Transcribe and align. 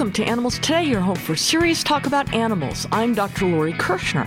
Welcome 0.00 0.14
to 0.14 0.24
Animals 0.24 0.58
Today, 0.60 0.84
your 0.84 1.02
home 1.02 1.14
for 1.14 1.36
serious 1.36 1.84
talk 1.84 2.06
about 2.06 2.32
animals. 2.32 2.86
I'm 2.90 3.12
Dr. 3.12 3.44
Lori 3.44 3.74
Kirschner. 3.74 4.26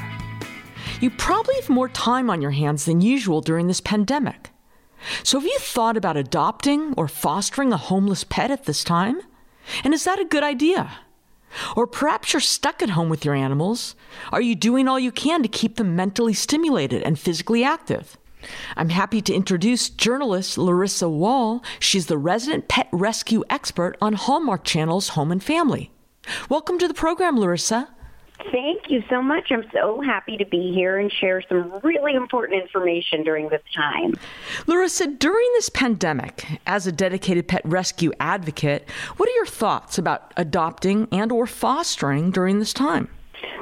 You 1.02 1.10
probably 1.10 1.56
have 1.56 1.68
more 1.68 1.90
time 1.90 2.30
on 2.30 2.44
your 2.44 2.52
hands 2.52 2.86
than 2.86 3.02
usual 3.02 3.42
during 3.42 3.66
this 3.66 3.82
pandemic. 3.82 4.52
So, 5.24 5.40
have 5.40 5.48
you 5.48 5.58
thought 5.58 5.98
about 5.98 6.16
adopting 6.16 6.94
or 6.96 7.08
fostering 7.08 7.74
a 7.74 7.78
homeless 7.78 8.24
pet 8.24 8.52
at 8.52 8.66
this 8.66 8.84
time? 8.84 9.20
And 9.84 9.96
is 9.96 10.04
that 10.04 10.20
a 10.20 10.26
good 10.26 10.44
idea? 10.44 10.92
Or 11.76 11.88
perhaps 11.88 12.34
you're 12.34 12.40
stuck 12.40 12.84
at 12.84 12.92
home 12.92 13.10
with 13.10 13.26
your 13.26 13.34
animals. 13.34 13.96
Are 14.32 14.42
you 14.42 14.54
doing 14.54 14.88
all 14.88 15.00
you 15.00 15.12
can 15.12 15.42
to 15.42 15.50
keep 15.50 15.78
them 15.78 15.96
mentally 15.96 16.36
stimulated 16.36 17.02
and 17.02 17.18
physically 17.18 17.64
active? 17.64 18.16
I'm 18.76 18.90
happy 18.90 19.22
to 19.22 19.34
introduce 19.34 19.90
journalist 19.90 20.58
Larissa 20.58 21.10
Wohl. 21.10 21.64
She's 21.80 22.08
the 22.08 22.18
resident 22.18 22.68
pet 22.68 22.88
rescue 22.92 23.44
expert 23.50 23.98
on 24.02 24.14
Hallmark 24.14 24.64
Channel's 24.64 25.10
Home 25.10 25.32
and 25.32 25.44
Family. 25.44 25.92
Welcome 26.50 26.78
to 26.80 26.88
the 26.88 26.94
program, 26.94 27.40
Larissa. 27.40 27.90
Thank 28.52 28.90
you 28.90 29.04
so 29.10 29.22
much. 29.22 29.52
I'm 29.52 29.64
so 29.72 30.02
happy 30.02 30.38
to 30.38 30.46
be 30.46 30.74
here 30.74 30.98
and 30.98 31.12
share 31.12 31.42
some 31.48 31.80
really 31.84 32.14
important 32.14 32.62
information 32.62 33.24
during 33.24 33.50
this 33.50 33.62
time. 33.76 34.16
Larissa, 34.68 35.08
during 35.08 35.50
this 35.54 35.70
pandemic, 35.70 36.46
as 36.68 36.86
a 36.86 36.92
dedicated 36.92 37.48
pet 37.48 37.62
rescue 37.64 38.12
advocate, 38.20 38.90
what 39.18 39.30
are 39.30 39.34
your 39.34 39.46
thoughts 39.46 39.98
about 39.98 40.34
adopting 40.36 41.08
and 41.12 41.32
or 41.32 41.48
fostering 41.48 42.32
during 42.32 42.60
this 42.60 42.74
time? 42.74 43.08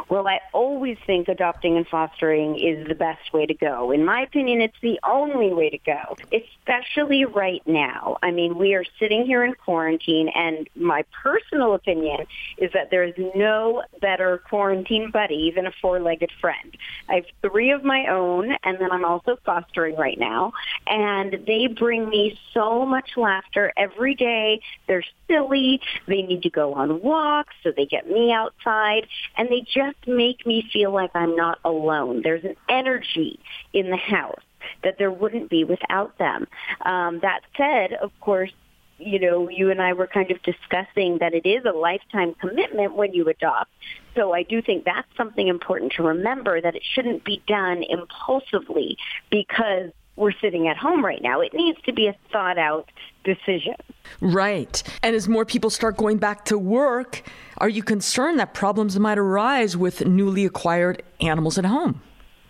Well, 0.09 0.27
I 0.27 0.39
always 0.53 0.97
think 1.05 1.27
adopting 1.27 1.77
and 1.77 1.87
fostering 1.87 2.59
is 2.59 2.87
the 2.87 2.95
best 2.95 3.33
way 3.33 3.45
to 3.45 3.53
go. 3.53 3.91
In 3.91 4.03
my 4.03 4.21
opinion, 4.21 4.61
it's 4.61 4.75
the 4.81 4.99
only 5.07 5.53
way 5.53 5.69
to 5.69 5.77
go, 5.77 6.17
especially 6.33 7.25
right 7.25 7.61
now. 7.65 8.17
I 8.21 8.31
mean, 8.31 8.57
we 8.57 8.73
are 8.73 8.83
sitting 8.99 9.25
here 9.25 9.43
in 9.43 9.53
quarantine, 9.53 10.29
and 10.35 10.67
my 10.75 11.03
personal 11.23 11.73
opinion 11.75 12.25
is 12.57 12.71
that 12.73 12.91
there 12.91 13.03
is 13.03 13.13
no 13.35 13.83
better 14.01 14.41
quarantine 14.49 15.11
buddy 15.11 15.51
than 15.55 15.65
a 15.65 15.71
four-legged 15.81 16.31
friend. 16.41 16.75
I 17.09 17.15
have 17.15 17.25
three 17.41 17.71
of 17.71 17.83
my 17.83 18.07
own, 18.07 18.51
and 18.63 18.79
then 18.79 18.91
I'm 18.91 19.05
also 19.05 19.37
fostering 19.45 19.95
right 19.95 20.19
now, 20.19 20.53
and 20.87 21.45
they 21.47 21.67
bring 21.67 22.09
me 22.09 22.37
so 22.53 22.85
much 22.85 23.11
laughter 23.15 23.71
every 23.77 24.15
day. 24.15 24.61
They're 24.87 25.03
silly. 25.27 25.81
They 26.07 26.21
need 26.21 26.43
to 26.43 26.49
go 26.49 26.73
on 26.73 27.01
walks, 27.01 27.53
so 27.63 27.71
they 27.75 27.85
get 27.85 28.09
me 28.09 28.33
outside, 28.33 29.07
and 29.37 29.49
they 29.49 29.65
just 29.73 29.97
make 30.07 30.45
me 30.45 30.69
feel 30.71 30.91
like 30.91 31.11
I'm 31.13 31.35
not 31.35 31.59
alone. 31.63 32.21
There's 32.23 32.43
an 32.43 32.55
energy 32.69 33.39
in 33.73 33.89
the 33.89 33.97
house 33.97 34.41
that 34.83 34.97
there 34.97 35.11
wouldn't 35.11 35.49
be 35.49 35.63
without 35.63 36.17
them. 36.17 36.47
Um, 36.81 37.19
that 37.21 37.41
said, 37.57 37.93
of 37.93 38.11
course, 38.19 38.51
you 38.97 39.19
know, 39.19 39.49
you 39.49 39.71
and 39.71 39.81
I 39.81 39.93
were 39.93 40.07
kind 40.07 40.29
of 40.31 40.41
discussing 40.43 41.17
that 41.19 41.33
it 41.33 41.47
is 41.47 41.65
a 41.65 41.75
lifetime 41.75 42.35
commitment 42.35 42.95
when 42.95 43.13
you 43.13 43.27
adopt. 43.27 43.71
So 44.15 44.33
I 44.33 44.43
do 44.43 44.61
think 44.61 44.85
that's 44.85 45.07
something 45.17 45.47
important 45.47 45.93
to 45.93 46.03
remember 46.03 46.61
that 46.61 46.75
it 46.75 46.83
shouldn't 46.93 47.23
be 47.23 47.41
done 47.47 47.83
impulsively 47.83 48.97
because 49.31 49.91
we're 50.15 50.33
sitting 50.41 50.67
at 50.67 50.77
home 50.77 51.03
right 51.03 51.21
now. 51.21 51.41
It 51.41 51.53
needs 51.53 51.79
to 51.83 51.93
be 51.93 52.07
a 52.07 52.15
thought 52.31 52.57
out 52.57 52.89
decision. 53.23 53.75
Right. 54.19 54.81
And 55.03 55.15
as 55.15 55.27
more 55.27 55.45
people 55.45 55.69
start 55.69 55.97
going 55.97 56.17
back 56.17 56.45
to 56.45 56.57
work, 56.57 57.23
are 57.57 57.69
you 57.69 57.83
concerned 57.83 58.39
that 58.39 58.53
problems 58.53 58.97
might 58.99 59.17
arise 59.17 59.77
with 59.77 60.05
newly 60.05 60.45
acquired 60.45 61.03
animals 61.21 61.57
at 61.57 61.65
home? 61.65 62.01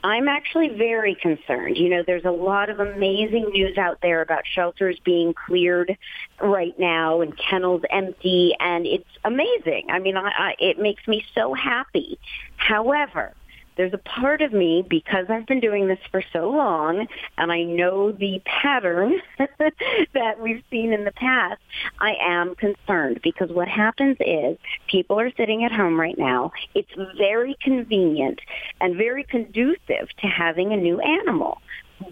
I'm 0.03 0.27
actually 0.27 0.69
very 0.69 1.15
concerned. 1.15 1.77
You 1.77 1.89
know, 1.89 2.03
there's 2.05 2.25
a 2.25 2.31
lot 2.31 2.69
of 2.69 2.79
amazing 2.79 3.49
news 3.53 3.77
out 3.77 3.99
there 4.01 4.21
about 4.21 4.43
shelters 4.51 4.99
being 5.03 5.33
cleared 5.33 5.95
right 6.41 6.77
now 6.79 7.21
and 7.21 7.37
kennels 7.37 7.83
empty, 7.91 8.55
and 8.59 8.87
it's 8.87 9.09
amazing. 9.23 9.87
I 9.89 9.99
mean, 9.99 10.17
I, 10.17 10.29
I, 10.29 10.55
it 10.59 10.79
makes 10.79 11.07
me 11.07 11.23
so 11.35 11.53
happy. 11.53 12.17
However, 12.55 13.33
there's 13.81 13.93
a 13.93 13.97
part 13.97 14.43
of 14.43 14.53
me 14.53 14.85
because 14.87 15.25
I've 15.27 15.47
been 15.47 15.59
doing 15.59 15.87
this 15.87 15.97
for 16.11 16.21
so 16.31 16.51
long 16.51 17.07
and 17.39 17.51
I 17.51 17.63
know 17.63 18.11
the 18.11 18.39
pattern 18.45 19.15
that 19.39 20.39
we've 20.39 20.63
seen 20.69 20.93
in 20.93 21.03
the 21.03 21.11
past, 21.13 21.59
I 21.99 22.13
am 22.21 22.53
concerned 22.53 23.21
because 23.23 23.49
what 23.49 23.67
happens 23.67 24.17
is 24.19 24.59
people 24.85 25.19
are 25.19 25.31
sitting 25.35 25.63
at 25.63 25.71
home 25.71 25.99
right 25.99 26.15
now. 26.15 26.51
It's 26.75 26.91
very 27.17 27.57
convenient 27.59 28.39
and 28.79 28.97
very 28.97 29.23
conducive 29.23 30.09
to 30.19 30.27
having 30.27 30.73
a 30.73 30.77
new 30.77 30.99
animal. 30.99 31.59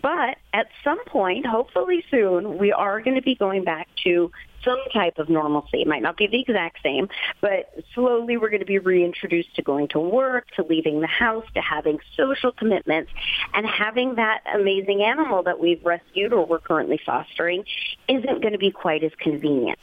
But 0.02 0.38
at 0.54 0.68
some 0.84 1.04
point, 1.06 1.46
hopefully 1.46 2.04
soon, 2.12 2.58
we 2.58 2.72
are 2.72 3.02
going 3.02 3.16
to 3.16 3.22
be 3.22 3.36
going 3.36 3.64
back 3.64 3.88
to 4.04 4.32
some 4.64 4.80
type 4.94 5.18
of 5.20 5.30
normalcy. 5.30 5.82
It 5.82 5.88
might 5.88 6.02
not 6.02 6.18
be 6.18 6.28
the 6.28 6.42
exact 6.42 6.80
same, 6.84 7.08
but 7.42 7.74
slowly 7.94 8.38
we're 8.38 8.50
going 8.50 8.60
to 8.60 8.66
be 8.66 8.80
reintroduced 8.80 9.56
to 9.56 9.62
going 9.62 9.88
to 9.90 10.00
work, 10.00 10.48
to 10.58 10.64
leaving 10.64 11.00
the 11.00 11.08
house, 11.08 11.46
to 11.54 11.62
having 11.62 12.00
social 12.18 12.52
commitments, 12.52 13.12
and 13.54 13.66
having 13.66 14.16
that 14.16 14.42
amazing 14.54 15.02
animal 15.02 15.44
that 15.44 15.60
we've 15.60 15.84
rescued 15.86 16.34
or 16.34 16.46
we're 16.46 16.60
currently 16.60 17.00
fostering 17.06 17.64
isn't 18.08 18.42
going 18.42 18.54
to 18.54 18.60
be 18.60 18.72
quite 18.72 19.04
as 19.04 19.12
convenient. 19.18 19.80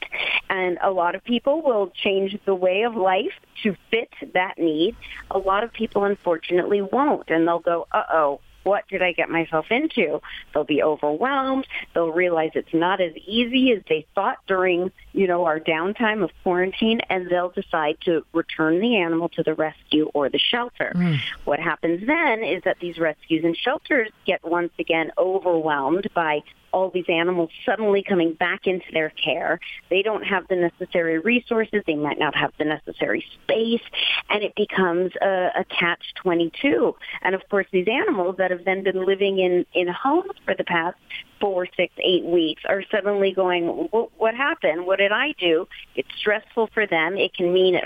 And 0.51 0.79
a 0.83 0.91
lot 0.91 1.15
of 1.15 1.25
people 1.25 1.63
will 1.63 1.91
change 2.03 2.39
the 2.45 2.55
way 2.55 2.83
of 2.83 2.95
life 2.95 3.33
to 3.63 3.75
fit 3.91 4.11
that 4.35 4.59
need. 4.59 4.95
A 5.31 5.39
lot 5.39 5.65
of 5.65 5.73
people, 5.73 6.05
unfortunately, 6.05 6.83
won't, 6.83 7.31
and 7.31 7.49
they'll 7.49 7.59
go, 7.61 7.87
uh-oh, 7.93 8.41
what 8.67 8.87
did 8.89 9.01
I 9.01 9.13
get 9.13 9.31
myself 9.31 9.67
into? 9.71 10.21
They'll 10.53 10.65
be 10.65 10.83
overwhelmed. 10.83 11.67
They'll 11.95 12.13
realize 12.13 12.51
it's 12.55 12.75
not 12.75 13.01
as 13.01 13.13
easy 13.25 13.73
as 13.73 13.83
they 13.89 14.07
thought 14.15 14.39
during, 14.49 14.91
you 15.13 15.29
know, 15.29 15.45
our 15.45 15.61
downtime 15.61 16.25
of 16.25 16.31
quarantine, 16.43 17.01
and 17.09 17.31
they'll 17.31 17.51
decide 17.51 17.99
to 18.07 18.25
return 18.33 18.81
the 18.81 18.97
animal 18.97 19.29
to 19.31 19.45
the 19.45 19.55
rescue 19.55 20.11
or 20.15 20.29
the 20.29 20.41
shelter. 20.41 20.93
Mm. 20.97 21.21
What 21.45 21.61
happens 21.61 22.05
then 22.07 22.43
is 22.43 22.65
that 22.65 22.79
these 22.81 22.99
rescues 22.99 23.45
and 23.45 23.57
shelters 23.57 24.11
get 24.27 24.45
once 24.45 24.73
again 24.81 25.13
overwhelmed 25.17 26.09
by 26.13 26.43
all 26.73 26.91
these 26.91 27.09
animals 27.09 27.51
suddenly 27.65 28.03
coming 28.03 28.35
back 28.35 28.67
into 28.67 28.87
their 28.93 29.11
care. 29.11 29.61
They 29.91 30.03
don't 30.03 30.25
have 30.25 30.47
the 30.49 30.57
necessary 30.57 31.19
resources. 31.19 31.83
They 31.87 31.95
might 31.95 32.19
not 32.19 32.35
have 32.35 32.53
the 32.59 32.65
necessary 32.65 33.25
space. 33.43 33.83
And 34.31 34.43
it 34.43 34.55
becomes 34.55 35.13
a, 35.21 35.51
a 35.59 35.65
catch-22. 35.65 36.95
And 37.23 37.35
of 37.35 37.49
course, 37.49 37.67
these 37.73 37.89
animals 37.89 38.37
that 38.39 38.51
have 38.51 38.65
then 38.65 38.83
been 38.83 39.05
living 39.05 39.39
in, 39.39 39.65
in 39.75 39.89
homes 39.89 40.33
for 40.45 40.55
the 40.55 40.65
past 40.65 40.97
four, 41.41 41.67
six, 41.77 41.93
eight 41.99 42.25
weeks 42.25 42.63
are 42.69 42.83
suddenly 42.91 43.33
going, 43.33 43.67
what 43.67 44.35
happened? 44.35 44.87
What 44.87 44.99
did 44.99 45.13
I 45.13 45.35
do? 45.39 45.67
It's 45.95 46.09
stressful 46.19 46.71
for 46.73 46.87
them. 46.87 47.17
It 47.17 47.35
can 47.35 47.53
mean 47.53 47.75
it 47.75 47.85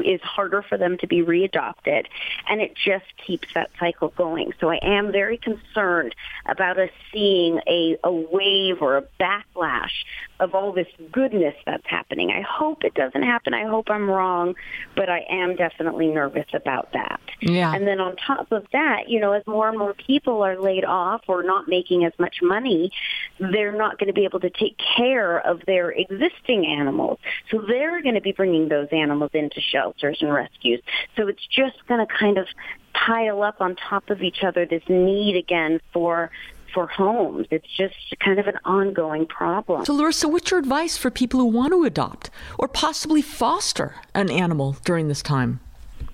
is 0.00 0.20
harder 0.22 0.62
for 0.62 0.78
them 0.78 0.96
to 0.98 1.06
be 1.06 1.22
readopted, 1.22 2.06
and 2.48 2.60
it 2.60 2.74
just 2.74 3.04
keeps 3.26 3.48
that 3.54 3.70
cycle 3.78 4.08
going. 4.16 4.52
So 4.60 4.70
I 4.70 4.78
am 4.82 5.12
very 5.12 5.36
concerned 5.36 6.14
about 6.46 6.78
us 6.78 6.90
seeing 7.12 7.60
a, 7.66 7.96
a 8.04 8.12
wave 8.12 8.80
or 8.80 8.96
a 8.96 9.04
backlash 9.20 9.92
of 10.40 10.54
all 10.54 10.72
this 10.72 10.88
goodness 11.12 11.54
that's 11.64 11.86
happening. 11.86 12.30
I 12.30 12.40
hope 12.40 12.84
it 12.84 12.94
doesn't 12.94 13.22
happen. 13.22 13.54
I 13.54 13.64
hope 13.64 13.90
I'm 13.90 14.10
wrong, 14.10 14.54
but 14.96 15.08
I 15.08 15.24
am 15.28 15.54
definitely 15.54 16.08
nervous 16.08 16.46
about 16.52 16.92
that. 16.92 17.20
Yeah. 17.40 17.72
And 17.72 17.86
then 17.86 18.00
on 18.00 18.16
top 18.16 18.50
of 18.50 18.66
that, 18.72 19.08
you 19.08 19.20
know, 19.20 19.32
as 19.32 19.46
more 19.46 19.68
and 19.68 19.78
more 19.78 19.94
people 19.94 20.42
are 20.42 20.58
laid 20.58 20.84
off 20.84 21.22
or 21.28 21.42
not 21.42 21.68
making 21.68 22.04
as 22.04 22.12
much 22.18 22.36
money, 22.42 22.90
they're 23.38 23.76
not 23.76 23.98
going 23.98 24.08
to 24.08 24.12
be 24.12 24.24
able 24.24 24.40
to 24.40 24.50
take 24.50 24.78
care 24.96 25.38
of 25.38 25.62
their 25.66 25.90
existing 25.90 26.66
animals. 26.66 27.18
So 27.50 27.62
they're 27.66 28.02
going 28.02 28.14
to 28.14 28.20
be 28.20 28.32
bringing 28.32 28.68
those 28.68 28.88
animals 28.90 29.30
into 29.34 29.60
shelters 29.82 30.18
and 30.20 30.32
rescues. 30.32 30.82
So 31.16 31.28
it's 31.28 31.46
just 31.46 31.86
going 31.86 32.06
to 32.06 32.12
kind 32.12 32.38
of 32.38 32.46
pile 32.94 33.42
up 33.42 33.60
on 33.60 33.76
top 33.76 34.10
of 34.10 34.22
each 34.22 34.42
other 34.42 34.66
this 34.66 34.82
need 34.88 35.36
again 35.36 35.80
for 35.92 36.30
for 36.72 36.86
homes. 36.86 37.46
It's 37.50 37.68
just 37.76 37.94
kind 38.20 38.38
of 38.38 38.46
an 38.46 38.58
ongoing 38.64 39.26
problem. 39.26 39.84
So, 39.84 39.92
Larissa, 39.92 40.26
what's 40.26 40.50
your 40.50 40.58
advice 40.58 40.96
for 40.96 41.10
people 41.10 41.38
who 41.40 41.46
want 41.46 41.72
to 41.72 41.84
adopt 41.84 42.30
or 42.58 42.66
possibly 42.66 43.20
foster 43.20 43.96
an 44.14 44.30
animal 44.30 44.76
during 44.84 45.08
this 45.08 45.22
time? 45.22 45.60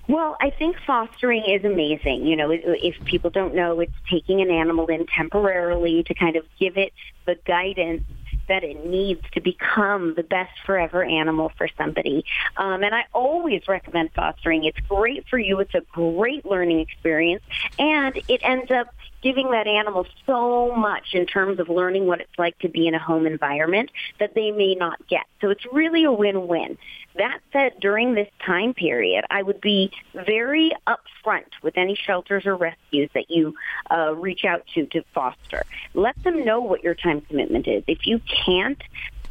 Well, 0.09 0.35
I 0.41 0.49
think 0.49 0.75
fostering 0.85 1.45
is 1.45 1.63
amazing. 1.63 2.25
You 2.25 2.35
know, 2.35 2.49
if 2.51 2.95
people 3.05 3.29
don't 3.29 3.55
know, 3.55 3.79
it's 3.79 3.93
taking 4.09 4.41
an 4.41 4.49
animal 4.49 4.87
in 4.87 5.05
temporarily 5.05 6.03
to 6.03 6.13
kind 6.13 6.35
of 6.35 6.43
give 6.59 6.77
it 6.77 6.91
the 7.25 7.35
guidance 7.45 8.03
that 8.49 8.63
it 8.63 8.85
needs 8.85 9.21
to 9.31 9.41
become 9.41 10.15
the 10.15 10.23
best 10.23 10.51
forever 10.65 11.03
animal 11.03 11.51
for 11.57 11.67
somebody. 11.77 12.25
Um, 12.57 12.83
and 12.83 12.93
I 12.93 13.05
always 13.13 13.67
recommend 13.67 14.11
fostering. 14.13 14.65
It's 14.65 14.79
great 14.87 15.25
for 15.29 15.39
you. 15.39 15.59
It's 15.59 15.73
a 15.73 15.81
great 15.91 16.45
learning 16.45 16.81
experience. 16.81 17.43
And 17.77 18.17
it 18.27 18.41
ends 18.43 18.69
up 18.69 18.93
giving 19.21 19.51
that 19.51 19.67
animal 19.67 20.05
so 20.25 20.75
much 20.75 21.13
in 21.13 21.25
terms 21.25 21.59
of 21.59 21.69
learning 21.69 22.05
what 22.05 22.21
it's 22.21 22.37
like 22.37 22.57
to 22.59 22.69
be 22.69 22.87
in 22.87 22.93
a 22.93 22.99
home 22.99 23.25
environment 23.25 23.91
that 24.19 24.33
they 24.33 24.51
may 24.51 24.75
not 24.75 25.05
get. 25.07 25.25
So 25.41 25.49
it's 25.49 25.65
really 25.71 26.03
a 26.03 26.11
win-win. 26.11 26.77
That 27.15 27.39
said, 27.51 27.73
during 27.81 28.13
this 28.13 28.29
time 28.45 28.73
period, 28.73 29.25
I 29.29 29.41
would 29.41 29.59
be 29.59 29.91
very 30.13 30.71
upfront 30.87 31.49
with 31.61 31.77
any 31.77 31.95
shelters 31.95 32.45
or 32.45 32.55
rescues 32.55 33.09
that 33.13 33.29
you 33.29 33.55
uh, 33.91 34.15
reach 34.15 34.45
out 34.45 34.65
to 34.75 34.85
to 34.87 35.03
foster. 35.13 35.63
Let 35.93 36.21
them 36.23 36.45
know 36.45 36.61
what 36.61 36.83
your 36.83 36.95
time 36.95 37.21
commitment 37.21 37.67
is. 37.67 37.83
If 37.87 38.05
you 38.05 38.21
can't 38.45 38.81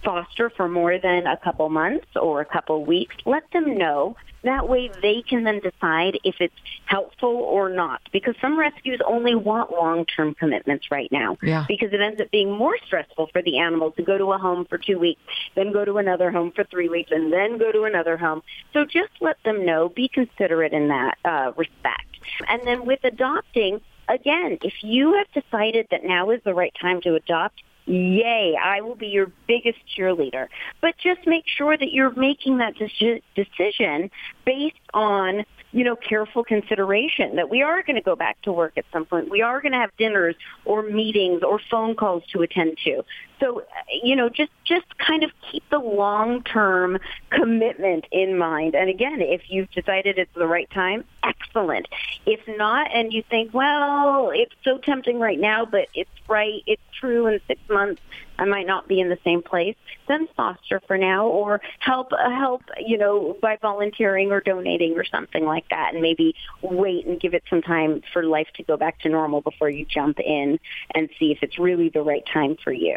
foster 0.05 0.51
for 0.51 0.69
more 0.69 0.99
than 0.99 1.27
a 1.27 1.37
couple 1.37 1.69
months 1.69 2.07
or 2.17 2.41
a 2.41 2.45
couple 2.45 2.85
weeks, 2.85 3.17
let 3.25 3.51
them 3.53 3.77
know. 3.77 4.17
That 4.45 4.69
way 4.69 4.89
they 5.03 5.23
can 5.29 5.43
then 5.43 5.59
decide 5.61 6.19
if 6.23 6.37
it's 6.39 6.55
helpful 6.87 7.35
or 7.35 7.69
not. 7.69 8.01
Because 8.13 8.37
some 8.41 8.59
rescues 8.59 9.01
only 9.05 9.35
want 9.35 9.73
long-term 9.73 10.35
commitments 10.35 10.91
right 10.93 11.11
now. 11.11 11.37
Yeah. 11.43 11.65
Because 11.67 11.93
it 11.93 12.01
ends 12.01 12.21
up 12.21 12.31
being 12.31 12.51
more 12.51 12.77
stressful 12.87 13.31
for 13.33 13.43
the 13.43 13.59
animal 13.59 13.91
to 13.93 14.03
go 14.03 14.17
to 14.17 14.33
a 14.33 14.39
home 14.39 14.65
for 14.65 14.79
two 14.79 14.99
weeks, 14.99 15.21
then 15.57 15.73
go 15.73 15.85
to 15.85 15.99
another 15.99 16.31
home 16.31 16.53
for 16.53 16.65
three 16.65 16.89
weeks, 16.89 17.11
and 17.11 17.33
then 17.33 17.59
go 17.59 17.73
to 17.73 17.83
another 17.83 18.17
home. 18.17 18.43
So 18.73 18.85
just 18.85 19.11
let 19.21 19.43
them 19.45 19.67
know. 19.67 19.89
Be 19.89 20.09
considerate 20.09 20.73
in 20.73 20.89
that 20.89 21.19
uh, 21.25 21.53
respect. 21.57 22.05
And 22.49 22.63
then 22.65 22.87
with 22.87 23.01
adopting, 23.03 23.81
again, 24.09 24.59
if 24.63 24.75
you 24.83 25.15
have 25.15 25.43
decided 25.43 25.89
that 25.91 26.05
now 26.05 26.31
is 26.31 26.41
the 26.45 26.55
right 26.55 26.75
time 26.81 27.01
to 27.03 27.17
adopt, 27.17 27.63
yay, 27.89 28.57
I 28.63 28.81
will 28.81 28.95
be 28.95 29.09
your 29.09 29.31
biggest 29.47 29.79
cheerleader. 29.97 30.49
But 30.81 30.97
just 30.99 31.27
make 31.27 31.45
sure 31.47 31.77
that 31.77 31.93
you're 31.93 32.15
making 32.15 32.59
that 32.59 32.75
deci- 32.77 33.23
decision 33.35 34.11
based 34.45 34.77
on 34.95 35.45
you 35.73 35.85
know, 35.85 35.97
careful 35.97 36.45
consideration 36.45 37.37
that 37.37 37.51
we 37.51 37.63
are 37.63 37.83
going 37.83 37.97
to 37.97 38.03
go 38.03 38.17
back 38.17 38.41
to 38.43 38.53
work 38.53 38.73
at 38.79 38.87
some 38.93 39.05
point. 39.05 39.31
We 39.31 39.43
are 39.43 39.61
going 39.61 39.73
to 39.73 39.79
have 39.79 39.91
dinners 39.99 40.35
or 40.65 40.83
meetings 40.83 41.43
or 41.43 41.61
phone 41.71 41.95
calls 41.95 42.23
to 42.33 42.41
attend 42.41 42.79
to. 42.85 43.03
So, 43.41 43.63
you 44.03 44.17
know, 44.17 44.29
just 44.29 44.51
just 44.65 44.87
kind 44.99 45.23
of 45.23 45.31
keep 45.51 45.69
the 45.71 45.79
long-term 45.79 46.99
commitment 47.31 48.07
in 48.13 48.37
mind. 48.37 48.75
And 48.75 48.91
again, 48.91 49.21
if 49.21 49.43
you've 49.49 49.71
decided 49.71 50.19
it's 50.19 50.35
the 50.35 50.47
right 50.47 50.69
time, 50.71 51.05
excellent. 51.23 51.89
If 52.27 52.41
not, 52.57 52.91
and 52.93 53.13
you 53.13 53.23
think, 53.23 53.55
well, 53.55 54.31
it's 54.35 54.55
so 54.65 54.79
tempting 54.79 55.19
right 55.19 55.39
now, 55.39 55.65
but 55.65 55.89
it's 55.95 56.11
right, 56.29 56.63
it's 56.67 56.83
true 56.99 57.27
in 57.27 57.41
six 57.47 57.61
months, 57.71 58.03
I 58.39 58.45
might 58.45 58.67
not 58.67 58.87
be 58.87 59.01
in 59.01 59.09
the 59.09 59.19
same 59.25 59.43
place, 59.43 59.75
then 60.07 60.29
foster 60.37 60.81
for 60.87 60.97
now 60.97 61.27
or 61.27 61.61
help 61.81 62.13
uh, 62.13 62.31
help, 62.31 62.63
you 62.79 62.97
know, 62.97 63.37
by 63.43 63.59
volunteering 63.61 64.31
or 64.31 64.41
donating 64.41 64.97
or 64.97 65.05
something 65.05 65.45
like 65.45 65.69
that 65.71 65.95
and 65.95 66.03
maybe 66.03 66.35
wait 66.63 67.07
and 67.07 67.21
give 67.21 67.35
it 67.35 67.43
some 67.51 67.63
time 67.63 68.03
for 68.13 68.23
life 68.23 68.49
to 68.55 68.63
go 68.63 68.77
back 68.77 69.01
to 69.01 69.09
normal 69.09 69.41
before 69.41 69.69
you 69.69 69.85
jump 69.85 70.21
in 70.21 70.61
and 70.95 71.09
see 71.19 71.33
if 71.33 71.39
it's 71.43 71.59
really 71.59 71.89
the 71.89 72.03
right 72.03 72.25
time 72.33 72.57
for 72.63 72.73
you. 72.73 72.97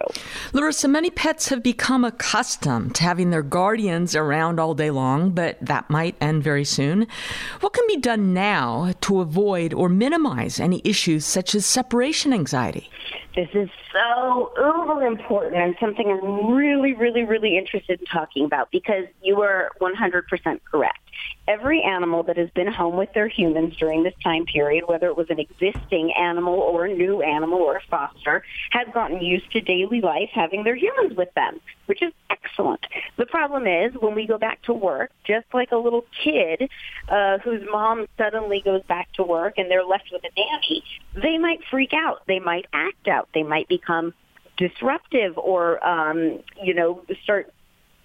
Larissa, 0.54 0.88
many 0.88 1.10
pets 1.10 1.50
have 1.50 1.64
become 1.64 2.04
accustomed 2.04 2.96
to 2.96 3.04
having 3.04 3.30
their 3.30 3.42
guardians 3.42 4.16
around 4.16 4.60
all 4.60 4.74
day 4.74 4.92
long, 4.92 5.32
but 5.32 5.58
that 5.62 5.90
might 5.90 6.16
end 6.22 6.44
very 6.44 6.66
soon. 6.66 7.08
What 7.60 7.74
can 7.74 7.86
be 7.88 7.98
done 7.98 8.34
now 8.34 8.94
to 9.02 9.22
avoid 9.22 9.74
or 9.74 9.90
minimize 9.90 10.60
any 10.60 10.82
issues 10.84 11.26
such 11.26 11.56
as 11.56 11.66
separation 11.66 12.34
anxiety? 12.34 12.90
This 13.36 13.50
is 13.54 13.70
so 13.94 14.52
uber 14.58 15.06
important 15.06 15.56
and 15.56 15.76
something 15.80 16.10
I'm 16.12 16.54
really, 16.54 16.94
really, 16.94 17.24
really 17.24 17.58
interested 17.58 18.00
in 18.00 18.06
talking 18.06 18.46
about 18.46 18.72
because 18.72 19.06
you 19.22 19.42
are 19.42 19.72
100% 19.80 20.60
correct 20.70 21.00
every 21.48 21.82
animal 21.82 22.24
that 22.24 22.38
has 22.38 22.50
been 22.52 22.72
home 22.72 22.96
with 22.96 23.12
their 23.14 23.28
humans 23.28 23.76
during 23.78 24.04
this 24.04 24.14
time 24.24 24.46
period, 24.46 24.86
whether 24.88 25.08
it 25.08 25.18
was 25.18 25.30
an 25.30 25.40
existing 25.40 26.14
animal 26.14 26.54
or 26.54 26.86
a 26.86 26.94
new 26.94 27.22
animal 27.22 27.60
or 27.60 27.78
a 27.78 27.82
foster, 27.90 28.44
has 28.72 28.88
gotten 28.94 29.22
used 29.22 29.52
to 29.52 29.62
daily 29.62 30.02
life 30.02 30.21
having 30.34 30.64
their 30.64 30.76
humans 30.76 31.16
with 31.16 31.34
them, 31.34 31.60
which 31.86 32.02
is 32.02 32.14
excellent. 32.30 32.86
The 33.18 33.26
problem 33.26 33.68
is 33.68 33.94
when 34.00 34.16
we 34.16 34.28
go 34.28 34.38
back 34.38 34.62
to 34.64 34.74
work, 34.74 35.12
just 35.26 35.48
like 35.54 35.72
a 35.72 35.78
little 35.78 36.06
kid 36.24 36.70
uh, 37.10 37.40
whose 37.40 37.62
mom 37.72 38.08
suddenly 38.18 38.62
goes 38.64 38.84
back 38.84 39.12
to 39.14 39.24
work 39.24 39.56
and 39.58 39.70
they're 39.70 39.86
left 39.86 40.10
with 40.12 40.24
a 40.24 40.30
nanny, 40.38 40.84
they 41.16 41.38
might 41.38 41.60
freak 41.70 41.94
out. 41.94 42.22
They 42.28 42.40
might 42.40 42.66
act 42.74 43.08
out. 43.08 43.30
They 43.34 43.44
might 43.44 43.68
become 43.68 44.14
disruptive 44.58 45.38
or 45.38 45.86
um, 45.86 46.40
you 46.62 46.74
know 46.74 47.04
start 47.24 47.52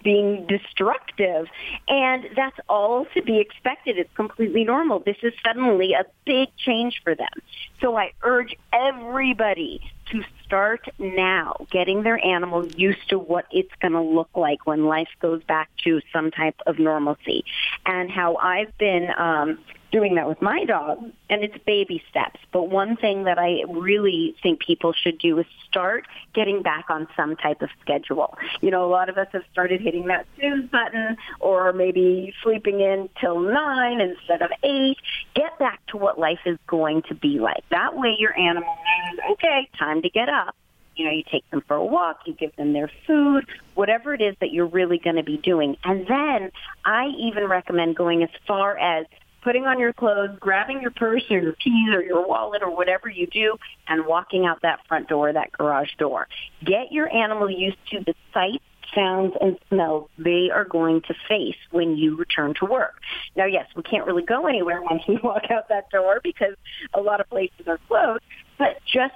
being 0.06 0.46
destructive. 0.46 1.48
And 1.88 2.28
that's 2.36 2.56
all 2.68 3.06
to 3.14 3.22
be 3.22 3.40
expected. 3.40 3.98
It's 3.98 4.12
completely 4.14 4.62
normal. 4.62 5.00
This 5.00 5.16
is 5.24 5.32
suddenly 5.44 5.94
a 5.94 6.04
big 6.24 6.48
change 6.56 7.00
for 7.02 7.16
them. 7.16 7.42
So 7.80 7.96
I 7.96 8.12
urge 8.22 8.54
everybody 8.72 9.80
to 10.12 10.22
start 10.46 10.88
now 10.98 11.66
getting 11.70 12.02
their 12.02 12.24
animal 12.24 12.66
used 12.66 13.08
to 13.10 13.18
what 13.18 13.46
it's 13.50 13.72
going 13.80 13.92
to 13.92 14.00
look 14.00 14.30
like 14.34 14.66
when 14.66 14.86
life 14.86 15.08
goes 15.20 15.42
back 15.44 15.68
to 15.84 16.00
some 16.12 16.30
type 16.30 16.56
of 16.66 16.78
normalcy. 16.78 17.44
And 17.84 18.10
how 18.10 18.36
I've 18.36 18.76
been 18.78 19.08
um, 19.18 19.58
doing 19.92 20.16
that 20.16 20.28
with 20.28 20.40
my 20.42 20.64
dog, 20.64 20.98
and 21.30 21.42
it's 21.42 21.56
baby 21.64 22.02
steps. 22.10 22.40
But 22.52 22.68
one 22.68 22.96
thing 22.96 23.24
that 23.24 23.38
I 23.38 23.62
really 23.68 24.34
think 24.42 24.60
people 24.60 24.92
should 24.92 25.18
do 25.18 25.38
is 25.38 25.46
start 25.68 26.06
getting 26.34 26.62
back 26.62 26.86
on 26.88 27.08
some 27.16 27.36
type 27.36 27.62
of 27.62 27.68
schedule. 27.82 28.36
You 28.60 28.70
know, 28.70 28.84
a 28.84 28.90
lot 28.90 29.08
of 29.08 29.18
us 29.18 29.28
have 29.32 29.42
started 29.52 29.80
hitting 29.80 30.06
that 30.06 30.26
snooze 30.36 30.68
button 30.70 31.16
or 31.40 31.72
maybe 31.72 32.34
sleeping 32.42 32.80
in 32.80 33.08
till 33.20 33.40
nine 33.40 34.00
instead 34.00 34.42
of 34.42 34.50
eight. 34.62 34.98
Get 35.34 35.58
back 35.58 35.84
to 35.88 35.96
what 35.96 36.18
life 36.18 36.40
is 36.46 36.58
going 36.66 37.02
to 37.08 37.14
be 37.14 37.38
like. 37.38 37.64
That 37.70 37.96
way 37.96 38.16
your 38.18 38.36
animal 38.36 38.74
knows, 38.74 39.18
okay, 39.32 39.68
time 39.78 40.02
to 40.02 40.10
get 40.10 40.28
up 40.28 40.54
you 40.96 41.04
know, 41.04 41.10
you 41.10 41.22
take 41.30 41.48
them 41.50 41.62
for 41.68 41.76
a 41.76 41.84
walk, 41.84 42.20
you 42.24 42.32
give 42.32 42.56
them 42.56 42.72
their 42.72 42.90
food, 43.06 43.46
whatever 43.74 44.14
it 44.14 44.22
is 44.22 44.34
that 44.40 44.50
you're 44.50 44.66
really 44.66 44.98
going 44.98 45.16
to 45.16 45.22
be 45.22 45.36
doing. 45.36 45.76
And 45.84 46.06
then 46.06 46.50
I 46.84 47.08
even 47.18 47.44
recommend 47.44 47.96
going 47.96 48.22
as 48.22 48.30
far 48.46 48.76
as 48.78 49.06
putting 49.46 49.64
on 49.64 49.78
your 49.78 49.92
clothes, 49.92 50.36
grabbing 50.40 50.82
your 50.82 50.90
purse 50.90 51.22
or 51.30 51.38
your 51.38 51.52
keys 51.52 51.94
or 51.94 52.02
your 52.02 52.26
wallet 52.26 52.64
or 52.64 52.76
whatever 52.76 53.08
you 53.08 53.28
do, 53.28 53.56
and 53.86 54.04
walking 54.04 54.44
out 54.44 54.60
that 54.62 54.80
front 54.88 55.08
door, 55.08 55.32
that 55.32 55.52
garage 55.52 55.94
door. 55.98 56.26
Get 56.64 56.90
your 56.90 57.08
animal 57.14 57.48
used 57.48 57.78
to 57.92 58.00
the 58.00 58.12
sights 58.34 58.64
sounds 58.92 59.34
and 59.40 59.56
smells 59.68 60.08
they 60.18 60.50
are 60.52 60.64
going 60.64 61.00
to 61.02 61.14
face 61.28 61.56
when 61.70 61.96
you 61.96 62.16
return 62.16 62.54
to 62.54 62.64
work. 62.64 62.96
Now, 63.36 63.44
yes, 63.44 63.68
we 63.76 63.84
can't 63.84 64.04
really 64.04 64.24
go 64.24 64.48
anywhere 64.48 64.82
once 64.82 65.04
we 65.06 65.16
walk 65.22 65.48
out 65.48 65.68
that 65.68 65.90
door 65.90 66.18
because 66.24 66.56
a 66.92 67.00
lot 67.00 67.20
of 67.20 67.30
places 67.30 67.68
are 67.68 67.78
closed, 67.86 68.24
but 68.58 68.80
just 68.84 69.14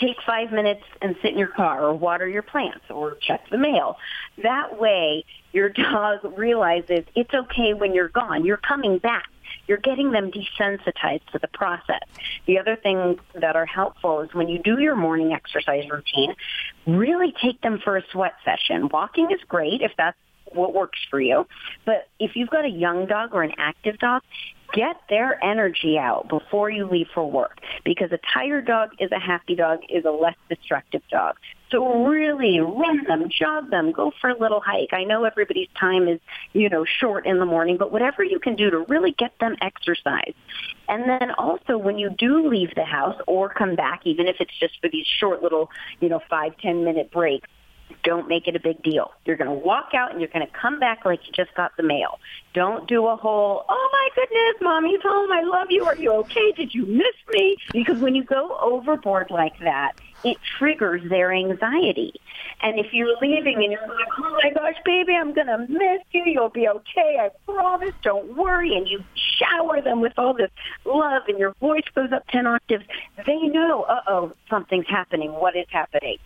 take 0.00 0.16
five 0.24 0.52
minutes 0.52 0.84
and 1.02 1.16
sit 1.20 1.32
in 1.32 1.38
your 1.38 1.48
car 1.48 1.84
or 1.84 1.92
water 1.92 2.26
your 2.26 2.42
plants 2.42 2.84
or 2.88 3.16
check 3.20 3.42
the 3.50 3.58
mail. 3.58 3.98
That 4.42 4.78
way, 4.80 5.24
your 5.52 5.68
dog 5.70 6.20
realizes 6.38 7.04
it's 7.14 7.34
okay 7.34 7.74
when 7.74 7.94
you're 7.94 8.08
gone. 8.08 8.46
You're 8.46 8.56
coming 8.56 8.96
back 8.96 9.28
you're 9.66 9.78
getting 9.78 10.12
them 10.12 10.30
desensitized 10.30 11.26
to 11.32 11.38
the 11.38 11.48
process. 11.48 12.02
The 12.46 12.58
other 12.58 12.76
things 12.76 13.18
that 13.34 13.56
are 13.56 13.66
helpful 13.66 14.20
is 14.20 14.32
when 14.34 14.48
you 14.48 14.58
do 14.58 14.78
your 14.78 14.96
morning 14.96 15.32
exercise 15.32 15.88
routine, 15.90 16.34
really 16.86 17.34
take 17.42 17.60
them 17.60 17.80
for 17.82 17.96
a 17.96 18.02
sweat 18.12 18.34
session. 18.44 18.88
Walking 18.88 19.30
is 19.30 19.40
great 19.48 19.82
if 19.82 19.92
that's 19.96 20.16
what 20.52 20.74
works 20.74 21.00
for 21.10 21.20
you. 21.20 21.46
But 21.84 22.08
if 22.18 22.36
you've 22.36 22.50
got 22.50 22.64
a 22.64 22.70
young 22.70 23.06
dog 23.06 23.30
or 23.32 23.42
an 23.42 23.52
active 23.58 23.98
dog, 23.98 24.22
get 24.72 24.96
their 25.08 25.42
energy 25.44 25.98
out 25.98 26.28
before 26.28 26.70
you 26.70 26.86
leave 26.86 27.08
for 27.14 27.30
work 27.30 27.58
because 27.84 28.12
a 28.12 28.18
tired 28.32 28.66
dog 28.66 28.90
is 28.98 29.10
a 29.12 29.18
happy 29.18 29.54
dog 29.54 29.80
is 29.88 30.04
a 30.04 30.10
less 30.10 30.36
destructive 30.48 31.02
dog. 31.10 31.36
So 31.70 32.04
really 32.04 32.60
run 32.60 33.04
them, 33.04 33.28
jog 33.28 33.70
them, 33.70 33.90
go 33.90 34.12
for 34.20 34.30
a 34.30 34.38
little 34.38 34.60
hike. 34.60 34.92
I 34.92 35.02
know 35.04 35.24
everybody's 35.24 35.68
time 35.78 36.06
is, 36.06 36.20
you 36.52 36.68
know, 36.68 36.84
short 36.84 37.26
in 37.26 37.38
the 37.40 37.46
morning, 37.46 37.76
but 37.76 37.90
whatever 37.90 38.22
you 38.22 38.38
can 38.38 38.54
do 38.54 38.70
to 38.70 38.78
really 38.88 39.12
get 39.18 39.32
them 39.40 39.56
exercise. 39.60 40.34
And 40.88 41.08
then 41.08 41.32
also 41.32 41.76
when 41.76 41.98
you 41.98 42.10
do 42.10 42.48
leave 42.48 42.74
the 42.76 42.84
house 42.84 43.20
or 43.26 43.48
come 43.48 43.74
back, 43.74 44.02
even 44.04 44.28
if 44.28 44.36
it's 44.38 44.56
just 44.60 44.80
for 44.80 44.88
these 44.88 45.06
short 45.18 45.42
little, 45.42 45.70
you 46.00 46.08
know, 46.08 46.20
five, 46.30 46.56
ten 46.58 46.84
minute 46.84 47.10
breaks, 47.10 47.48
don't 48.06 48.28
make 48.28 48.46
it 48.46 48.54
a 48.54 48.60
big 48.60 48.82
deal. 48.82 49.10
You're 49.24 49.36
going 49.36 49.50
to 49.50 49.66
walk 49.66 49.90
out 49.94 50.12
and 50.12 50.20
you're 50.20 50.30
going 50.30 50.46
to 50.46 50.52
come 50.52 50.78
back 50.78 51.04
like 51.04 51.26
you 51.26 51.32
just 51.32 51.54
got 51.54 51.76
the 51.76 51.82
mail. 51.82 52.18
Don't 52.54 52.86
do 52.86 53.06
a 53.06 53.16
whole, 53.16 53.64
oh 53.68 53.88
my 53.92 54.08
goodness, 54.14 54.62
mommy's 54.62 55.02
home. 55.02 55.32
I 55.32 55.42
love 55.42 55.68
you. 55.70 55.84
Are 55.84 55.96
you 55.96 56.12
okay? 56.12 56.52
Did 56.52 56.74
you 56.74 56.86
miss 56.86 57.14
me? 57.32 57.56
Because 57.72 57.98
when 57.98 58.14
you 58.14 58.24
go 58.24 58.56
overboard 58.60 59.30
like 59.30 59.58
that, 59.58 59.92
it 60.24 60.38
triggers 60.58 61.02
their 61.08 61.32
anxiety. 61.32 62.14
And 62.62 62.78
if 62.78 62.92
you're 62.92 63.16
leaving 63.20 63.62
and 63.62 63.72
you're 63.72 63.88
like, 63.88 64.08
oh 64.18 64.38
my 64.42 64.50
gosh, 64.50 64.76
baby, 64.84 65.14
I'm 65.14 65.34
going 65.34 65.48
to 65.48 65.58
miss 65.68 66.02
you. 66.12 66.22
You'll 66.26 66.48
be 66.48 66.68
okay. 66.68 67.18
I 67.20 67.30
promise. 67.44 67.94
Don't 68.02 68.36
worry. 68.36 68.74
And 68.76 68.88
you 68.88 69.04
shower 69.38 69.82
them 69.82 70.00
with 70.00 70.14
all 70.16 70.32
this 70.32 70.50
love 70.84 71.22
and 71.28 71.38
your 71.38 71.52
voice 71.60 71.84
goes 71.94 72.12
up 72.12 72.26
10 72.28 72.46
octaves. 72.46 72.84
They 73.26 73.36
know, 73.36 73.82
uh-oh, 73.82 74.32
something's 74.48 74.88
happening. 74.88 75.32
What 75.32 75.56
is 75.56 75.66
happening? 75.70 76.18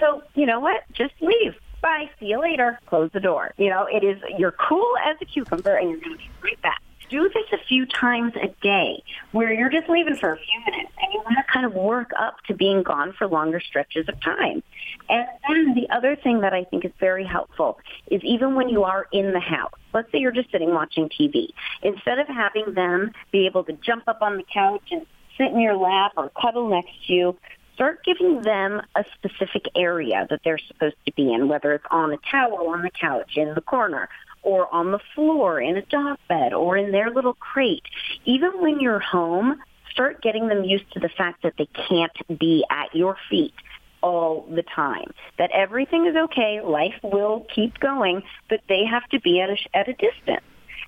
So 0.00 0.22
you 0.34 0.46
know 0.46 0.60
what? 0.60 0.82
Just 0.92 1.14
leave. 1.20 1.54
Bye. 1.82 2.10
See 2.18 2.26
you 2.26 2.40
later. 2.40 2.78
Close 2.86 3.10
the 3.12 3.20
door. 3.20 3.52
You 3.56 3.70
know, 3.70 3.86
it 3.86 4.04
is, 4.04 4.20
you're 4.38 4.52
cool 4.52 4.92
as 5.06 5.16
a 5.20 5.24
cucumber 5.24 5.76
and 5.76 5.90
you're 5.90 6.00
going 6.00 6.12
to 6.12 6.18
be 6.18 6.30
right 6.42 6.60
back. 6.62 6.82
Do 7.08 7.28
this 7.28 7.46
a 7.52 7.58
few 7.66 7.86
times 7.86 8.34
a 8.36 8.48
day 8.62 9.02
where 9.32 9.52
you're 9.52 9.70
just 9.70 9.88
leaving 9.88 10.14
for 10.14 10.32
a 10.32 10.36
few 10.36 10.60
minutes 10.64 10.92
and 11.02 11.12
you 11.12 11.20
want 11.20 11.38
to 11.38 11.52
kind 11.52 11.66
of 11.66 11.74
work 11.74 12.12
up 12.16 12.36
to 12.46 12.54
being 12.54 12.84
gone 12.84 13.12
for 13.12 13.26
longer 13.26 13.58
stretches 13.58 14.08
of 14.08 14.20
time. 14.20 14.62
And 15.08 15.26
then 15.48 15.74
the 15.74 15.90
other 15.90 16.14
thing 16.14 16.42
that 16.42 16.54
I 16.54 16.62
think 16.64 16.84
is 16.84 16.92
very 17.00 17.24
helpful 17.24 17.80
is 18.06 18.22
even 18.22 18.54
when 18.54 18.68
you 18.68 18.84
are 18.84 19.08
in 19.12 19.32
the 19.32 19.40
house, 19.40 19.72
let's 19.92 20.12
say 20.12 20.18
you're 20.18 20.30
just 20.30 20.52
sitting 20.52 20.72
watching 20.72 21.08
TV, 21.08 21.48
instead 21.82 22.20
of 22.20 22.28
having 22.28 22.74
them 22.74 23.10
be 23.32 23.46
able 23.46 23.64
to 23.64 23.72
jump 23.72 24.04
up 24.06 24.22
on 24.22 24.36
the 24.36 24.44
couch 24.44 24.86
and 24.92 25.04
sit 25.36 25.48
in 25.48 25.58
your 25.58 25.76
lap 25.76 26.12
or 26.16 26.30
cuddle 26.40 26.68
next 26.68 26.92
to 27.08 27.12
you, 27.12 27.36
start 27.80 28.04
giving 28.04 28.42
them 28.42 28.82
a 28.94 29.02
specific 29.14 29.64
area 29.74 30.26
that 30.28 30.38
they're 30.44 30.58
supposed 30.68 30.96
to 31.06 31.12
be 31.14 31.32
in, 31.32 31.48
whether 31.48 31.72
it's 31.72 31.84
on 31.90 32.12
a 32.12 32.18
towel 32.30 32.68
on 32.68 32.82
the 32.82 32.90
couch 32.90 33.38
in 33.38 33.54
the 33.54 33.60
corner 33.62 34.06
or 34.42 34.72
on 34.72 34.92
the 34.92 34.98
floor 35.14 35.58
in 35.58 35.78
a 35.78 35.82
dog 35.86 36.18
bed 36.28 36.52
or 36.52 36.76
in 36.76 36.92
their 36.92 37.08
little 37.10 37.32
crate. 37.32 37.84
Even 38.26 38.50
when 38.60 38.80
you're 38.80 38.98
home, 38.98 39.58
start 39.90 40.20
getting 40.20 40.48
them 40.48 40.62
used 40.62 40.92
to 40.92 41.00
the 41.00 41.08
fact 41.08 41.42
that 41.42 41.54
they 41.56 41.68
can't 41.88 42.38
be 42.38 42.66
at 42.68 42.94
your 42.94 43.16
feet 43.30 43.54
all 44.02 44.46
the 44.54 44.62
time. 44.62 45.14
That 45.38 45.50
everything 45.52 46.04
is 46.04 46.14
okay, 46.14 46.60
life 46.62 47.00
will 47.02 47.46
keep 47.54 47.80
going, 47.80 48.22
but 48.50 48.60
they 48.68 48.84
have 48.84 49.08
to 49.08 49.20
be 49.20 49.40
at 49.40 49.48
a, 49.48 49.56
at 49.72 49.88
a 49.88 49.94
distance. 49.94 50.44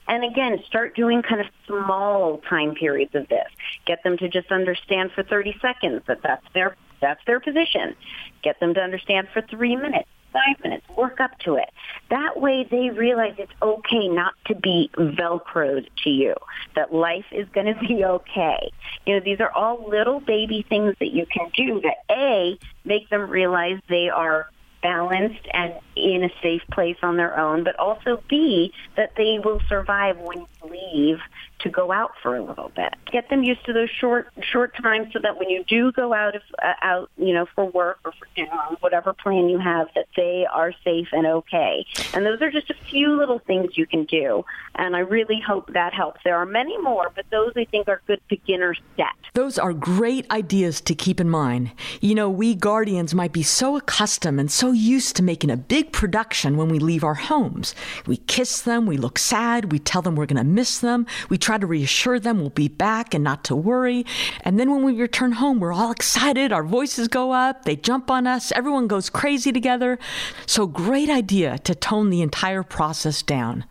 And 0.09 0.25
again, 0.25 0.63
start 0.67 0.95
doing 0.97 1.23
kind 1.23 1.41
of 1.41 1.47
small 1.67 2.39
time 2.49 2.75
periods 2.75 3.15
of 3.15 3.29
this. 3.29 3.49
Get 3.87 4.03
them 4.03 4.17
to 4.19 4.29
just 4.29 4.51
understand 4.51 5.13
for 5.13 5.23
30 5.23 5.57
seconds 5.61 6.03
that 6.07 6.23
that's 6.23 6.47
their 6.55 6.77
that's 7.01 7.25
their 7.27 7.41
position. 7.41 7.97
Get 8.43 8.61
them 8.61 8.75
to 8.75 8.81
understand 8.81 9.29
for 9.33 9.43
three 9.43 9.77
minutes 9.77 10.09
five 10.33 10.63
minutes, 10.65 10.87
work 10.97 11.21
up 11.21 11.39
to 11.41 11.57
it. 11.57 11.71
That 12.11 12.41
way 12.41 12.67
they 12.69 12.91
realize 12.91 13.35
it's 13.39 13.53
okay 13.61 14.09
not 14.09 14.35
to 14.47 14.55
be 14.55 14.91
velcroed 14.97 15.89
to 16.05 16.11
you, 16.11 16.35
that 16.75 16.93
life 16.93 17.27
is 17.31 17.49
going 17.51 17.67
to 17.75 17.79
be 17.81 18.05
okay. 18.05 18.71
You 19.07 19.15
know, 19.15 19.21
these 19.21 19.41
are 19.41 19.51
all 19.51 19.89
little 19.89 20.21
baby 20.21 20.65
things 20.69 20.95
that 20.99 21.13
you 21.13 21.27
can 21.27 21.51
do 21.55 21.81
that 21.83 21.99
A, 22.11 22.59
make 22.85 23.09
them 23.11 23.29
realize 23.31 23.79
they 23.89 24.09
are 24.09 24.49
balanced 24.83 25.47
and 25.53 25.75
in 25.97 26.25
a 26.25 26.31
safe 26.43 26.63
place 26.73 26.97
on 27.03 27.17
their 27.17 27.39
own, 27.39 27.65
but 27.65 27.79
also 27.79 28.23
B, 28.29 28.73
that 28.97 29.13
they 29.17 29.39
will 29.43 29.61
survive 29.69 30.19
when 30.19 30.41
you 30.41 30.71
leave 30.71 31.19
to 31.63 31.71
go 31.71 31.93
out 31.93 32.13
for 32.23 32.37
a 32.37 32.43
little 32.43 32.71
bit. 32.75 32.95
Get 33.11 33.29
them 33.31 33.43
used 33.43 33.65
to 33.67 33.73
those 33.73 33.91
short 33.91 34.29
short 34.41 34.77
times 34.77 35.13
so 35.13 35.19
that 35.23 35.39
when 35.39 35.49
you 35.51 35.65
do 35.65 35.93
go 35.93 36.13
out 36.13 36.35
uh, 36.35 36.73
out, 36.83 37.11
you 37.17 37.33
know, 37.33 37.47
for 37.55 37.65
work 37.65 37.99
or 38.05 38.13
for 38.13 38.27
you 38.37 38.47
know, 38.47 38.77
whatever 38.81 39.13
plan 39.13 39.49
you 39.49 39.59
have 39.59 39.89
that 39.95 40.07
they 40.17 40.47
are 40.53 40.73
safe 40.85 41.09
and 41.13 41.27
okay. 41.27 41.85
And 42.15 42.25
those 42.25 42.41
are 42.43 42.51
just 42.51 42.71
a 42.71 42.75
few 42.91 43.17
little 43.17 43.39
things 43.41 43.77
you 43.77 43.87
can 43.87 44.05
do. 44.05 44.45
And 44.75 44.97
I 44.97 45.01
really 45.01 45.41
hope 45.41 45.73
that 45.73 45.93
helps. 45.93 46.21
There 46.25 46.37
are 46.37 46.47
many 46.47 46.77
more, 46.79 47.11
but 47.15 47.27
those 47.31 47.53
I 47.57 47.65
think 47.65 47.89
are 47.89 48.01
good 48.07 48.21
beginner 48.29 48.75
steps. 48.95 49.19
Those 49.35 49.59
are 49.59 49.73
great 49.73 50.31
ideas 50.31 50.81
to 50.83 50.95
keep 50.95 51.21
in 51.21 51.29
mind. 51.29 51.73
You 52.01 52.15
know, 52.15 52.29
we 52.29 52.55
guardians 52.55 53.15
might 53.15 53.33
be 53.33 53.43
so 53.43 53.77
accustomed 53.77 54.41
and 54.41 54.51
so 54.51 54.73
used 54.73 55.17
to 55.17 55.23
making 55.23 55.51
a 55.51 55.57
big 55.57 55.93
production 55.93 56.57
when 56.57 56.69
we 56.69 56.79
leave 56.79 57.05
our 57.05 57.15
homes. 57.15 57.75
We 58.07 58.19
kiss 58.19 58.63
them, 58.63 58.87
we 58.87 58.97
look 58.97 59.19
sad, 59.19 59.73
we 59.73 59.79
tell 59.79 60.03
them 60.03 60.17
we're 60.17 60.27
going 60.27 60.37
to 60.37 60.45
miss 60.45 60.79
them, 60.79 61.07
we 61.29 61.39
try 61.39 61.52
to 61.59 61.67
reassure 61.67 62.19
them 62.19 62.41
we'll 62.41 62.51
be 62.51 62.69
back 62.69 63.15
and 63.15 63.23
not 63.23 63.45
to 63.45 63.57
worry. 63.57 64.05
And 64.43 64.59
then 64.59 64.71
when 64.71 64.85
we 64.85 64.95
return 64.95 65.33
home, 65.33 65.61
we're 65.61 65.73
all 65.73 65.91
excited, 65.91 66.53
our 66.53 66.65
voices 66.65 67.09
go 67.09 67.33
up, 67.33 67.65
they 67.65 67.77
jump 67.77 68.11
on 68.11 68.27
us, 68.27 68.53
everyone 68.53 68.87
goes 68.87 69.11
crazy 69.11 69.53
together. 69.53 69.99
So, 70.47 70.67
great 70.67 71.09
idea 71.09 71.59
to 71.59 71.75
tone 71.75 72.11
the 72.11 72.23
entire 72.23 72.63
process 72.63 73.23
down. 73.23 73.65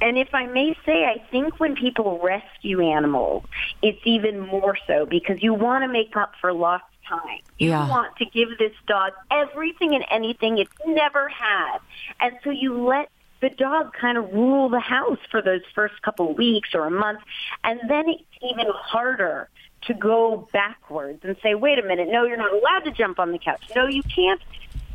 And 0.00 0.18
if 0.18 0.34
I 0.34 0.46
may 0.46 0.76
say, 0.84 1.04
I 1.04 1.24
think 1.30 1.58
when 1.58 1.74
people 1.74 2.20
rescue 2.22 2.82
animals, 2.82 3.44
it's 3.80 4.00
even 4.04 4.40
more 4.40 4.76
so 4.86 5.06
because 5.06 5.42
you 5.42 5.54
want 5.54 5.84
to 5.84 5.88
make 5.88 6.16
up 6.16 6.32
for 6.40 6.52
lost 6.52 6.84
time. 7.08 7.40
You 7.58 7.70
yeah. 7.70 7.88
want 7.88 8.16
to 8.16 8.26
give 8.26 8.58
this 8.58 8.72
dog 8.86 9.12
everything 9.30 9.94
and 9.94 10.04
anything 10.10 10.58
it's 10.58 10.72
never 10.86 11.28
had. 11.28 11.78
And 12.20 12.36
so 12.44 12.50
you 12.50 12.86
let 12.86 13.08
the 13.40 13.50
dog 13.50 13.92
kind 13.92 14.18
of 14.18 14.32
rule 14.32 14.68
the 14.68 14.80
house 14.80 15.18
for 15.30 15.42
those 15.42 15.60
first 15.74 16.00
couple 16.02 16.30
of 16.30 16.36
weeks 16.36 16.70
or 16.74 16.86
a 16.86 16.90
month. 16.90 17.20
And 17.64 17.80
then 17.88 18.08
it's 18.08 18.22
even 18.42 18.66
harder 18.72 19.48
to 19.82 19.94
go 19.94 20.48
backwards 20.52 21.20
and 21.22 21.36
say, 21.42 21.54
wait 21.54 21.78
a 21.78 21.82
minute, 21.82 22.08
no, 22.10 22.24
you're 22.24 22.36
not 22.36 22.52
allowed 22.52 22.84
to 22.84 22.90
jump 22.90 23.18
on 23.18 23.32
the 23.32 23.38
couch. 23.38 23.62
No, 23.74 23.86
you 23.86 24.02
can't 24.02 24.40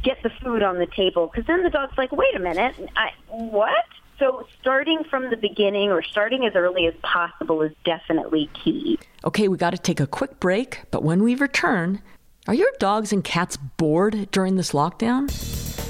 get 0.03 0.21
the 0.24 0.31
food 0.41 0.63
on 0.63 0.79
the 0.79 0.88
table. 0.88 1.27
Because 1.27 1.45
then 1.45 1.63
the 1.63 1.69
dog's 1.69 1.98
like, 1.98 2.12
wait 2.12 2.36
a 2.36 2.39
minute, 2.39 2.75
I, 2.95 3.12
what? 3.27 3.86
So 4.19 4.48
starting 4.60 5.03
from 5.10 5.29
the 5.29 5.38
beginning 5.38 5.91
or 5.91 6.03
starting 6.03 6.45
as 6.45 6.53
early 6.55 6.86
as 6.86 6.93
possible 7.01 7.62
is 7.62 7.71
definitely 7.86 8.50
key. 8.63 9.00
Okay, 9.24 9.48
we 9.48 9.57
got 9.57 9.71
to 9.71 9.77
take 9.77 10.00
a 10.00 10.07
quick 10.07 10.39
break, 10.39 10.83
but 10.91 11.03
when 11.03 11.24
we 11.24 11.36
return, 11.36 12.01
are 12.48 12.55
your 12.55 12.71
dogs 12.79 13.13
and 13.13 13.24
cats 13.24 13.57
bored 13.57 14.29
during 14.31 14.55
this 14.55 14.71
lockdown? 14.71 15.29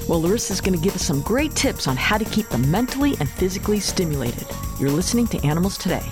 Well, 0.09 0.21
Larissa 0.21 0.51
is 0.51 0.61
going 0.61 0.77
to 0.77 0.83
give 0.83 0.95
us 0.95 1.03
some 1.03 1.21
great 1.21 1.55
tips 1.55 1.87
on 1.87 1.95
how 1.95 2.17
to 2.17 2.25
keep 2.25 2.49
them 2.49 2.69
mentally 2.69 3.15
and 3.19 3.29
physically 3.29 3.79
stimulated. 3.79 4.45
You're 4.79 4.89
listening 4.89 5.27
to 5.27 5.45
Animals 5.45 5.77
Today. 5.77 6.03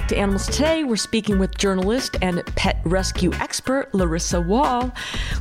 Back 0.00 0.08
to 0.08 0.16
Animals 0.16 0.46
Today. 0.46 0.82
We're 0.82 0.96
speaking 0.96 1.38
with 1.38 1.58
journalist 1.58 2.16
and 2.22 2.42
pet 2.56 2.80
rescue 2.84 3.34
expert 3.34 3.92
Larissa 3.94 4.40
Wohl. 4.40 4.90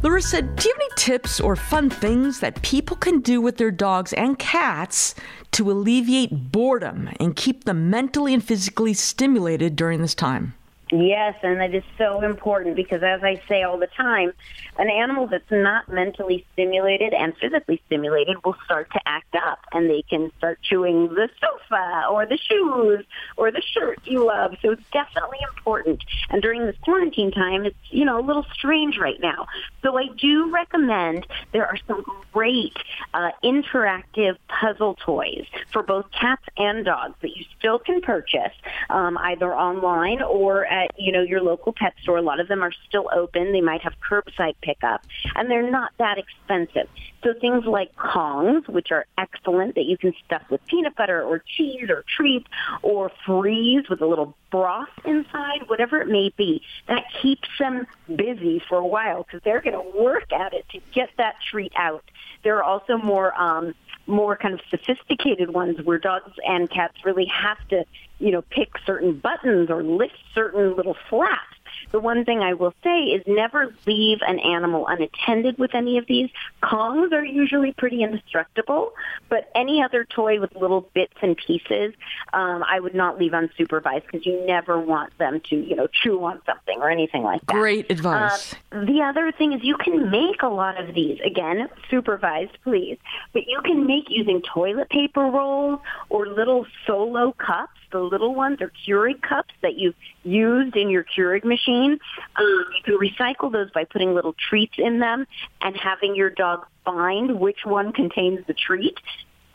Larissa, 0.03 0.41
do 0.41 0.67
you 0.67 0.73
have 0.73 0.81
any 0.81 0.89
tips 0.97 1.39
or 1.39 1.55
fun 1.55 1.89
things 1.89 2.41
that 2.41 2.61
people 2.61 2.97
can 2.97 3.21
do 3.21 3.39
with 3.39 3.55
their 3.55 3.71
dogs 3.71 4.11
and 4.11 4.37
cats 4.37 5.15
to 5.51 5.71
alleviate 5.71 6.51
boredom 6.51 7.09
and 7.21 7.37
keep 7.37 7.63
them 7.63 7.89
mentally 7.89 8.33
and 8.33 8.43
physically 8.43 8.93
stimulated 8.93 9.77
during 9.77 10.01
this 10.01 10.13
time? 10.13 10.55
Yes, 10.91 11.35
and 11.41 11.61
it 11.61 11.73
is 11.73 11.83
so 11.97 12.21
important 12.21 12.75
because, 12.75 13.01
as 13.01 13.23
I 13.23 13.41
say 13.47 13.63
all 13.63 13.77
the 13.77 13.87
time, 13.87 14.33
an 14.79 14.89
animal 14.89 15.27
that's 15.27 15.51
not 15.51 15.89
mentally 15.89 16.45
stimulated 16.53 17.13
and 17.13 17.35
physically 17.37 17.81
stimulated 17.85 18.37
will 18.45 18.55
start 18.63 18.89
to 18.93 18.99
act 19.05 19.35
up 19.35 19.59
and 19.73 19.89
they 19.89 20.01
can 20.09 20.31
start 20.37 20.57
chewing 20.61 21.09
the 21.09 21.29
sofa 21.41 22.05
or 22.09 22.25
the 22.25 22.37
shoes 22.37 23.05
or 23.35 23.51
the 23.51 23.61
shirt 23.61 23.99
you 24.05 24.25
love. 24.25 24.55
So 24.61 24.71
it's 24.71 24.89
definitely 24.91 25.39
important. 25.55 26.01
And 26.29 26.41
during 26.41 26.65
this 26.65 26.77
quarantine 26.81 27.31
time, 27.31 27.65
it's, 27.65 27.75
you 27.89 28.05
know, 28.05 28.19
a 28.19 28.25
little 28.25 28.45
strange 28.53 28.97
right 28.97 29.19
now. 29.19 29.47
So 29.83 29.97
I 29.97 30.07
do 30.17 30.49
recommend 30.49 31.27
there 31.51 31.67
are 31.67 31.77
some 31.85 32.05
great 32.31 32.77
uh, 33.13 33.31
interactive 33.43 34.37
puzzle 34.47 34.95
toys 35.05 35.45
for 35.71 35.83
both 35.83 36.05
cats 36.11 36.43
and 36.57 36.85
dogs 36.85 37.15
that 37.21 37.35
you 37.35 37.43
still 37.59 37.77
can 37.79 38.01
purchase 38.01 38.53
um, 38.89 39.17
either 39.19 39.53
online 39.53 40.21
or 40.21 40.65
at 40.65 40.91
you 40.97 41.11
know 41.11 41.21
your 41.21 41.41
local 41.41 41.73
pet 41.73 41.93
store. 42.01 42.17
A 42.17 42.21
lot 42.21 42.39
of 42.39 42.47
them 42.47 42.63
are 42.63 42.71
still 42.87 43.09
open. 43.13 43.51
They 43.51 43.61
might 43.61 43.81
have 43.81 43.93
curbside 44.09 44.55
pickup, 44.61 45.01
and 45.35 45.51
they're 45.51 45.69
not 45.69 45.91
that 45.99 46.17
expensive. 46.17 46.89
So 47.23 47.33
things 47.39 47.65
like 47.65 47.95
Kongs, 47.95 48.67
which 48.69 48.91
are 48.91 49.05
excellent, 49.17 49.75
that 49.75 49.85
you 49.85 49.97
can 49.97 50.13
stuff 50.25 50.43
with 50.49 50.65
peanut 50.67 50.95
butter 50.95 51.21
or 51.21 51.43
cheese 51.45 51.89
or 51.89 52.05
treats, 52.15 52.47
or 52.81 53.11
freeze 53.25 53.89
with 53.89 54.01
a 54.01 54.05
little 54.05 54.35
broth 54.51 54.89
inside, 55.05 55.67
whatever 55.67 56.01
it 56.01 56.07
may 56.07 56.33
be. 56.37 56.61
That 56.87 57.03
keeps 57.21 57.47
them 57.59 57.85
busy 58.07 58.61
for 58.67 58.77
a 58.77 58.87
while 58.87 59.23
because 59.23 59.41
they're 59.43 59.61
going 59.61 59.75
to 59.75 59.97
work 59.97 60.31
at 60.31 60.53
it 60.53 60.65
to 60.71 60.79
get 60.93 61.09
that 61.17 61.35
treat 61.51 61.73
out. 61.75 62.03
There 62.43 62.57
are 62.57 62.63
also 62.63 62.97
more 62.97 63.39
um, 63.39 63.75
more 64.09 64.35
kind 64.35 64.53
of 64.53 64.61
sophisticated 64.69 65.53
ones 65.53 65.79
where 65.83 65.97
dogs 65.97 66.31
and 66.45 66.69
cats 66.69 66.95
really 67.05 67.25
have 67.25 67.57
to, 67.69 67.85
you 68.19 68.31
know, 68.31 68.41
pick 68.41 68.69
certain 68.85 69.17
buttons 69.17 69.69
or 69.69 69.83
lift 69.83 70.17
certain 70.33 70.75
little 70.75 70.97
flaps. 71.09 71.58
The 71.91 71.99
one 71.99 72.25
thing 72.25 72.39
I 72.39 72.53
will 72.53 72.73
say 72.83 73.05
is 73.05 73.23
never 73.25 73.73
leave 73.85 74.19
an 74.21 74.39
animal 74.39 74.87
unattended 74.87 75.57
with 75.57 75.73
any 75.73 75.97
of 75.97 76.05
these. 76.07 76.29
Kongs 76.61 77.11
are 77.11 77.23
usually 77.23 77.71
pretty 77.73 78.03
indestructible, 78.03 78.93
but 79.27 79.49
any 79.55 79.81
other 79.81 80.05
toy 80.05 80.39
with 80.39 80.55
little 80.55 80.89
bits 80.93 81.13
and 81.21 81.35
pieces, 81.35 81.93
um, 82.33 82.63
I 82.63 82.79
would 82.79 82.95
not 82.95 83.17
leave 83.17 83.31
unsupervised 83.31 84.05
because 84.05 84.25
you 84.25 84.45
never 84.45 84.79
want 84.79 85.17
them 85.17 85.41
to, 85.49 85.55
you 85.55 85.75
know, 85.75 85.87
chew 85.87 86.23
on 86.23 86.41
something 86.45 86.79
or 86.79 86.89
anything 86.89 87.23
like 87.23 87.45
that. 87.47 87.55
Great 87.55 87.91
advice. 87.91 88.53
Uh, 88.71 88.85
the 88.85 89.01
other 89.01 89.31
thing 89.31 89.53
is 89.53 89.63
you 89.63 89.77
can 89.77 90.11
make 90.11 90.41
a 90.41 90.47
lot 90.47 90.79
of 90.79 90.93
these. 90.93 91.19
Again, 91.25 91.69
supervised, 91.89 92.57
please. 92.63 92.97
But 93.33 93.47
you 93.47 93.61
can 93.63 93.87
make 93.87 94.05
using 94.09 94.41
toilet 94.41 94.89
paper 94.89 95.21
rolls 95.21 95.79
or 96.09 96.27
little 96.27 96.65
solo 96.85 97.31
cups 97.31 97.78
the 97.91 97.99
little 97.99 98.35
ones 98.35 98.59
or 98.61 98.71
Keurig 98.85 99.21
cups 99.21 99.53
that 99.61 99.75
you've 99.75 99.95
used 100.23 100.75
in 100.75 100.89
your 100.89 101.03
Keurig 101.03 101.43
machine. 101.43 101.99
Um, 102.35 102.65
you 102.75 102.83
can 102.83 102.97
recycle 102.97 103.51
those 103.51 103.71
by 103.71 103.85
putting 103.85 104.13
little 104.13 104.35
treats 104.49 104.75
in 104.77 104.99
them 104.99 105.25
and 105.61 105.75
having 105.75 106.15
your 106.15 106.29
dog 106.29 106.65
find 106.85 107.39
which 107.39 107.59
one 107.65 107.91
contains 107.91 108.45
the 108.47 108.53
treat. 108.53 108.97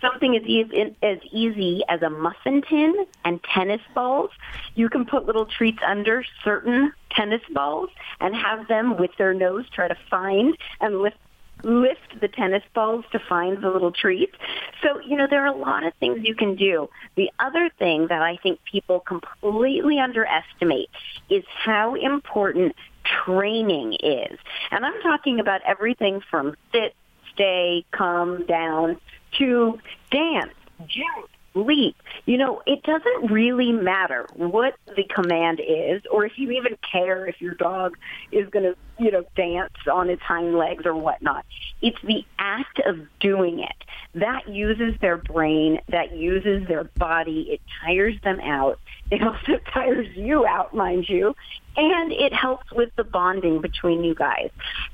Something 0.00 0.36
as 0.36 0.92
as 1.02 1.18
easy 1.32 1.82
as 1.88 2.02
a 2.02 2.10
muffin 2.10 2.62
tin 2.68 3.06
and 3.24 3.42
tennis 3.42 3.80
balls. 3.94 4.30
You 4.74 4.90
can 4.90 5.06
put 5.06 5.24
little 5.24 5.46
treats 5.46 5.78
under 5.86 6.24
certain 6.44 6.92
tennis 7.10 7.40
balls 7.54 7.88
and 8.20 8.34
have 8.34 8.68
them 8.68 8.98
with 8.98 9.12
their 9.16 9.32
nose 9.32 9.64
try 9.70 9.88
to 9.88 9.96
find 10.10 10.58
and 10.80 11.00
lift 11.00 11.16
lift 11.64 12.20
the 12.20 12.28
tennis 12.28 12.62
balls 12.74 13.04
to 13.12 13.18
find 13.18 13.62
the 13.62 13.70
little 13.70 13.92
treats. 13.92 14.34
So, 14.82 15.00
you 15.00 15.16
know, 15.16 15.26
there 15.28 15.42
are 15.44 15.54
a 15.54 15.56
lot 15.56 15.84
of 15.84 15.94
things 15.94 16.20
you 16.22 16.34
can 16.34 16.56
do. 16.56 16.88
The 17.16 17.30
other 17.38 17.70
thing 17.78 18.08
that 18.08 18.22
I 18.22 18.36
think 18.42 18.60
people 18.70 19.00
completely 19.00 19.98
underestimate 19.98 20.90
is 21.30 21.44
how 21.64 21.94
important 21.94 22.74
training 23.04 23.94
is. 23.94 24.38
And 24.70 24.84
I'm 24.84 25.00
talking 25.02 25.40
about 25.40 25.60
everything 25.66 26.20
from 26.30 26.56
sit, 26.72 26.94
stay, 27.32 27.84
come, 27.90 28.46
down 28.46 29.00
to 29.38 29.78
dance, 30.10 30.54
jump, 30.86 31.28
leap. 31.54 31.96
You 32.26 32.38
know, 32.38 32.62
it 32.66 32.82
doesn't 32.82 33.30
really 33.30 33.72
matter 33.72 34.26
what 34.34 34.74
the 34.96 35.04
command 35.04 35.60
is 35.60 36.02
or 36.10 36.24
if 36.24 36.32
you 36.36 36.50
even 36.52 36.76
care 36.90 37.26
if 37.26 37.40
your 37.40 37.54
dog 37.54 37.96
is 38.32 38.48
going 38.50 38.64
to, 38.64 38.76
you 38.98 39.10
know, 39.10 39.24
dance 39.36 39.72
on 39.90 40.10
its 40.10 40.22
hind 40.22 40.56
legs 40.56 40.84
or 40.84 40.94
whatnot. 40.94 41.44
It's 41.80 42.00
the 42.02 42.24
act 42.38 42.80
of 42.80 42.98
doing 43.20 43.60
it. 43.60 43.76
That 44.14 44.48
uses 44.48 44.94
their 45.00 45.16
brain, 45.16 45.80
that 45.88 46.16
uses 46.16 46.66
their 46.68 46.84
body. 46.84 47.48
It 47.50 47.60
tires 47.84 48.14
them 48.22 48.40
out. 48.40 48.78
It 49.10 49.22
also 49.26 49.58
tires 49.72 50.08
you 50.16 50.46
out, 50.46 50.74
mind 50.74 51.08
you. 51.08 51.34
And 51.76 52.12
it 52.12 52.32
helps 52.32 52.70
with 52.70 52.94
the 52.96 53.04
bonding 53.04 53.60
between 53.60 54.04
you 54.04 54.14
guys. 54.14 54.50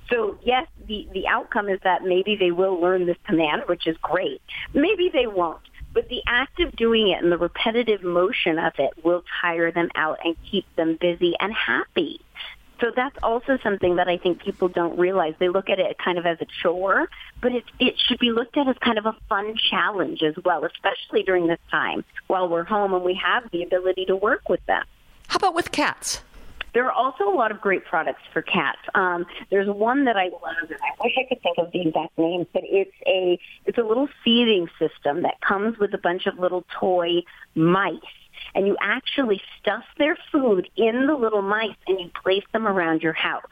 So 0.09 0.38
yes, 0.43 0.67
the, 0.88 1.07
the 1.12 1.26
outcome 1.26 1.69
is 1.69 1.79
that 1.85 2.02
maybe 2.05 2.37
they 2.37 2.50
will 2.50 2.81
learn 2.81 3.07
this 3.07 3.19
command, 3.26 3.64
which 3.67 3.87
is 3.87 3.97
great. 3.99 4.40
Maybe 4.73 5.11
they 5.12 5.26
won't. 5.26 5.61
But 5.92 6.09
the 6.09 6.23
act 6.26 6.61
of 6.61 6.75
doing 6.76 7.09
it 7.09 7.23
and 7.23 7.32
the 7.32 7.38
repetitive 7.38 8.02
motion 8.02 8.59
of 8.59 8.75
it 8.78 9.04
will 9.04 9.25
tire 9.40 9.73
them 9.73 9.90
out 9.94 10.18
and 10.25 10.37
keep 10.50 10.64
them 10.76 10.97
busy 11.00 11.35
and 11.40 11.52
happy. 11.52 12.20
So 12.80 12.90
that's 12.94 13.16
also 13.23 13.59
something 13.62 13.97
that 13.97 14.09
I 14.09 14.16
think 14.16 14.42
people 14.42 14.68
don't 14.68 14.99
realize. 14.99 15.35
They 15.38 15.49
look 15.50 15.68
at 15.68 15.78
it 15.78 15.99
kind 15.99 16.16
of 16.16 16.25
as 16.25 16.38
a 16.40 16.47
chore, 16.62 17.09
but 17.42 17.52
it, 17.52 17.64
it 17.78 17.94
should 17.99 18.18
be 18.18 18.30
looked 18.30 18.56
at 18.56 18.68
as 18.68 18.76
kind 18.78 18.97
of 18.97 19.04
a 19.04 19.14
fun 19.28 19.54
challenge 19.70 20.23
as 20.23 20.35
well, 20.44 20.64
especially 20.64 21.23
during 21.23 21.47
this 21.47 21.59
time 21.70 22.04
while 22.26 22.49
we're 22.49 22.64
home 22.64 22.94
and 22.94 23.04
we 23.04 23.20
have 23.23 23.50
the 23.50 23.62
ability 23.62 24.06
to 24.06 24.16
work 24.16 24.49
with 24.49 24.64
them. 24.66 24.85
How 25.28 25.37
about 25.37 25.54
with 25.54 25.73
cats? 25.73 26.23
There 26.73 26.87
are 26.87 26.93
also 26.93 27.29
a 27.29 27.35
lot 27.35 27.50
of 27.50 27.61
great 27.61 27.85
products 27.85 28.23
for 28.33 28.43
cats. 28.43 28.79
Um, 28.95 29.27
there's 29.50 29.69
one 29.69 30.05
that 30.05 30.17
I 30.17 30.25
love, 30.25 30.71
and 30.71 30.79
I 30.81 31.05
wish 31.05 31.15
I 31.19 31.29
could 31.29 31.43
think 31.43 31.59
of 31.59 31.73
the 31.73 31.83
exact 31.83 32.17
name, 32.19 32.47
but 32.53 32.62
it's 32.65 32.95
a 33.07 33.39
it's 33.67 33.79
a 33.79 33.83
little 33.83 34.09
feeding 34.25 34.69
system 34.79 35.23
that 35.23 35.41
comes 35.41 35.79
with 35.79 35.95
a 35.95 35.99
bunch 35.99 36.27
of 36.27 36.39
little 36.39 36.65
toy 36.79 37.23
mice 37.55 37.99
and 38.55 38.67
you 38.67 38.77
actually 38.81 39.41
stuff 39.61 39.85
their 39.99 40.17
food 40.33 40.69
in 40.77 41.07
the 41.07 41.15
little 41.15 41.43
mice 41.43 41.77
and 41.87 42.00
you 42.00 42.11
place 42.23 42.45
them 42.53 42.67
around 42.67 43.03
your 43.03 43.12
house. 43.12 43.45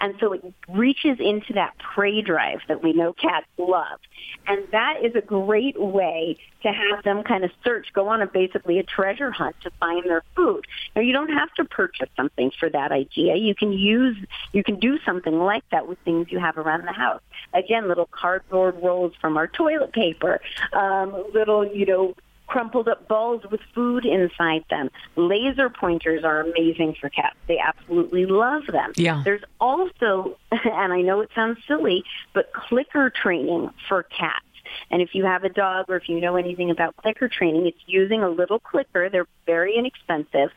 And 0.00 0.14
so 0.20 0.32
it 0.32 0.42
reaches 0.68 1.18
into 1.18 1.52
that 1.54 1.74
prey 1.78 2.22
drive 2.22 2.60
that 2.68 2.82
we 2.82 2.92
know 2.92 3.12
cats 3.12 3.46
love. 3.58 4.00
And 4.46 4.66
that 4.72 5.02
is 5.02 5.14
a 5.14 5.20
great 5.20 5.80
way 5.80 6.36
to 6.62 6.68
have 6.68 7.04
them 7.04 7.22
kind 7.22 7.44
of 7.44 7.50
search, 7.64 7.88
go 7.92 8.08
on 8.08 8.22
a 8.22 8.26
basically 8.26 8.78
a 8.78 8.82
treasure 8.82 9.30
hunt 9.30 9.56
to 9.62 9.70
find 9.80 10.04
their 10.04 10.22
food. 10.36 10.66
Now 10.94 11.02
you 11.02 11.12
don't 11.12 11.32
have 11.32 11.52
to 11.54 11.64
purchase 11.64 12.08
something 12.16 12.50
for 12.58 12.68
that 12.70 12.92
idea. 12.92 13.36
You 13.36 13.54
can 13.54 13.72
use, 13.72 14.16
you 14.52 14.62
can 14.62 14.78
do 14.78 14.98
something 15.04 15.38
like 15.38 15.64
that 15.70 15.88
with 15.88 15.98
things 16.00 16.28
you 16.30 16.38
have 16.38 16.58
around 16.58 16.86
the 16.86 16.92
house. 16.92 17.22
Again, 17.54 17.88
little 17.88 18.08
cardboard 18.10 18.76
rolls 18.82 19.12
from 19.20 19.36
our 19.36 19.46
toilet 19.46 19.92
paper, 19.92 20.40
um, 20.72 21.24
little, 21.32 21.66
you 21.66 21.86
know, 21.86 22.14
crumpled 22.50 22.88
up 22.88 23.06
balls 23.06 23.42
with 23.50 23.60
food 23.74 24.04
inside 24.04 24.64
them. 24.70 24.90
Laser 25.14 25.70
pointers 25.70 26.24
are 26.24 26.40
amazing 26.40 26.96
for 27.00 27.08
cats. 27.08 27.36
They 27.46 27.58
absolutely 27.58 28.26
love 28.26 28.66
them. 28.66 28.92
Yeah. 28.96 29.22
There's 29.24 29.42
also, 29.60 30.36
and 30.50 30.92
I 30.92 31.00
know 31.00 31.20
it 31.20 31.30
sounds 31.34 31.58
silly, 31.66 32.02
but 32.34 32.52
clicker 32.52 33.10
training 33.10 33.70
for 33.88 34.02
cats. 34.02 34.44
And 34.90 35.00
if 35.00 35.14
you 35.14 35.24
have 35.24 35.44
a 35.44 35.48
dog 35.48 35.86
or 35.88 35.96
if 35.96 36.08
you 36.08 36.20
know 36.20 36.36
anything 36.36 36.70
about 36.70 36.96
clicker 36.96 37.28
training, 37.28 37.66
it's 37.66 37.78
using 37.86 38.22
a 38.22 38.28
little 38.28 38.58
clicker. 38.58 39.08
They're 39.08 39.26
very 39.46 39.76
inexpensive 39.76 40.50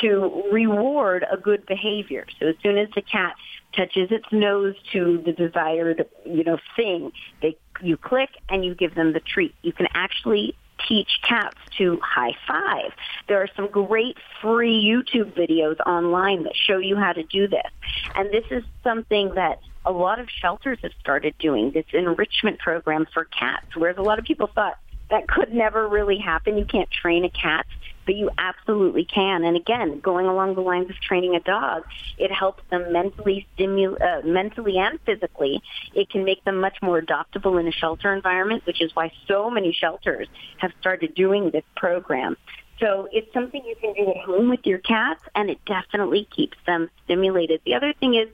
to 0.00 0.44
reward 0.52 1.24
a 1.30 1.36
good 1.36 1.66
behavior. 1.66 2.26
So 2.38 2.46
as 2.46 2.54
soon 2.62 2.78
as 2.78 2.88
the 2.94 3.02
cat 3.02 3.34
touches 3.76 4.10
its 4.10 4.26
nose 4.32 4.74
to 4.92 5.22
the 5.24 5.32
desired, 5.32 6.06
you 6.24 6.44
know, 6.44 6.58
thing, 6.76 7.12
they 7.42 7.56
you 7.82 7.96
click 7.96 8.30
and 8.48 8.64
you 8.64 8.74
give 8.74 8.94
them 8.94 9.12
the 9.12 9.20
treat. 9.20 9.54
You 9.62 9.72
can 9.72 9.88
actually 9.94 10.54
teach 10.88 11.08
cats 11.26 11.56
to 11.78 11.98
high 12.02 12.36
five. 12.46 12.92
There 13.28 13.42
are 13.42 13.48
some 13.56 13.68
great 13.68 14.16
free 14.40 14.82
YouTube 14.82 15.32
videos 15.32 15.78
online 15.86 16.44
that 16.44 16.56
show 16.56 16.78
you 16.78 16.96
how 16.96 17.12
to 17.12 17.22
do 17.22 17.48
this. 17.48 17.70
And 18.14 18.30
this 18.30 18.44
is 18.50 18.64
something 18.82 19.34
that 19.34 19.60
a 19.84 19.92
lot 19.92 20.20
of 20.20 20.28
shelters 20.28 20.78
have 20.82 20.92
started 21.00 21.34
doing, 21.38 21.70
this 21.72 21.86
enrichment 21.92 22.58
program 22.58 23.06
for 23.12 23.24
cats, 23.24 23.66
whereas 23.74 23.96
a 23.96 24.02
lot 24.02 24.18
of 24.18 24.24
people 24.24 24.50
thought 24.54 24.78
that 25.10 25.26
could 25.26 25.52
never 25.52 25.88
really 25.88 26.18
happen. 26.18 26.56
You 26.56 26.64
can't 26.64 26.90
train 26.90 27.24
a 27.24 27.30
cat 27.30 27.66
but 28.10 28.16
you 28.16 28.28
absolutely 28.38 29.04
can. 29.04 29.44
And 29.44 29.56
again, 29.56 30.00
going 30.00 30.26
along 30.26 30.56
the 30.56 30.62
lines 30.62 30.90
of 30.90 30.96
training 30.96 31.36
a 31.36 31.40
dog, 31.40 31.84
it 32.18 32.32
helps 32.32 32.60
them 32.68 32.92
mentally, 32.92 33.46
stimul- 33.56 34.02
uh, 34.02 34.26
mentally 34.26 34.78
and 34.78 34.98
physically. 35.06 35.62
It 35.94 36.10
can 36.10 36.24
make 36.24 36.42
them 36.42 36.60
much 36.60 36.76
more 36.82 37.00
adoptable 37.00 37.60
in 37.60 37.68
a 37.68 37.70
shelter 37.70 38.12
environment, 38.12 38.66
which 38.66 38.82
is 38.82 38.90
why 38.96 39.12
so 39.28 39.48
many 39.48 39.72
shelters 39.72 40.26
have 40.58 40.72
started 40.80 41.14
doing 41.14 41.50
this 41.50 41.62
program. 41.76 42.36
So 42.80 43.08
it's 43.12 43.32
something 43.32 43.62
you 43.64 43.76
can 43.80 43.92
do 43.92 44.10
at 44.10 44.16
home 44.16 44.50
with 44.50 44.66
your 44.66 44.78
cats, 44.78 45.22
and 45.36 45.48
it 45.48 45.64
definitely 45.64 46.26
keeps 46.34 46.58
them 46.66 46.90
stimulated. 47.04 47.60
The 47.64 47.74
other 47.74 47.92
thing 47.92 48.16
is 48.16 48.26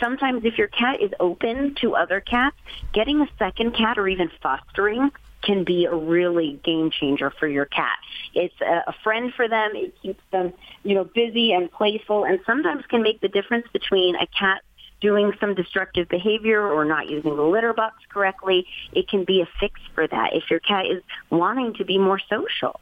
sometimes 0.00 0.44
if 0.44 0.58
your 0.58 0.66
cat 0.66 1.00
is 1.00 1.12
open 1.20 1.76
to 1.82 1.94
other 1.94 2.18
cats, 2.18 2.56
getting 2.92 3.20
a 3.20 3.28
second 3.38 3.76
cat 3.76 3.96
or 3.96 4.08
even 4.08 4.28
fostering 4.42 5.12
can 5.42 5.64
be 5.64 5.86
a 5.86 5.94
really 5.94 6.60
game 6.64 6.90
changer 6.90 7.30
for 7.30 7.48
your 7.48 7.64
cat. 7.66 7.98
It's 8.34 8.60
a, 8.60 8.84
a 8.86 8.94
friend 9.02 9.32
for 9.34 9.48
them. 9.48 9.72
It 9.74 9.94
keeps 10.02 10.22
them, 10.30 10.52
you 10.82 10.94
know, 10.94 11.04
busy 11.04 11.52
and 11.52 11.70
playful 11.70 12.24
and 12.24 12.40
sometimes 12.46 12.84
can 12.86 13.02
make 13.02 13.20
the 13.20 13.28
difference 13.28 13.66
between 13.72 14.16
a 14.16 14.26
cat 14.26 14.62
doing 15.00 15.32
some 15.40 15.54
destructive 15.54 16.08
behavior 16.08 16.62
or 16.62 16.84
not 16.84 17.08
using 17.08 17.34
the 17.34 17.42
litter 17.42 17.72
box 17.72 17.96
correctly, 18.10 18.66
it 18.92 19.08
can 19.08 19.24
be 19.24 19.40
a 19.40 19.48
fix 19.58 19.80
for 19.94 20.06
that 20.06 20.34
if 20.34 20.50
your 20.50 20.60
cat 20.60 20.86
is 20.86 21.02
wanting 21.30 21.74
to 21.74 21.84
be 21.84 21.98
more 21.98 22.20
social. 22.28 22.78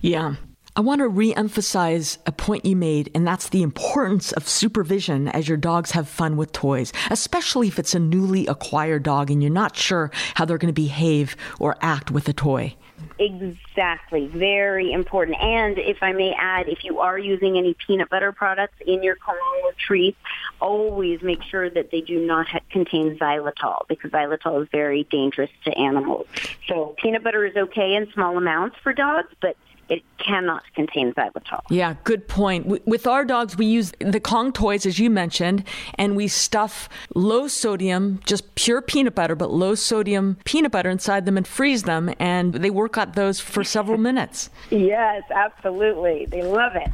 Yeah. 0.00 0.34
I 0.78 0.80
want 0.80 1.00
to 1.00 1.08
re-emphasize 1.08 2.18
a 2.24 2.30
point 2.30 2.64
you 2.64 2.76
made, 2.76 3.10
and 3.12 3.26
that's 3.26 3.48
the 3.48 3.62
importance 3.62 4.30
of 4.30 4.48
supervision 4.48 5.26
as 5.26 5.48
your 5.48 5.56
dogs 5.56 5.90
have 5.90 6.08
fun 6.08 6.36
with 6.36 6.52
toys, 6.52 6.92
especially 7.10 7.66
if 7.66 7.80
it's 7.80 7.96
a 7.96 7.98
newly 7.98 8.46
acquired 8.46 9.02
dog 9.02 9.28
and 9.28 9.42
you're 9.42 9.50
not 9.50 9.74
sure 9.74 10.12
how 10.34 10.44
they're 10.44 10.56
going 10.56 10.72
to 10.72 10.80
behave 10.80 11.34
or 11.58 11.76
act 11.80 12.12
with 12.12 12.28
a 12.28 12.32
toy. 12.32 12.76
Exactly. 13.18 14.28
Very 14.28 14.92
important. 14.92 15.36
And 15.40 15.78
if 15.78 16.00
I 16.00 16.12
may 16.12 16.32
add, 16.38 16.68
if 16.68 16.84
you 16.84 17.00
are 17.00 17.18
using 17.18 17.58
any 17.58 17.74
peanut 17.84 18.08
butter 18.08 18.30
products 18.30 18.76
in 18.86 19.02
your 19.02 19.16
Corona 19.16 19.72
treats, 19.84 20.18
always 20.60 21.22
make 21.22 21.42
sure 21.42 21.68
that 21.70 21.90
they 21.90 22.02
do 22.02 22.24
not 22.24 22.46
ha- 22.46 22.60
contain 22.70 23.18
xylitol 23.18 23.88
because 23.88 24.12
xylitol 24.12 24.62
is 24.62 24.68
very 24.70 25.02
dangerous 25.10 25.50
to 25.64 25.76
animals. 25.76 26.28
So 26.68 26.94
peanut 27.02 27.24
butter 27.24 27.44
is 27.44 27.56
okay 27.56 27.96
in 27.96 28.08
small 28.12 28.38
amounts 28.38 28.76
for 28.80 28.92
dogs, 28.92 29.32
but 29.40 29.56
it 29.88 30.02
cannot 30.18 30.62
contain 30.74 31.12
xylitol. 31.14 31.60
Yeah, 31.70 31.94
good 32.04 32.28
point. 32.28 32.86
With 32.86 33.06
our 33.06 33.24
dogs, 33.24 33.56
we 33.56 33.66
use 33.66 33.92
the 34.00 34.20
Kong 34.20 34.52
toys, 34.52 34.84
as 34.86 34.98
you 34.98 35.10
mentioned, 35.10 35.64
and 35.94 36.16
we 36.16 36.28
stuff 36.28 36.88
low 37.14 37.48
sodium, 37.48 38.20
just 38.24 38.54
pure 38.54 38.82
peanut 38.82 39.14
butter, 39.14 39.34
but 39.34 39.50
low 39.50 39.74
sodium 39.74 40.36
peanut 40.44 40.72
butter 40.72 40.90
inside 40.90 41.24
them 41.24 41.36
and 41.36 41.46
freeze 41.46 41.84
them, 41.84 42.12
and 42.18 42.54
they 42.54 42.70
work 42.70 42.98
at 42.98 43.14
those 43.14 43.40
for 43.40 43.64
several 43.64 43.98
minutes. 43.98 44.50
Yes, 44.70 45.22
absolutely. 45.34 46.26
They 46.26 46.42
love 46.42 46.76
it. 46.76 46.90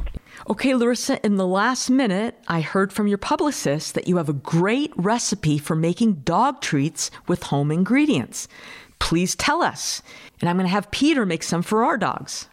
Okay, 0.49 0.75
Larissa, 0.75 1.25
in 1.25 1.37
the 1.37 1.47
last 1.47 1.89
minute, 1.89 2.37
I 2.47 2.61
heard 2.61 2.93
from 2.93 3.07
your 3.07 3.17
publicist 3.17 3.95
that 3.95 4.07
you 4.07 4.17
have 4.17 4.29
a 4.29 4.33
great 4.33 4.91
recipe 4.95 5.57
for 5.57 5.75
making 5.75 6.21
dog 6.25 6.61
treats 6.61 7.09
with 7.27 7.43
home 7.43 7.71
ingredients. 7.71 8.47
Please 8.99 9.35
tell 9.35 9.61
us. 9.61 10.01
And 10.41 10.49
I'm 10.49 10.57
going 10.57 10.67
to 10.67 10.71
have 10.71 10.91
Peter 10.91 11.25
make 11.25 11.43
some 11.43 11.61
for 11.61 11.83
our 11.83 11.97
dogs. 11.97 12.49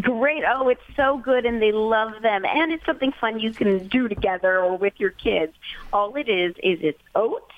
Great. 0.00 0.42
Oh, 0.48 0.68
it's 0.68 0.80
so 0.96 1.18
good 1.18 1.44
and 1.44 1.60
they 1.60 1.72
love 1.72 2.22
them. 2.22 2.44
And 2.44 2.72
it's 2.72 2.84
something 2.86 3.12
fun 3.20 3.40
you 3.40 3.52
can 3.52 3.88
do 3.88 4.08
together 4.08 4.60
or 4.60 4.76
with 4.76 4.94
your 4.98 5.10
kids. 5.10 5.52
All 5.92 6.16
it 6.16 6.28
is, 6.28 6.54
is 6.62 6.78
it's 6.82 7.02
oats, 7.14 7.52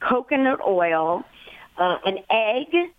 coconut 0.00 0.60
oil, 0.66 1.24
uh, 1.78 1.98
an 2.04 2.18
egg, 2.30 2.92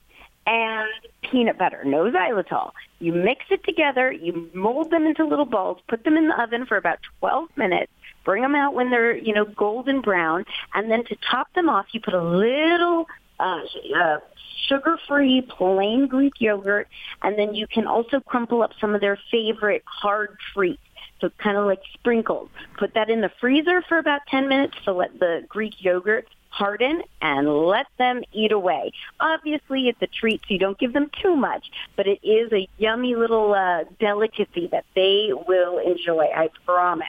and 0.48 0.90
peanut 1.22 1.58
butter, 1.58 1.84
no 1.86 2.12
xylitol. 2.12 2.72
You 3.00 3.14
mix 3.14 3.46
it 3.52 3.64
together, 3.64 4.12
you 4.12 4.50
mold 4.54 4.90
them 4.90 5.06
into 5.06 5.26
little 5.26 5.46
balls, 5.46 5.80
put 5.88 6.04
them 6.04 6.18
in 6.18 6.28
the 6.28 6.42
oven 6.42 6.66
for 6.66 6.78
about 6.78 7.00
12 7.20 7.50
minutes, 7.56 7.92
bring 8.26 8.42
them 8.42 8.56
out 8.56 8.74
when 8.74 8.90
they're, 8.90 9.16
you 9.16 9.34
know, 9.34 9.46
golden 9.46 10.02
brown, 10.02 10.46
and 10.74 10.90
then 10.90 11.06
to 11.06 11.16
top 11.30 11.54
them 11.54 11.70
off, 11.70 11.86
you 11.92 12.02
put 12.02 12.16
a 12.16 12.24
little 12.24 13.08
uh, 13.40 13.60
uh, 13.96 14.20
sugar-free 14.68 15.42
plain 15.44 16.08
Greek 16.08 16.34
yogurt, 16.40 16.88
and 17.22 17.38
then 17.38 17.56
you 17.56 17.68
can 17.68 17.88
also 17.88 18.20
crumple 18.20 18.62
up 18.62 18.72
some 18.80 18.96
of 18.96 19.02
their 19.02 19.18
favorite 19.30 19.84
hard 19.86 20.38
treats. 20.54 20.82
So 21.20 21.30
kind 21.38 21.56
of 21.56 21.66
like 21.66 21.82
sprinkles. 21.94 22.50
Put 22.78 22.96
that 22.96 23.10
in 23.10 23.22
the 23.22 23.32
freezer 23.40 23.84
for 23.84 24.00
about 24.00 24.22
10 24.28 24.48
minutes 24.48 24.76
to 24.86 24.92
let 24.92 25.20
the 25.20 25.46
Greek 25.48 25.84
yogurt 25.84 26.28
harden 26.50 27.02
and 27.22 27.48
let 27.66 27.88
them 27.98 28.24
eat 28.34 28.52
away. 28.52 28.92
Obviously, 29.20 29.88
it's 29.88 30.02
a 30.02 30.08
treat, 30.08 30.42
so 30.42 30.54
you 30.54 30.60
don't 30.60 30.78
give 30.78 30.94
them 30.94 31.10
too 31.22 31.36
much, 31.36 31.72
but 31.96 32.08
it 32.08 32.20
is 32.24 32.52
a 32.52 32.68
yummy 32.78 33.16
little 33.16 33.54
uh, 33.54 33.86
delicacy 34.00 34.68
that 34.72 34.86
they 34.96 35.32
will 35.48 35.80
enjoy, 35.80 36.26
I 36.36 36.50
promise. 36.66 37.08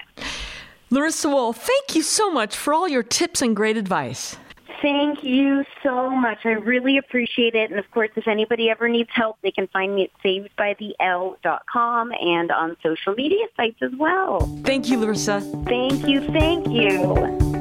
Larissa 0.91 1.29
Wohl, 1.29 1.53
thank 1.53 1.95
you 1.95 2.03
so 2.03 2.31
much 2.31 2.57
for 2.57 2.73
all 2.75 2.87
your 2.87 3.03
tips 3.03 3.43
and 3.43 3.57
great 3.57 3.77
advice. 3.77 4.37
Thank 4.83 5.23
you 5.23 5.65
so 5.85 6.11
much. 6.11 6.39
I 6.45 6.51
really 6.51 6.99
appreciate 6.99 7.55
it. 7.55 7.71
And 7.71 7.79
of 7.79 7.89
course, 7.93 8.11
if 8.17 8.27
anybody 8.27 8.69
ever 8.69 8.89
needs 8.89 9.11
help, 9.13 9.39
they 9.41 9.53
can 9.53 9.69
find 9.69 9.95
me 9.95 10.11
at 10.11 10.23
savedbytheL.com 10.25 12.13
and 12.13 12.51
on 12.51 12.77
social 12.83 13.15
media 13.15 13.47
sites 13.57 13.81
as 13.81 13.93
well. 13.97 14.41
Thank 14.65 14.89
you, 14.89 14.99
Larissa. 14.99 15.41
Thank 15.67 16.09
you. 16.09 16.21
Thank 16.33 16.67
you. 16.69 17.52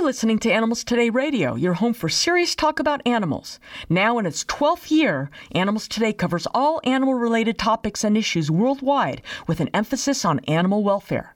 You're 0.00 0.06
listening 0.06 0.38
to 0.38 0.50
Animals 0.50 0.82
Today 0.82 1.10
Radio, 1.10 1.56
your 1.56 1.74
home 1.74 1.92
for 1.92 2.08
serious 2.08 2.54
talk 2.54 2.78
about 2.80 3.06
animals. 3.06 3.60
Now 3.90 4.16
in 4.16 4.24
its 4.24 4.44
12th 4.44 4.90
year, 4.90 5.30
Animals 5.52 5.86
Today 5.86 6.14
covers 6.14 6.46
all 6.54 6.80
animal 6.84 7.12
related 7.12 7.58
topics 7.58 8.02
and 8.02 8.16
issues 8.16 8.50
worldwide 8.50 9.20
with 9.46 9.60
an 9.60 9.68
emphasis 9.74 10.24
on 10.24 10.38
animal 10.48 10.82
welfare. 10.82 11.34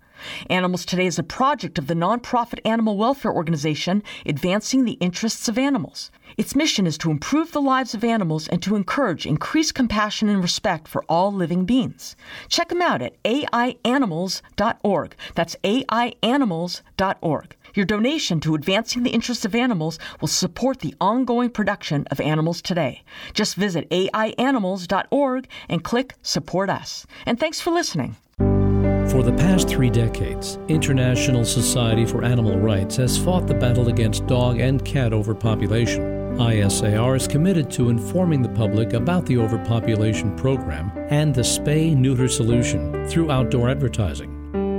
Animals 0.49 0.87
Today 0.87 1.05
is 1.05 1.19
a 1.19 1.23
project 1.23 1.79
of 1.79 1.89
the 1.89 1.95
nonprofit 1.95 2.59
animal 2.65 2.97
welfare 2.97 3.35
organization 3.35 4.03
Advancing 4.25 4.87
the 4.87 4.93
Interests 4.93 5.47
of 5.47 5.59
Animals. 5.59 6.11
Its 6.39 6.57
mission 6.57 6.87
is 6.87 6.97
to 6.97 7.11
improve 7.11 7.53
the 7.53 7.61
lives 7.61 7.93
of 7.93 8.03
animals 8.03 8.49
and 8.49 8.63
to 8.63 8.77
encourage 8.77 9.27
increased 9.27 9.75
compassion 9.75 10.31
and 10.31 10.41
respect 10.41 10.89
for 10.89 11.05
all 11.07 11.31
living 11.31 11.67
beings. 11.67 12.17
Check 12.49 12.71
them 12.71 12.81
out 12.81 13.03
at 13.03 13.23
aianimals.org. 13.25 15.17
That's 15.35 15.57
aianimals.org. 15.63 17.57
Your 17.75 17.85
donation 17.85 18.39
to 18.41 18.55
Advancing 18.55 19.03
the 19.03 19.11
Interests 19.11 19.45
of 19.45 19.55
Animals 19.55 19.99
will 20.21 20.29
support 20.29 20.79
the 20.79 20.95
ongoing 21.01 21.51
production 21.51 22.07
of 22.11 22.21
Animals 22.21 22.63
Today. 22.63 23.03
Just 23.33 23.57
visit 23.57 23.91
aianimals.org 23.91 25.49
and 25.69 25.83
click 25.83 26.15
Support 26.23 26.71
Us. 26.71 27.05
And 27.27 27.39
thanks 27.39 27.61
for 27.61 27.73
listening. 27.73 28.17
For 28.39 29.23
the 29.23 29.35
past 29.37 29.69
three 29.69 29.91
decades, 29.91 30.59
International 30.69 31.45
Society 31.45 32.07
for 32.07 32.25
Animal 32.25 32.59
Rights 32.59 32.97
has 32.97 33.19
fought 33.19 33.47
the 33.47 33.55
battle 33.55 33.89
against 33.89 34.27
dog 34.27 34.61
and 34.61 34.85
cat 34.85 35.13
overpopulation. 35.13 36.39
ISAR 36.39 37.17
is 37.17 37.29
committed 37.29 37.71
to 37.73 37.91
informing 37.91 38.43
the 38.43 38.49
public 38.49 38.93
about 38.93 39.27
the 39.27 39.39
overpopulation 39.39 40.35
program 40.37 40.91
and 41.11 41.35
the 41.35 41.43
spay 41.43 41.95
neuter 41.97 42.29
solution 42.29 43.07
through 43.09 43.31
outdoor 43.31 43.69
advertising. 43.69 44.34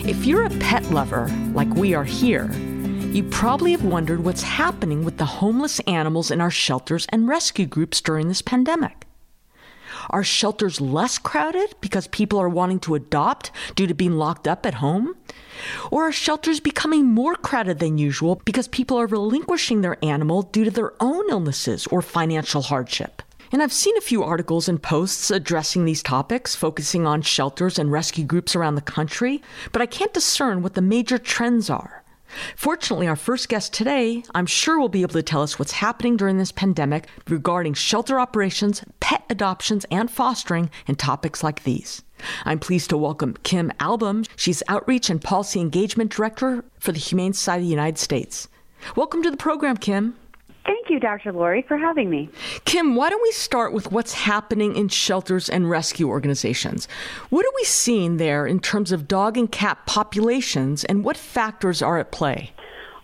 If 0.07 0.25
you're 0.25 0.45
a 0.45 0.49
pet 0.49 0.89
lover, 0.89 1.27
like 1.53 1.71
we 1.75 1.93
are 1.93 2.03
here, 2.03 2.49
you 3.15 3.23
probably 3.23 3.71
have 3.71 3.83
wondered 3.83 4.23
what's 4.23 4.43
happening 4.43 5.03
with 5.03 5.17
the 5.17 5.25
homeless 5.25 5.79
animals 5.81 6.29
in 6.29 6.39
our 6.39 6.51
shelters 6.51 7.07
and 7.09 7.27
rescue 7.27 7.65
groups 7.65 8.01
during 8.01 8.27
this 8.27 8.43
pandemic. 8.43 9.07
Are 10.11 10.23
shelters 10.23 10.79
less 10.79 11.17
crowded 11.17 11.73
because 11.81 12.07
people 12.07 12.39
are 12.39 12.49
wanting 12.49 12.79
to 12.81 12.95
adopt 12.95 13.51
due 13.75 13.87
to 13.87 13.95
being 13.95 14.13
locked 14.13 14.47
up 14.47 14.65
at 14.65 14.75
home? 14.75 15.15
Or 15.89 16.07
are 16.07 16.11
shelters 16.11 16.59
becoming 16.59 17.05
more 17.05 17.35
crowded 17.35 17.79
than 17.79 17.97
usual 17.97 18.41
because 18.45 18.67
people 18.67 18.97
are 18.97 19.07
relinquishing 19.07 19.81
their 19.81 19.97
animal 20.05 20.43
due 20.43 20.65
to 20.65 20.71
their 20.71 20.93
own 20.99 21.29
illnesses 21.29 21.87
or 21.87 22.03
financial 22.03 22.61
hardship? 22.61 23.23
And 23.51 23.63
I've 23.63 23.73
seen 23.73 23.97
a 23.97 24.01
few 24.01 24.23
articles 24.23 24.69
and 24.69 24.81
posts 24.81 25.31
addressing 25.31 25.85
these 25.85 26.03
topics, 26.03 26.55
focusing 26.55 27.07
on 27.07 27.23
shelters 27.23 27.79
and 27.79 27.91
rescue 27.91 28.23
groups 28.23 28.55
around 28.55 28.75
the 28.75 28.81
country, 28.81 29.41
but 29.71 29.81
I 29.81 29.87
can't 29.87 30.13
discern 30.13 30.61
what 30.61 30.75
the 30.75 30.81
major 30.81 31.17
trends 31.17 31.71
are. 31.71 32.03
Fortunately, 32.55 33.07
our 33.07 33.15
first 33.15 33.49
guest 33.49 33.73
today, 33.73 34.23
I'm 34.35 34.45
sure 34.45 34.79
will 34.79 34.89
be 34.89 35.01
able 35.01 35.13
to 35.13 35.23
tell 35.23 35.41
us 35.41 35.57
what's 35.57 35.71
happening 35.71 36.17
during 36.17 36.37
this 36.37 36.51
pandemic 36.51 37.07
regarding 37.27 37.73
shelter 37.73 38.19
operations, 38.19 38.83
pet 38.99 39.23
adoptions, 39.29 39.85
and 39.91 40.09
fostering, 40.09 40.69
and 40.87 40.97
topics 40.97 41.43
like 41.43 41.63
these. 41.63 42.03
I'm 42.45 42.59
pleased 42.59 42.89
to 42.89 42.97
welcome 42.97 43.37
Kim 43.43 43.71
Alboum. 43.79 44.25
She's 44.35 44.63
Outreach 44.67 45.09
and 45.09 45.21
Policy 45.21 45.59
Engagement 45.59 46.11
Director 46.11 46.63
for 46.79 46.91
the 46.91 46.99
Humane 46.99 47.33
Society 47.33 47.63
of 47.63 47.67
the 47.67 47.71
United 47.71 47.97
States. 47.97 48.47
Welcome 48.95 49.23
to 49.23 49.31
the 49.31 49.37
program, 49.37 49.77
Kim. 49.77 50.15
Thank 50.65 50.89
you, 50.89 50.99
Dr. 50.99 51.31
Lori, 51.31 51.63
for 51.63 51.77
having 51.77 52.09
me. 52.09 52.29
Kim, 52.65 52.95
why 52.95 53.09
don't 53.09 53.21
we 53.21 53.31
start 53.31 53.73
with 53.73 53.91
what's 53.91 54.13
happening 54.13 54.75
in 54.75 54.87
shelters 54.89 55.49
and 55.49 55.69
rescue 55.69 56.07
organizations? 56.07 56.87
What 57.29 57.45
are 57.45 57.51
we 57.55 57.63
seeing 57.63 58.17
there 58.17 58.45
in 58.45 58.59
terms 58.59 58.91
of 58.91 59.07
dog 59.07 59.37
and 59.37 59.51
cat 59.51 59.85
populations, 59.85 60.83
and 60.83 61.03
what 61.03 61.17
factors 61.17 61.81
are 61.81 61.97
at 61.97 62.11
play? 62.11 62.51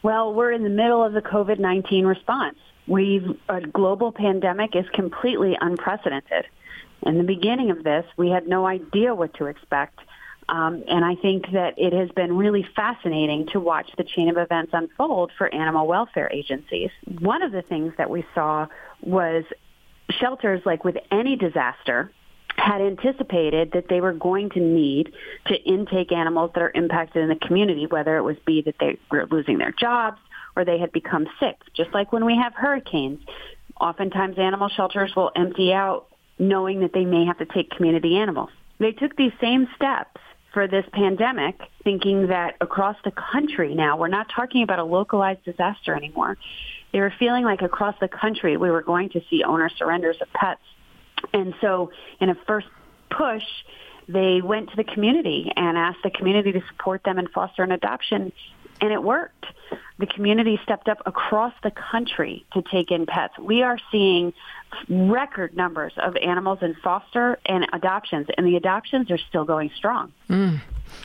Well, 0.04 0.34
we're 0.34 0.52
in 0.52 0.64
the 0.64 0.70
middle 0.70 1.04
of 1.04 1.14
the 1.14 1.22
COVID 1.22 1.60
19 1.60 2.06
response. 2.06 2.58
We've, 2.88 3.38
a 3.50 3.62
global 3.62 4.12
pandemic 4.12 4.76
is 4.76 4.86
completely 4.94 5.58
unprecedented. 5.60 6.46
In 7.04 7.18
the 7.18 7.24
beginning 7.24 7.72
of 7.72 7.84
this, 7.84 8.06
we 8.18 8.30
had 8.30 8.48
no 8.48 8.68
idea 8.68 9.16
what 9.16 9.34
to 9.36 9.46
expect. 9.46 10.00
Um, 10.48 10.84
and 10.88 11.04
I 11.04 11.16
think 11.16 11.52
that 11.54 11.74
it 11.78 11.92
has 11.94 12.10
been 12.12 12.38
really 12.38 12.66
fascinating 12.76 13.48
to 13.54 13.60
watch 13.60 13.90
the 13.98 14.04
chain 14.04 14.30
of 14.30 14.38
events 14.38 14.72
unfold 14.74 15.32
for 15.38 15.54
animal 15.54 15.88
welfare 15.88 16.32
agencies. 16.32 16.92
One 17.20 17.42
of 17.42 17.52
the 17.52 17.64
things 17.64 17.94
that 17.98 18.10
we 18.10 18.24
saw 18.36 18.68
was 19.02 19.44
shelters, 20.12 20.62
like 20.66 20.84
with 20.84 20.98
any 21.12 21.36
disaster, 21.36 22.12
had 22.58 22.80
anticipated 22.80 23.72
that 23.74 23.90
they 23.90 24.02
were 24.02 24.14
going 24.14 24.50
to 24.52 24.60
need 24.60 25.12
to 25.48 25.56
intake 25.64 26.12
animals 26.12 26.52
that 26.54 26.62
are 26.62 26.72
impacted 26.76 27.24
in 27.24 27.30
the 27.30 27.48
community, 27.48 27.88
whether 27.88 28.16
it 28.18 28.22
was 28.22 28.38
be 28.46 28.62
that 28.62 28.76
they 28.80 28.98
were 29.12 29.28
losing 29.30 29.58
their 29.58 29.72
jobs 29.72 30.20
or 30.56 30.64
they 30.64 30.78
had 30.78 30.92
become 30.92 31.28
sick. 31.40 31.58
Just 31.76 31.94
like 31.94 32.14
when 32.14 32.24
we 32.24 32.38
have 32.38 32.54
hurricanes, 32.54 33.20
oftentimes 33.82 34.38
animal 34.38 34.70
shelters 34.70 35.14
will 35.16 35.32
empty 35.36 35.74
out 35.74 36.08
knowing 36.38 36.82
that 36.82 36.94
they 36.94 37.04
may 37.04 37.26
have 37.26 37.38
to 37.40 37.46
take 37.46 37.72
community 37.72 38.18
animals. 38.18 38.50
They 38.80 38.92
took 38.92 39.16
these 39.16 39.32
same 39.42 39.68
steps 39.76 40.20
for 40.56 40.68
this 40.70 40.86
pandemic, 40.94 41.60
thinking 41.84 42.28
that 42.28 42.56
across 42.62 42.96
the 43.04 43.12
country 43.12 43.76
now, 43.76 43.98
we're 43.98 44.08
not 44.08 44.28
talking 44.34 44.64
about 44.64 44.80
a 44.80 44.86
localized 44.86 45.44
disaster 45.44 45.94
anymore. 45.94 46.38
They 46.94 47.02
were 47.02 47.14
feeling 47.20 47.44
like 47.44 47.62
across 47.62 47.94
the 48.00 48.08
country 48.08 48.56
we 48.56 48.72
were 48.72 48.82
going 48.82 49.10
to 49.10 49.22
see 49.30 49.44
owner 49.44 49.70
surrenders 49.78 50.16
of 50.22 50.32
pets. 50.32 50.62
And 51.34 51.54
so 51.60 51.92
in 52.22 52.30
a 52.30 52.36
first 52.48 52.68
push, 53.10 53.44
they 54.08 54.42
went 54.42 54.70
to 54.70 54.78
the 54.78 54.86
community 54.86 55.52
and 55.54 55.78
asked 55.78 56.04
the 56.04 56.10
community 56.10 56.54
to 56.54 56.64
support 56.70 57.04
them 57.04 57.20
in 57.20 57.28
foster 57.28 57.62
and 57.62 57.74
adoption, 57.74 58.32
and 58.80 58.94
it 58.94 59.04
worked. 59.04 59.46
The 59.98 60.06
community 60.06 60.60
stepped 60.64 60.90
up 60.90 61.02
across 61.06 61.54
the 61.64 61.72
country 61.72 62.46
to 62.54 62.62
take 62.62 62.92
in 62.92 63.06
pets. 63.06 63.38
We 63.40 63.64
are 63.64 63.78
seeing 63.92 64.34
record 64.90 65.56
numbers 65.56 65.94
of 65.98 66.18
animals 66.18 66.60
in 66.62 66.76
foster 66.84 67.40
and 67.46 67.66
adoptions, 67.72 68.28
and 68.38 68.46
the 68.46 68.58
adoptions 68.58 69.10
are 69.10 69.18
still 69.18 69.46
going 69.46 69.72
strong. 69.76 70.12
Mm. 70.30 70.60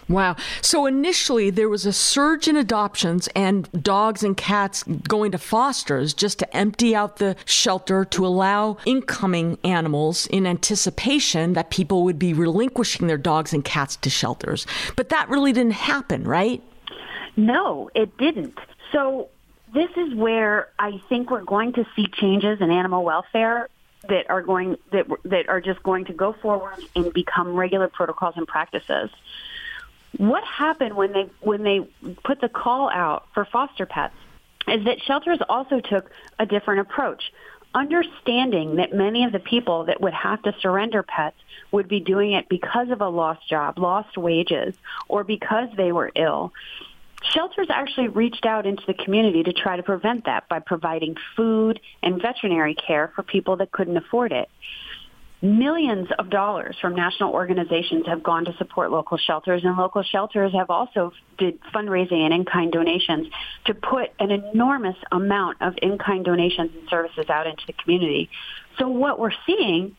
Wow. 0.09 0.37
So 0.61 0.87
initially, 0.87 1.50
there 1.50 1.68
was 1.68 1.87
a 1.87 1.92
surge 1.92 2.48
in 2.48 2.57
adoptions 2.57 3.29
and 3.35 3.70
dogs 3.83 4.22
and 4.22 4.37
cats 4.37 4.83
going 4.83 5.33
to 5.33 5.38
fosters 5.38 6.12
just 6.14 6.38
to 6.40 6.57
empty 6.57 6.94
out 6.94 7.16
the 7.16 7.37
shelter 7.44 8.05
to 8.07 8.26
allow 8.26 8.76
incoming 8.85 9.59
animals 9.64 10.26
in 10.26 10.46
anticipation 10.46 11.53
that 11.53 11.70
people 11.70 12.03
would 12.05 12.18
be 12.18 12.33
relinquishing 12.35 13.07
their 13.07 13.18
dogs 13.18 13.53
and 13.53 13.64
cats 13.64 13.96
to 13.96 14.11
shelters. 14.11 14.66
But 14.96 15.11
that 15.11 15.29
really 15.29 15.53
didn't 15.53 15.72
happen, 15.72 16.24
right? 16.24 16.62
No, 17.37 17.88
it 17.94 18.16
didn't. 18.18 18.59
So 18.92 19.29
this 19.72 19.90
is 19.96 20.14
where 20.14 20.68
I 20.79 21.00
think 21.09 21.31
we're 21.31 21.44
going 21.44 21.74
to 21.74 21.87
see 21.94 22.07
changes 22.07 22.61
in 22.61 22.70
animal 22.70 23.05
welfare 23.05 23.68
that 24.09 24.31
are 24.31 24.42
going 24.42 24.76
that 24.92 25.07
that 25.24 25.48
are 25.48 25.61
just 25.61 25.83
going 25.83 26.07
to 26.07 26.12
go 26.12 26.33
forward 26.33 26.83
and 26.96 27.12
become 27.12 27.55
regular 27.55 27.88
protocols 27.88 28.35
and 28.37 28.46
practices. 28.46 29.11
What 30.16 30.42
happened 30.44 30.96
when 30.96 31.12
they 31.12 31.31
when 31.40 31.62
they 31.62 31.81
put 32.24 32.40
the 32.40 32.48
call 32.48 32.90
out 32.90 33.26
for 33.35 33.44
foster 33.44 33.87
pets 33.87 34.14
is 34.66 34.85
that 34.85 35.00
shelters 35.03 35.38
also 35.48 35.81
took 35.81 36.11
a 36.38 36.46
different 36.46 36.81
approach, 36.81 37.33
understanding 37.74 38.76
that 38.76 38.92
many 38.92 39.24
of 39.24 39.33
the 39.33 39.38
people 39.38 39.85
that 39.85 40.00
would 40.00 40.14
have 40.14 40.42
to 40.42 40.55
surrender 40.61 41.03
pets 41.03 41.37
would 41.70 41.88
be 41.88 42.00
doing 42.00 42.33
it 42.33 42.48
because 42.48 42.90
of 42.90 43.00
a 43.00 43.09
lost 43.09 43.48
job, 43.48 43.79
lost 43.79 44.16
wages, 44.16 44.74
or 45.09 45.24
because 45.24 45.68
they 45.76 45.92
were 45.92 46.11
ill. 46.14 46.53
Shelters 47.22 47.68
actually 47.70 48.09
reached 48.09 48.46
out 48.46 48.66
into 48.66 48.83
the 48.87 48.94
community 48.94 49.42
to 49.42 49.52
try 49.52 49.76
to 49.76 49.83
prevent 49.83 50.24
that 50.24 50.48
by 50.48 50.59
providing 50.59 51.16
food 51.37 51.78
and 52.02 52.20
veterinary 52.20 52.74
care 52.74 53.12
for 53.14 53.22
people 53.22 53.56
that 53.59 53.70
couldn't 53.70 53.96
afford 53.96 54.33
it. 54.33 54.48
millions 55.42 56.09
of 56.18 56.28
dollars 56.28 56.76
from 56.80 56.94
national 56.94 57.33
organizations 57.33 58.06
have 58.06 58.22
gone 58.22 58.44
to 58.44 58.54
support 58.59 58.90
local 58.90 59.16
shelters 59.16 59.64
and 59.64 59.76
local 59.76 60.02
shelters 60.02 60.52
have 60.52 60.68
also 60.68 61.12
did 61.38 61.59
fundraising 61.74 62.24
and 62.24 62.35
in-kind 62.35 62.72
donations 62.72 63.26
to 63.64 63.72
put 63.72 64.11
an 64.18 64.30
enormous 64.30 64.96
amount 65.12 65.56
of 65.62 65.74
in-kind 65.80 66.24
donations 66.24 66.70
and 66.78 66.88
services 66.88 67.30
out 67.30 67.46
into 67.46 67.62
the 67.66 67.72
community. 67.72 68.28
So 68.78 68.88
what 68.88 69.18
we're 69.18 69.33
seeing 69.46 69.96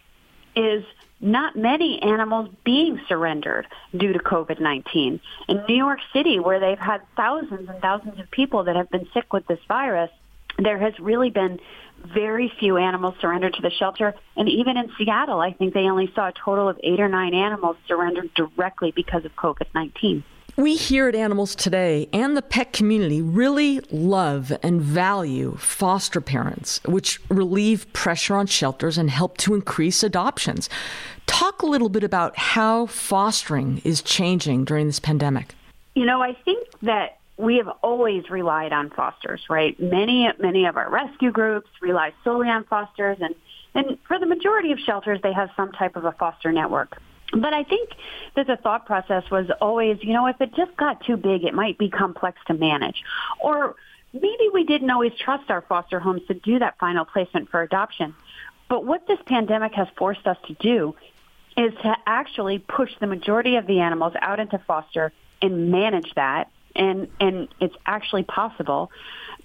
is 0.56 0.84
not 1.22 1.56
many 1.56 2.02
animals 2.02 2.50
being 2.66 3.00
surrendered 3.08 3.68
due 3.96 4.14
to 4.14 4.20
COVID-19. 4.20 5.20
In 5.48 5.64
New 5.68 5.76
York 5.76 6.00
City, 6.14 6.40
where 6.40 6.60
they've 6.60 6.80
had 6.80 7.02
thousands 7.16 7.70
and 7.70 7.80
thousands 7.82 8.20
of 8.20 8.30
people 8.32 8.64
that 8.66 8.76
have 8.76 8.90
been 8.90 9.08
sick 9.14 9.32
with 9.32 9.46
this 9.48 9.60
virus, 9.68 10.10
there 10.58 10.80
has 10.80 10.94
really 11.00 11.30
been 11.30 11.60
very 12.14 12.52
few 12.60 12.78
animals 12.78 13.16
surrendered 13.22 13.54
to 13.54 13.62
the 13.62 13.70
shelter. 13.70 14.16
And 14.36 14.50
even 14.50 14.78
in 14.78 14.92
Seattle, 14.98 15.40
I 15.40 15.54
think 15.54 15.74
they 15.74 15.82
only 15.90 16.12
saw 16.16 16.30
a 16.30 16.34
total 16.34 16.68
of 16.68 16.80
eight 16.84 17.00
or 17.00 17.08
nine 17.08 17.34
animals 17.34 17.78
surrendered 17.88 18.34
directly 18.34 18.92
because 18.96 19.24
of 19.26 19.36
COVID-19. 19.36 20.24
We 20.58 20.76
here 20.76 21.08
at 21.08 21.16
Animals 21.16 21.56
Today 21.56 22.10
and 22.12 22.36
the 22.36 22.42
pet 22.42 22.74
community 22.74 23.22
really 23.22 23.80
love 23.90 24.52
and 24.62 24.82
value 24.82 25.56
foster 25.56 26.20
parents, 26.20 26.82
which 26.84 27.22
relieve 27.30 27.92
pressure 27.94 28.36
on 28.36 28.48
shelters 28.48 28.98
and 28.98 29.10
help 29.10 29.38
to 29.38 29.56
increase 29.56 30.04
adoptions. 30.04 30.70
Talk 31.26 31.62
a 31.62 31.66
little 31.66 31.88
bit 31.88 32.04
about 32.04 32.38
how 32.38 32.88
fostering 32.88 33.82
is 33.86 34.02
changing 34.02 34.66
during 34.66 34.88
this 34.88 35.00
pandemic. 35.00 35.56
You 35.96 36.06
know, 36.06 36.22
I 36.22 36.34
think 36.44 36.68
that 36.82 37.20
we 37.38 37.56
have 37.56 37.70
always 37.82 38.30
relied 38.30 38.74
on 38.74 38.90
fosters, 38.90 39.42
right? 39.50 39.80
Many 39.80 40.30
many 40.38 40.66
of 40.66 40.76
our 40.76 40.90
rescue 40.90 41.32
groups 41.32 41.70
rely 41.82 42.12
solely 42.26 42.50
on 42.50 42.66
fosters 42.66 43.18
and 43.22 43.36
and 43.74 43.98
for 44.06 44.20
the 44.20 44.26
majority 44.26 44.74
of 44.74 44.80
shelters 44.80 45.22
they 45.24 45.32
have 45.32 45.50
some 45.56 45.72
type 45.72 45.96
of 45.96 46.04
a 46.04 46.12
foster 46.12 46.52
network. 46.52 46.98
But 47.32 47.54
I 47.54 47.64
think 47.64 47.90
that 48.36 48.48
the 48.48 48.58
thought 48.58 48.86
process 48.86 49.30
was 49.32 49.50
always, 49.62 49.98
you 50.02 50.14
know, 50.14 50.28
if 50.28 50.40
it 50.42 50.54
just 50.56 50.76
got 50.78 51.04
too 51.06 51.18
big, 51.18 51.44
it 51.44 51.54
might 51.54 51.78
be 51.78 51.90
complex 51.90 52.38
to 52.48 52.54
manage. 52.54 53.04
Or 53.40 53.76
maybe 54.14 54.50
we 54.54 54.66
didn't 54.66 54.90
always 54.90 55.14
trust 55.18 55.50
our 55.50 55.62
foster 55.62 56.00
homes 56.00 56.22
to 56.28 56.34
do 56.34 56.60
that 56.60 56.78
final 56.78 57.06
placement 57.06 57.50
for 57.50 57.62
adoption. 57.62 58.14
But 58.68 58.86
what 58.86 59.08
this 59.08 59.20
pandemic 59.26 59.74
has 59.74 59.88
forced 59.98 60.28
us 60.28 60.38
to 60.48 60.54
do 60.54 60.96
is 61.58 61.74
to 61.84 61.96
actually 62.06 62.60
push 62.60 62.92
the 63.00 63.08
majority 63.08 63.56
of 63.58 63.68
the 63.68 63.80
animals 63.80 64.14
out 64.22 64.40
into 64.40 64.58
foster 64.60 65.12
and 65.42 65.72
manage 65.72 66.14
that 66.16 66.50
and 66.76 67.08
and 67.20 67.48
it's 67.60 67.76
actually 67.86 68.24
possible. 68.24 68.92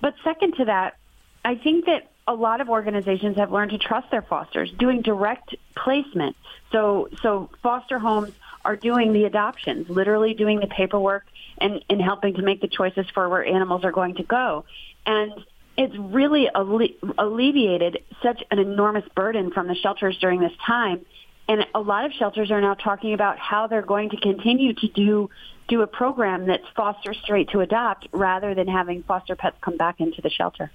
But 0.00 0.14
second 0.22 0.54
to 0.56 0.66
that, 0.66 0.96
I 1.44 1.56
think 1.56 1.86
that 1.86 2.10
a 2.28 2.34
lot 2.34 2.60
of 2.60 2.68
organizations 2.68 3.36
have 3.36 3.52
learned 3.52 3.70
to 3.70 3.78
trust 3.78 4.10
their 4.10 4.22
fosters, 4.22 4.70
doing 4.72 5.02
direct 5.02 5.54
placement. 5.76 6.36
So 6.72 7.08
so 7.22 7.50
foster 7.62 7.98
homes 7.98 8.32
are 8.64 8.76
doing 8.76 9.12
the 9.12 9.24
adoptions, 9.24 9.88
literally 9.88 10.34
doing 10.34 10.58
the 10.58 10.66
paperwork 10.66 11.24
and, 11.58 11.84
and 11.88 12.02
helping 12.02 12.34
to 12.34 12.42
make 12.42 12.60
the 12.60 12.68
choices 12.68 13.06
for 13.14 13.28
where 13.28 13.44
animals 13.44 13.84
are 13.84 13.92
going 13.92 14.16
to 14.16 14.24
go. 14.24 14.64
And 15.06 15.32
it's 15.76 15.96
really 15.96 16.48
alle- 16.52 17.14
alleviated 17.16 18.02
such 18.22 18.42
an 18.50 18.58
enormous 18.58 19.04
burden 19.14 19.52
from 19.52 19.68
the 19.68 19.74
shelters 19.76 20.18
during 20.18 20.40
this 20.40 20.52
time. 20.66 21.06
And 21.48 21.64
a 21.74 21.80
lot 21.80 22.04
of 22.04 22.12
shelters 22.12 22.50
are 22.50 22.60
now 22.60 22.74
talking 22.74 23.14
about 23.14 23.38
how 23.38 23.68
they're 23.68 23.82
going 23.82 24.10
to 24.10 24.16
continue 24.16 24.72
to 24.74 24.88
do 24.88 25.30
do 25.68 25.82
a 25.82 25.86
program 25.86 26.46
that's 26.46 26.66
foster 26.76 27.12
straight 27.12 27.50
to 27.50 27.60
adopt 27.60 28.06
rather 28.12 28.54
than 28.54 28.68
having 28.68 29.02
foster 29.02 29.34
pets 29.34 29.56
come 29.60 29.76
back 29.76 30.00
into 30.00 30.22
the 30.22 30.30
shelter. 30.30 30.70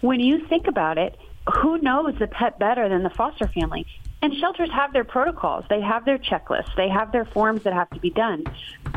When 0.00 0.20
you 0.20 0.46
think 0.46 0.66
about 0.66 0.98
it, 0.98 1.18
who 1.54 1.78
knows 1.78 2.18
the 2.18 2.26
pet 2.26 2.58
better 2.58 2.88
than 2.88 3.02
the 3.02 3.10
foster 3.10 3.46
family? 3.48 3.86
And 4.22 4.34
shelters 4.34 4.70
have 4.72 4.92
their 4.92 5.04
protocols. 5.04 5.64
They 5.68 5.80
have 5.80 6.04
their 6.04 6.18
checklists. 6.18 6.74
They 6.76 6.88
have 6.88 7.12
their 7.12 7.24
forms 7.24 7.62
that 7.64 7.72
have 7.72 7.90
to 7.90 8.00
be 8.00 8.10
done. 8.10 8.44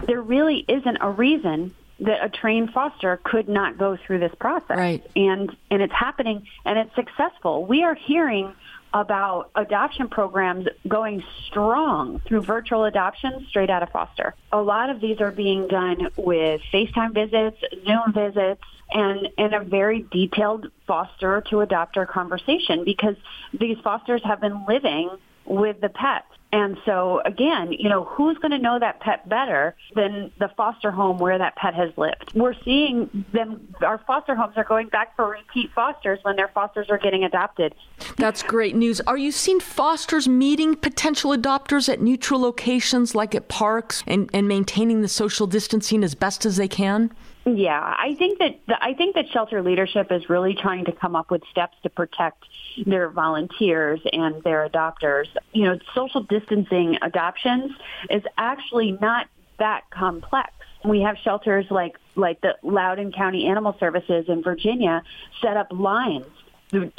There 0.08 0.22
really 0.22 0.66
isn't 0.68 0.98
a 1.02 1.10
reason 1.10 1.76
that 2.00 2.24
a 2.24 2.30
trained 2.30 2.72
foster 2.72 3.20
could 3.24 3.50
not 3.50 3.78
go 3.78 3.98
through 3.98 4.20
this 4.20 4.34
process. 4.40 4.78
Right. 4.78 5.06
And 5.16 5.56
and 5.70 5.82
it's 5.82 5.94
happening 5.94 6.48
and 6.66 6.80
it's 6.80 6.96
successful. 6.96 7.66
We 7.66 7.84
are 7.84 7.96
hearing 7.96 8.54
about 8.94 9.52
adoption 9.56 10.08
programs 10.08 10.68
going 10.88 11.24
strong 11.48 12.20
through 12.28 12.42
virtual 12.42 12.86
adoption 12.86 13.46
straight 13.50 13.70
out 13.70 13.84
of 13.84 13.90
foster. 13.90 14.34
A 14.52 14.62
lot 14.62 14.90
of 14.90 15.00
these 15.00 15.22
are 15.22 15.32
being 15.32 15.68
done 15.68 16.10
with 16.16 16.62
FaceTime 16.74 17.14
visits, 17.14 17.58
Zoom 17.86 18.14
visits, 18.14 18.62
and, 18.92 19.30
and 19.38 19.54
a 19.54 19.64
very 19.64 20.06
detailed 20.12 20.72
foster 20.88 21.42
to 21.50 21.58
adopter 21.58 22.08
conversation 22.08 22.84
because 22.84 23.16
these 23.54 23.78
fosters 23.84 24.22
have 24.24 24.42
been 24.42 24.66
living 24.68 25.10
with 25.46 25.82
the 25.82 25.90
pets. 25.90 26.26
and 26.52 26.78
so 26.86 27.22
again, 27.26 27.72
you 27.72 27.90
know, 27.90 28.06
who's 28.06 28.38
going 28.40 28.52
to 28.52 28.58
know 28.58 28.80
that 28.80 29.00
pet 29.02 29.28
better 29.30 29.76
than 29.96 30.32
the 30.40 30.50
foster 30.58 30.90
home 30.90 31.20
where 31.20 31.38
that 31.38 31.56
pet 31.56 31.76
has 31.76 31.92
lived? 31.96 32.32
We're 32.34 32.56
seeing 32.66 33.26
them, 33.34 33.68
our 33.82 34.00
foster 34.00 34.36
homes 34.36 34.54
are 34.58 34.64
going 34.64 34.90
back 34.90 35.16
for 35.16 35.30
repeat 35.30 35.72
fosters 35.74 36.20
when 36.24 36.36
their 36.36 36.48
fosters 36.48 36.88
are 36.90 36.98
getting 36.98 37.24
adopted. 37.24 37.76
That's 38.18 38.42
great 38.42 38.76
news. 38.76 39.00
Are 39.02 39.18
you 39.18 39.32
seeing 39.32 39.60
fosters 39.60 40.28
meeting 40.28 40.76
potential 40.76 41.32
adopters 41.32 41.88
at 41.88 42.02
neutral 42.02 42.40
locations 42.42 43.14
like 43.14 43.36
at 43.36 43.48
parks 43.48 44.04
and, 44.08 44.30
and 44.34 44.48
maintaining 44.48 45.02
the 45.02 45.08
social 45.08 45.46
distancing 45.46 46.04
as 46.04 46.16
best 46.16 46.46
as 46.46 46.58
they 46.58 46.68
can? 46.68 47.12
Yeah, 47.46 47.80
I 47.80 48.16
think 48.16 48.40
that 48.40 48.60
the, 48.68 48.84
I 48.84 48.94
think 48.94 49.16
that 49.16 49.26
shelter 49.32 49.62
leadership 49.62 50.12
is 50.12 50.30
really 50.30 50.54
trying 50.54 50.86
to 50.86 50.92
come 50.92 51.16
up 51.16 51.32
with 51.32 51.42
steps 51.50 51.78
to 51.84 51.90
protect 51.90 52.44
their 52.86 53.10
volunteers 53.10 54.00
and 54.12 54.42
their 54.44 54.68
adopters. 54.68 55.28
You 55.54 55.66
know, 55.66 55.80
social 55.94 56.24
distancing 56.24 56.98
adoptions 57.02 57.72
is 58.10 58.24
actually 58.38 58.94
not 58.94 59.28
that 59.60 59.90
complex. 59.90 60.54
We 60.86 61.02
have 61.02 61.18
shelters 61.18 61.66
like 61.70 61.98
like 62.16 62.42
the 62.42 62.56
Loudoun 62.64 63.12
County 63.12 63.48
Animal 63.48 63.76
Services 63.80 64.26
in 64.30 64.42
Virginia 64.44 65.04
set 65.42 65.58
up 65.58 65.68
lines 65.72 66.26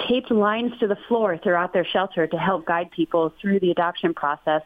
taped 0.08 0.30
lines 0.30 0.76
to 0.80 0.88
the 0.88 0.96
floor 1.06 1.38
throughout 1.38 1.72
their 1.72 1.84
shelter 1.84 2.26
to 2.26 2.36
help 2.36 2.66
guide 2.66 2.90
people 2.90 3.32
through 3.40 3.60
the 3.60 3.70
adoption 3.70 4.14
process 4.14 4.62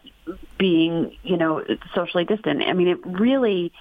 being, 0.58 1.14
you 1.22 1.36
know, 1.36 1.62
socially 1.94 2.24
distant. 2.24 2.62
I 2.62 2.72
mean, 2.72 2.88
it 2.88 3.04
really 3.04 3.72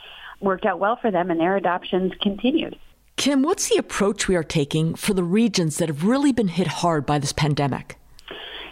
worked 0.42 0.66
out 0.66 0.80
well 0.80 0.98
for 0.98 1.12
them 1.12 1.32
and 1.32 1.40
their 1.40 1.56
adoptions 1.56 2.12
continued. 2.22 2.78
Kim, 3.16 3.44
what's 3.44 3.70
the 3.70 3.78
approach 3.78 4.28
we 4.28 4.36
are 4.36 4.44
taking 4.44 4.96
for 4.96 5.14
the 5.14 5.24
regions 5.24 5.78
that 5.78 5.88
have 5.88 6.04
really 6.04 6.32
been 6.32 6.48
hit 6.48 6.68
hard 6.68 7.06
by 7.06 7.20
this 7.20 7.32
pandemic? 7.32 7.98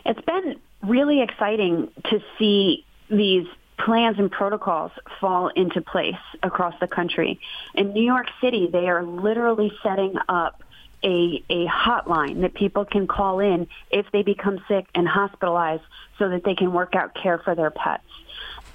It's 0.05 0.21
been 0.21 0.59
really 0.81 1.21
exciting 1.21 1.91
to 2.09 2.19
see 2.37 2.85
these 3.09 3.47
plans 3.77 4.17
and 4.19 4.31
protocols 4.31 4.91
fall 5.19 5.49
into 5.49 5.81
place 5.81 6.15
across 6.43 6.73
the 6.79 6.87
country. 6.87 7.39
In 7.75 7.93
New 7.93 8.03
York 8.03 8.27
City, 8.39 8.67
they 8.71 8.87
are 8.89 9.03
literally 9.03 9.71
setting 9.83 10.15
up 10.27 10.63
a, 11.03 11.43
a 11.49 11.65
hotline 11.65 12.41
that 12.41 12.53
people 12.53 12.85
can 12.85 13.07
call 13.07 13.39
in 13.39 13.67
if 13.89 14.05
they 14.11 14.21
become 14.21 14.63
sick 14.67 14.85
and 14.93 15.07
hospitalized 15.07 15.83
so 16.19 16.29
that 16.29 16.43
they 16.43 16.53
can 16.53 16.73
work 16.73 16.95
out 16.95 17.15
care 17.15 17.39
for 17.39 17.55
their 17.55 17.71
pets. 17.71 18.03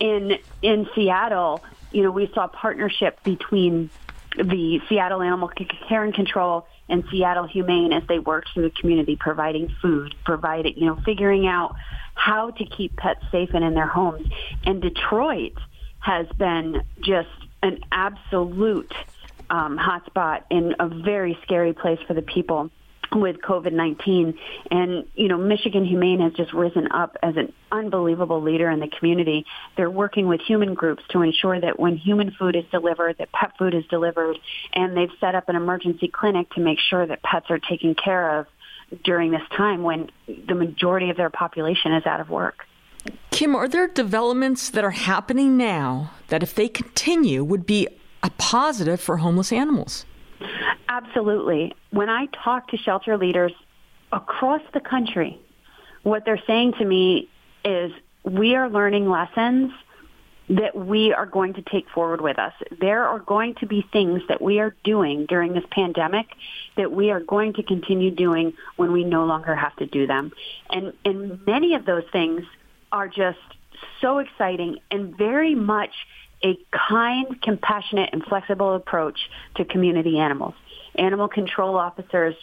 In 0.01 0.39
in 0.61 0.89
Seattle, 0.95 1.63
you 1.93 2.03
know, 2.03 2.11
we 2.11 2.31
saw 2.35 2.49
partnership 2.49 3.23
between 3.23 3.91
the 4.37 4.81
Seattle 4.89 5.23
Animal 5.23 5.51
Care 5.89 6.05
and 6.05 6.15
Control 6.15 6.67
and 6.89 7.05
Seattle 7.11 7.47
Humane 7.47 7.93
as 7.93 8.03
they 8.09 8.19
worked 8.19 8.51
through 8.55 8.65
the 8.65 8.81
community, 8.81 9.17
providing 9.17 9.75
food, 9.83 10.15
providing, 10.25 10.75
you 10.77 10.87
know, 10.87 10.99
figuring 11.05 11.47
out 11.47 11.75
how 12.15 12.51
to 12.51 12.65
keep 12.65 12.97
pets 12.97 13.21
safe 13.31 13.51
and 13.53 13.65
in 13.65 13.75
their 13.75 13.87
homes. 13.87 14.27
And 14.65 14.81
Detroit 14.81 15.55
has 15.99 16.27
been 16.39 16.83
just 17.01 17.29
an 17.63 17.81
absolute 17.91 18.93
um, 19.51 19.79
hotspot 19.79 20.43
in 20.51 20.75
a 20.79 20.89
very 20.89 21.39
scary 21.43 21.73
place 21.73 21.99
for 22.07 22.15
the 22.15 22.23
people 22.23 22.71
with 23.13 23.37
COVID-19. 23.37 24.37
And, 24.71 25.07
you 25.15 25.29
know, 25.29 25.39
Michigan 25.39 25.85
Humane 25.85 26.21
has 26.21 26.33
just 26.35 26.53
risen 26.53 26.91
up 26.93 27.17
as 27.23 27.37
an 27.37 27.53
unbelievable 27.71 28.43
leader 28.43 28.71
in 28.71 28.81
the 28.81 28.89
community. 28.89 29.45
They're 29.77 29.91
working 29.91 30.27
with 30.29 30.41
human 30.41 30.75
groups 30.75 31.03
to 31.11 31.23
ensure 31.23 31.61
that 31.61 31.79
when 31.79 31.97
human 31.97 32.31
food 32.33 32.57
is 32.57 32.65
delivered, 32.71 33.19
that 33.19 33.33
pet 33.33 33.53
food 33.59 33.75
is 33.75 33.85
delivered. 33.87 34.39
And 34.75 34.97
they've 34.97 35.13
set 35.21 35.35
up 35.35 35.49
an 35.49 35.57
emergency 35.57 36.09
clinic 36.09 36.51
to 36.51 36.61
make 36.61 36.79
sure 36.79 37.07
that 37.07 37.23
pets 37.23 37.47
are 37.51 37.59
taken 37.59 37.95
care 37.95 38.41
of 38.41 38.47
during 39.05 39.31
this 39.31 39.43
time 39.57 39.83
when 39.83 40.11
the 40.47 40.55
majority 40.55 41.11
of 41.11 41.17
their 41.17 41.31
population 41.31 41.93
is 41.93 42.07
out 42.07 42.21
of 42.21 42.31
work. 42.31 42.67
Kim, 43.31 43.55
are 43.55 43.69
there 43.69 43.87
developments 43.89 44.71
that 44.71 44.85
are 44.85 44.91
happening 44.91 45.57
now 45.57 46.13
that 46.29 46.43
if 46.43 46.55
they 46.55 46.69
continue 46.69 47.45
would 47.45 47.67
be 47.67 47.87
a 48.23 48.31
positive 48.39 49.01
for 49.01 49.19
homeless 49.19 49.53
animals? 49.53 50.05
Absolutely. 50.89 51.75
When 51.91 52.09
I 52.09 52.27
talk 52.27 52.69
to 52.69 52.77
shelter 52.77 53.17
leaders 53.17 53.53
across 54.13 54.63
the 54.73 54.81
country, 54.81 55.41
what 56.03 56.25
they're 56.25 56.43
saying 56.47 56.75
to 56.79 56.85
me 56.85 57.29
is 57.65 57.93
we 58.23 58.55
are 58.55 58.69
learning 58.69 59.09
lessons 59.09 59.73
that 60.49 60.77
we 60.77 61.13
are 61.13 61.27
going 61.27 61.55
to 61.55 61.63
take 61.63 61.89
forward 61.91 62.21
with 62.21 62.39
us. 62.39 62.53
There 62.81 63.05
are 63.05 63.19
going 63.19 63.55
to 63.57 63.67
be 63.67 63.85
things 63.93 64.23
that 64.29 64.41
we 64.41 64.61
are 64.61 64.77
doing 64.85 65.27
during 65.27 65.55
this 65.55 65.65
pandemic 65.71 66.27
that 66.77 66.93
we 66.93 67.11
are 67.11 67.21
going 67.21 67.55
to 67.55 67.65
continue 67.65 68.13
doing 68.13 68.53
when 68.77 68.93
we 68.93 69.03
no 69.03 69.25
longer 69.25 69.57
have 69.57 69.75
to 69.77 69.87
do 69.87 70.07
them. 70.07 70.33
And, 70.71 70.93
and 71.05 71.45
many 71.47 71.75
of 71.75 71.85
those 71.85 72.05
things 72.13 72.43
are 72.93 73.09
just 73.09 73.39
so 74.01 74.19
exciting 74.19 74.79
and 74.91 75.17
very 75.17 75.55
much 75.55 75.91
a 76.45 76.59
kind, 76.89 77.41
compassionate, 77.43 78.11
and 78.13 78.23
flexible 78.25 78.75
approach 78.75 79.19
to 79.57 79.65
community 79.65 80.19
animals. 80.19 80.55
Animal 80.97 81.29
control 81.29 81.77
officers 81.77 82.35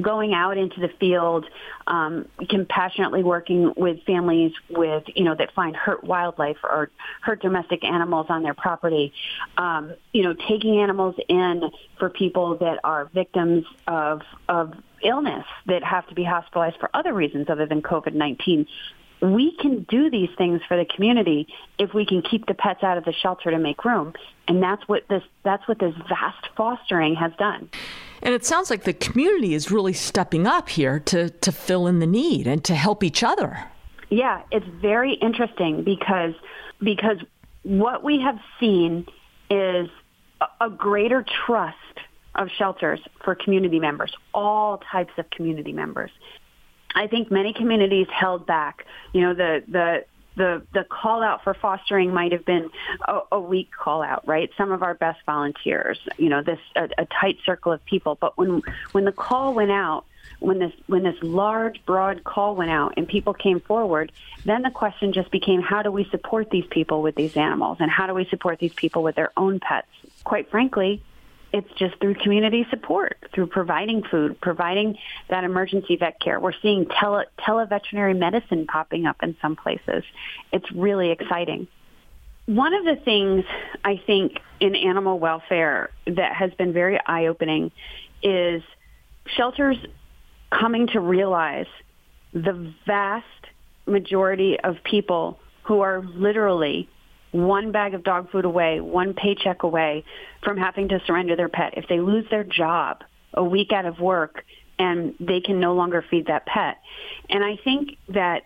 going 0.00 0.34
out 0.34 0.58
into 0.58 0.80
the 0.80 0.88
field, 0.98 1.46
um, 1.86 2.26
compassionately 2.48 3.22
working 3.22 3.72
with 3.76 4.02
families 4.04 4.52
with, 4.68 5.04
you 5.14 5.24
know, 5.24 5.34
that 5.34 5.52
find 5.54 5.76
hurt 5.76 6.02
wildlife 6.04 6.56
or 6.64 6.90
hurt 7.20 7.40
domestic 7.40 7.84
animals 7.84 8.26
on 8.28 8.42
their 8.42 8.54
property, 8.54 9.12
um, 9.56 9.92
you 10.12 10.22
know, 10.22 10.34
taking 10.48 10.78
animals 10.78 11.14
in 11.28 11.70
for 11.98 12.10
people 12.10 12.56
that 12.58 12.78
are 12.82 13.06
victims 13.14 13.64
of, 13.86 14.22
of 14.48 14.74
illness 15.02 15.44
that 15.66 15.84
have 15.84 16.06
to 16.08 16.14
be 16.14 16.24
hospitalized 16.24 16.76
for 16.80 16.90
other 16.94 17.12
reasons 17.12 17.46
other 17.48 17.66
than 17.66 17.82
COVID-19 17.82 18.66
we 19.32 19.56
can 19.56 19.86
do 19.88 20.10
these 20.10 20.28
things 20.36 20.60
for 20.68 20.76
the 20.76 20.84
community 20.84 21.48
if 21.78 21.94
we 21.94 22.04
can 22.04 22.22
keep 22.22 22.46
the 22.46 22.54
pets 22.54 22.82
out 22.82 22.98
of 22.98 23.04
the 23.04 23.12
shelter 23.12 23.50
to 23.50 23.58
make 23.58 23.84
room. 23.84 24.12
And 24.48 24.62
that's 24.62 24.86
what 24.88 25.08
this 25.08 25.22
that's 25.42 25.66
what 25.66 25.78
this 25.78 25.94
vast 26.08 26.48
fostering 26.56 27.14
has 27.14 27.32
done. 27.38 27.70
And 28.22 28.34
it 28.34 28.44
sounds 28.44 28.70
like 28.70 28.84
the 28.84 28.92
community 28.92 29.54
is 29.54 29.70
really 29.70 29.92
stepping 29.92 30.46
up 30.46 30.68
here 30.68 31.00
to 31.00 31.30
to 31.30 31.52
fill 31.52 31.86
in 31.86 32.00
the 32.00 32.06
need 32.06 32.46
and 32.46 32.62
to 32.64 32.74
help 32.74 33.02
each 33.02 33.22
other. 33.22 33.64
Yeah 34.10 34.42
it's 34.50 34.66
very 34.80 35.14
interesting 35.14 35.84
because 35.84 36.34
because 36.80 37.18
what 37.62 38.04
we 38.04 38.20
have 38.20 38.38
seen 38.60 39.06
is 39.50 39.88
a, 40.40 40.66
a 40.66 40.70
greater 40.70 41.24
trust 41.46 41.78
of 42.34 42.48
shelters 42.58 43.00
for 43.22 43.34
community 43.34 43.78
members 43.78 44.12
all 44.34 44.82
types 44.90 45.12
of 45.16 45.30
community 45.30 45.72
members 45.72 46.10
I 46.94 47.06
think 47.06 47.30
many 47.30 47.52
communities 47.52 48.06
held 48.10 48.46
back. 48.46 48.86
You 49.12 49.22
know, 49.22 49.34
the 49.34 49.62
the 49.68 50.04
the 50.36 50.62
the 50.72 50.84
call 50.84 51.22
out 51.22 51.44
for 51.44 51.54
fostering 51.54 52.12
might 52.12 52.32
have 52.32 52.44
been 52.44 52.70
a, 53.06 53.20
a 53.32 53.40
weak 53.40 53.70
call 53.70 54.02
out, 54.02 54.26
right? 54.26 54.50
Some 54.56 54.72
of 54.72 54.82
our 54.82 54.94
best 54.94 55.20
volunteers, 55.26 55.98
you 56.18 56.28
know, 56.28 56.42
this 56.42 56.58
a, 56.76 56.88
a 56.98 57.06
tight 57.06 57.38
circle 57.44 57.72
of 57.72 57.84
people. 57.84 58.16
But 58.20 58.36
when 58.36 58.62
when 58.92 59.04
the 59.04 59.12
call 59.12 59.54
went 59.54 59.70
out, 59.70 60.04
when 60.40 60.58
this 60.58 60.72
when 60.86 61.02
this 61.02 61.16
large 61.22 61.84
broad 61.86 62.24
call 62.24 62.54
went 62.56 62.70
out 62.70 62.94
and 62.96 63.08
people 63.08 63.34
came 63.34 63.60
forward, 63.60 64.12
then 64.44 64.62
the 64.62 64.70
question 64.70 65.12
just 65.12 65.30
became 65.30 65.62
how 65.62 65.82
do 65.82 65.90
we 65.90 66.04
support 66.06 66.50
these 66.50 66.66
people 66.66 67.02
with 67.02 67.14
these 67.14 67.36
animals 67.36 67.78
and 67.80 67.90
how 67.90 68.06
do 68.06 68.14
we 68.14 68.24
support 68.26 68.58
these 68.58 68.74
people 68.74 69.02
with 69.02 69.14
their 69.14 69.32
own 69.36 69.60
pets? 69.60 69.88
Quite 70.24 70.50
frankly, 70.50 71.02
it's 71.54 71.70
just 71.78 71.94
through 72.00 72.16
community 72.16 72.66
support, 72.68 73.16
through 73.32 73.46
providing 73.46 74.02
food, 74.10 74.40
providing 74.40 74.98
that 75.30 75.44
emergency 75.44 75.94
vet 75.94 76.18
care. 76.20 76.40
We're 76.40 76.52
seeing 76.60 76.84
tele, 76.86 77.26
televeterinary 77.38 78.18
medicine 78.18 78.66
popping 78.66 79.06
up 79.06 79.18
in 79.22 79.36
some 79.40 79.54
places. 79.54 80.02
It's 80.52 80.66
really 80.72 81.12
exciting. 81.12 81.68
One 82.46 82.74
of 82.74 82.84
the 82.84 82.96
things 83.04 83.44
I 83.84 84.02
think 84.04 84.40
in 84.58 84.74
animal 84.74 85.20
welfare 85.20 85.90
that 86.08 86.34
has 86.34 86.50
been 86.54 86.72
very 86.72 86.98
eye-opening 87.06 87.70
is 88.20 88.60
shelters 89.36 89.76
coming 90.50 90.88
to 90.88 90.98
realize 90.98 91.68
the 92.32 92.74
vast 92.84 93.26
majority 93.86 94.58
of 94.58 94.82
people 94.82 95.38
who 95.62 95.82
are 95.82 96.02
literally 96.02 96.88
one 97.34 97.72
bag 97.72 97.94
of 97.94 98.04
dog 98.04 98.30
food 98.30 98.44
away, 98.44 98.80
one 98.80 99.12
paycheck 99.12 99.64
away 99.64 100.04
from 100.44 100.56
having 100.56 100.88
to 100.88 101.00
surrender 101.04 101.34
their 101.34 101.48
pet. 101.48 101.74
If 101.76 101.88
they 101.88 101.98
lose 101.98 102.24
their 102.30 102.44
job 102.44 103.02
a 103.32 103.42
week 103.42 103.72
out 103.72 103.86
of 103.86 103.98
work 103.98 104.44
and 104.78 105.14
they 105.18 105.40
can 105.40 105.58
no 105.58 105.74
longer 105.74 106.04
feed 106.08 106.28
that 106.28 106.46
pet. 106.46 106.78
And 107.28 107.42
I 107.42 107.58
think 107.64 107.96
that 108.10 108.44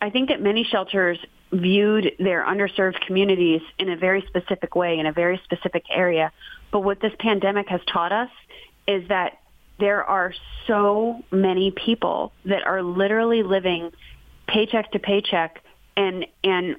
I 0.00 0.10
think 0.10 0.28
that 0.28 0.40
many 0.40 0.62
shelters 0.62 1.18
viewed 1.50 2.12
their 2.18 2.44
underserved 2.44 3.00
communities 3.06 3.62
in 3.78 3.90
a 3.90 3.96
very 3.96 4.24
specific 4.28 4.76
way, 4.76 4.98
in 5.00 5.06
a 5.06 5.12
very 5.12 5.40
specific 5.42 5.84
area. 5.90 6.30
But 6.70 6.80
what 6.80 7.00
this 7.00 7.12
pandemic 7.18 7.68
has 7.68 7.80
taught 7.92 8.12
us 8.12 8.30
is 8.86 9.08
that 9.08 9.38
there 9.80 10.04
are 10.04 10.32
so 10.68 11.24
many 11.32 11.72
people 11.72 12.32
that 12.44 12.62
are 12.64 12.82
literally 12.82 13.42
living 13.42 13.90
paycheck 14.46 14.92
to 14.92 15.00
paycheck 15.00 15.60
and 15.96 16.26
and 16.44 16.76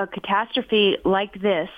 a 0.00 0.06
catastrophe 0.06 0.96
like 1.04 1.40
this 1.40 1.68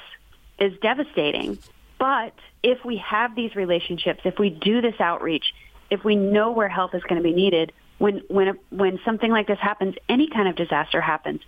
is 0.59 0.73
devastating. 0.81 1.59
But 1.99 2.35
if 2.63 2.85
we 2.85 2.97
have 2.99 3.35
these 3.35 3.55
relationships, 3.57 4.21
if 4.25 4.39
we 4.39 4.51
do 4.51 4.81
this 4.81 4.95
outreach, 5.01 5.53
if 5.91 6.05
we 6.05 6.17
know 6.17 6.53
where 6.53 6.69
help 6.69 6.95
is 6.95 7.03
going 7.03 7.21
to 7.21 7.23
be 7.23 7.35
needed, 7.35 7.73
when 7.99 8.23
when 8.29 8.59
when 8.71 8.99
something 9.05 9.31
like 9.31 9.47
this 9.47 9.59
happens, 9.59 9.95
any 10.09 10.29
kind 10.29 10.49
of 10.49 10.57
disaster 10.57 11.01
happens, 11.01 11.41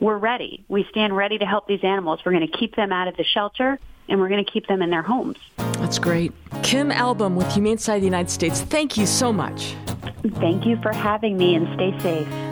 we're 0.00 0.16
ready. 0.16 0.64
We 0.68 0.86
stand 0.90 1.16
ready 1.16 1.38
to 1.38 1.46
help 1.46 1.66
these 1.66 1.84
animals. 1.84 2.20
We're 2.24 2.32
going 2.32 2.46
to 2.46 2.56
keep 2.56 2.74
them 2.74 2.92
out 2.92 3.08
of 3.08 3.16
the 3.16 3.24
shelter 3.24 3.78
and 4.08 4.20
we're 4.20 4.28
going 4.28 4.44
to 4.44 4.50
keep 4.50 4.66
them 4.66 4.82
in 4.82 4.90
their 4.90 5.02
homes. 5.02 5.38
That's 5.56 5.98
great. 5.98 6.32
Kim 6.62 6.90
Alboum 6.90 7.36
with 7.36 7.52
Humane 7.52 7.78
Society 7.78 7.98
of 7.98 8.02
the 8.02 8.06
United 8.06 8.30
States, 8.30 8.60
thank 8.62 8.96
you 8.96 9.06
so 9.06 9.32
much. 9.32 9.74
Thank 10.40 10.66
you 10.66 10.76
for 10.82 10.92
having 10.92 11.36
me 11.36 11.54
and 11.54 11.68
stay 11.74 11.98
safe. 12.00 12.51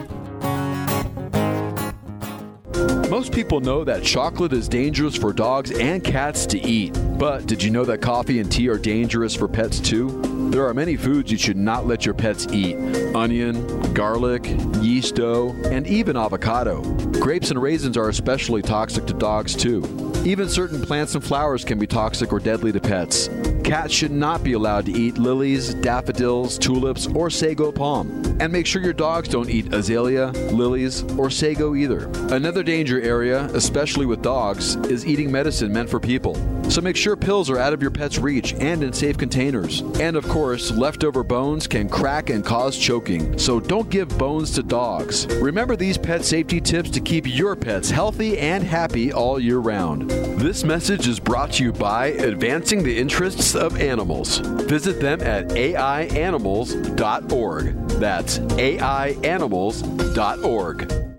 Most 3.09 3.33
people 3.33 3.59
know 3.59 3.83
that 3.83 4.03
chocolate 4.03 4.53
is 4.53 4.67
dangerous 4.67 5.15
for 5.15 5.33
dogs 5.33 5.71
and 5.71 6.03
cats 6.03 6.45
to 6.47 6.59
eat. 6.59 6.97
But 7.17 7.45
did 7.45 7.61
you 7.61 7.69
know 7.69 7.85
that 7.85 8.01
coffee 8.01 8.39
and 8.39 8.51
tea 8.51 8.69
are 8.69 8.77
dangerous 8.77 9.35
for 9.35 9.47
pets 9.47 9.79
too? 9.79 10.49
There 10.51 10.67
are 10.67 10.73
many 10.73 10.95
foods 10.97 11.31
you 11.31 11.37
should 11.37 11.57
not 11.57 11.87
let 11.87 12.05
your 12.05 12.13
pets 12.13 12.47
eat 12.51 12.75
onion, 13.15 13.93
garlic, 13.93 14.45
yeast 14.81 15.15
dough, 15.15 15.55
and 15.65 15.85
even 15.87 16.17
avocado. 16.17 16.81
Grapes 17.19 17.51
and 17.51 17.61
raisins 17.61 17.97
are 17.97 18.09
especially 18.09 18.61
toxic 18.61 19.05
to 19.05 19.13
dogs 19.13 19.55
too. 19.55 20.10
Even 20.23 20.47
certain 20.47 20.79
plants 20.79 21.15
and 21.15 21.23
flowers 21.23 21.65
can 21.65 21.79
be 21.79 21.87
toxic 21.87 22.31
or 22.31 22.39
deadly 22.39 22.71
to 22.71 22.79
pets. 22.79 23.27
Cats 23.63 23.91
should 23.91 24.11
not 24.11 24.43
be 24.43 24.53
allowed 24.53 24.85
to 24.85 24.91
eat 24.91 25.17
lilies, 25.17 25.73
daffodils, 25.73 26.59
tulips, 26.59 27.07
or 27.07 27.31
sago 27.31 27.71
palm. 27.71 28.37
And 28.39 28.53
make 28.53 28.67
sure 28.67 28.83
your 28.83 28.93
dogs 28.93 29.27
don't 29.29 29.49
eat 29.49 29.73
azalea, 29.73 30.27
lilies, 30.51 31.03
or 31.13 31.31
sago 31.31 31.73
either. 31.73 32.07
Another 32.29 32.61
danger 32.61 33.01
area, 33.01 33.45
especially 33.55 34.05
with 34.05 34.21
dogs, 34.21 34.75
is 34.87 35.07
eating 35.07 35.31
medicine 35.31 35.73
meant 35.73 35.89
for 35.89 35.99
people. 35.99 36.35
So 36.71 36.79
make 36.79 36.95
sure 36.95 37.17
pills 37.17 37.49
are 37.49 37.57
out 37.57 37.73
of 37.73 37.81
your 37.81 37.91
pet's 37.91 38.17
reach 38.17 38.53
and 38.53 38.81
in 38.81 38.93
safe 38.93 39.17
containers. 39.17 39.81
And 39.99 40.15
of 40.15 40.25
course, 40.29 40.71
leftover 40.71 41.21
bones 41.21 41.67
can 41.67 41.89
crack 41.89 42.29
and 42.29 42.45
cause 42.45 42.77
choking, 42.77 43.37
so 43.37 43.59
don't 43.59 43.89
give 43.89 44.17
bones 44.17 44.51
to 44.51 44.63
dogs. 44.63 45.27
Remember 45.41 45.75
these 45.75 45.97
pet 45.97 46.23
safety 46.23 46.61
tips 46.61 46.89
to 46.91 47.01
keep 47.01 47.27
your 47.27 47.57
pets 47.57 47.89
healthy 47.89 48.39
and 48.39 48.63
happy 48.63 49.11
all 49.11 49.37
year 49.37 49.59
round. 49.59 50.09
This 50.39 50.63
message 50.63 51.09
is 51.09 51.19
brought 51.19 51.51
to 51.53 51.65
you 51.65 51.73
by 51.73 52.05
Advancing 52.07 52.83
the 52.83 52.97
Interests 52.97 53.53
of 53.53 53.81
Animals. 53.81 54.37
Visit 54.37 55.01
them 55.01 55.19
at 55.19 55.49
aianimals.org. 55.49 57.87
That's 57.99 58.39
aianimals.org. 58.39 61.10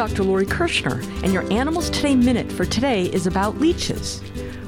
Dr. 0.00 0.24
Lori 0.24 0.46
Kirschner, 0.46 1.02
and 1.22 1.30
your 1.30 1.42
Animals 1.52 1.90
Today 1.90 2.16
Minute 2.16 2.50
for 2.50 2.64
today 2.64 3.04
is 3.12 3.26
about 3.26 3.58
leeches. 3.58 4.22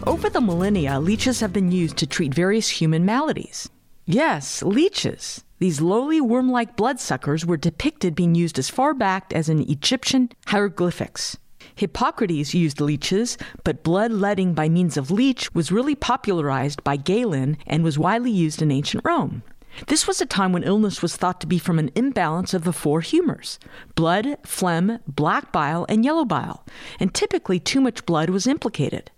Over 0.06 0.28
the 0.28 0.42
millennia, 0.42 1.00
leeches 1.00 1.40
have 1.40 1.54
been 1.54 1.72
used 1.72 1.96
to 1.96 2.06
treat 2.06 2.34
various 2.34 2.68
human 2.68 3.06
maladies. 3.06 3.66
Yes, 4.04 4.62
leeches. 4.62 5.42
These 5.58 5.80
lowly 5.80 6.20
worm 6.20 6.52
like 6.52 6.76
bloodsuckers 6.76 7.46
were 7.46 7.56
depicted 7.56 8.14
being 8.14 8.34
used 8.34 8.58
as 8.58 8.68
far 8.68 8.92
back 8.92 9.32
as 9.32 9.48
in 9.48 9.70
Egyptian 9.70 10.28
hieroglyphics. 10.48 11.38
Hippocrates 11.76 12.52
used 12.52 12.82
leeches, 12.82 13.38
but 13.64 13.82
bloodletting 13.82 14.52
by 14.52 14.68
means 14.68 14.98
of 14.98 15.10
leech 15.10 15.54
was 15.54 15.72
really 15.72 15.94
popularized 15.94 16.84
by 16.84 16.96
Galen 16.96 17.56
and 17.66 17.82
was 17.82 17.98
widely 17.98 18.30
used 18.30 18.60
in 18.60 18.70
ancient 18.70 19.02
Rome. 19.02 19.42
This 19.86 20.06
was 20.06 20.20
a 20.20 20.26
time 20.26 20.52
when 20.52 20.62
illness 20.62 21.02
was 21.02 21.16
thought 21.16 21.40
to 21.40 21.46
be 21.46 21.58
from 21.58 21.78
an 21.78 21.90
imbalance 21.94 22.54
of 22.54 22.64
the 22.64 22.72
four 22.72 23.00
humors 23.00 23.58
blood, 23.94 24.36
phlegm, 24.44 24.98
black 25.06 25.52
bile, 25.52 25.86
and 25.88 26.04
yellow 26.04 26.24
bile, 26.24 26.64
and 27.00 27.14
typically 27.14 27.58
too 27.58 27.80
much 27.80 28.06
blood 28.06 28.30
was 28.30 28.46
implicated. 28.46 29.10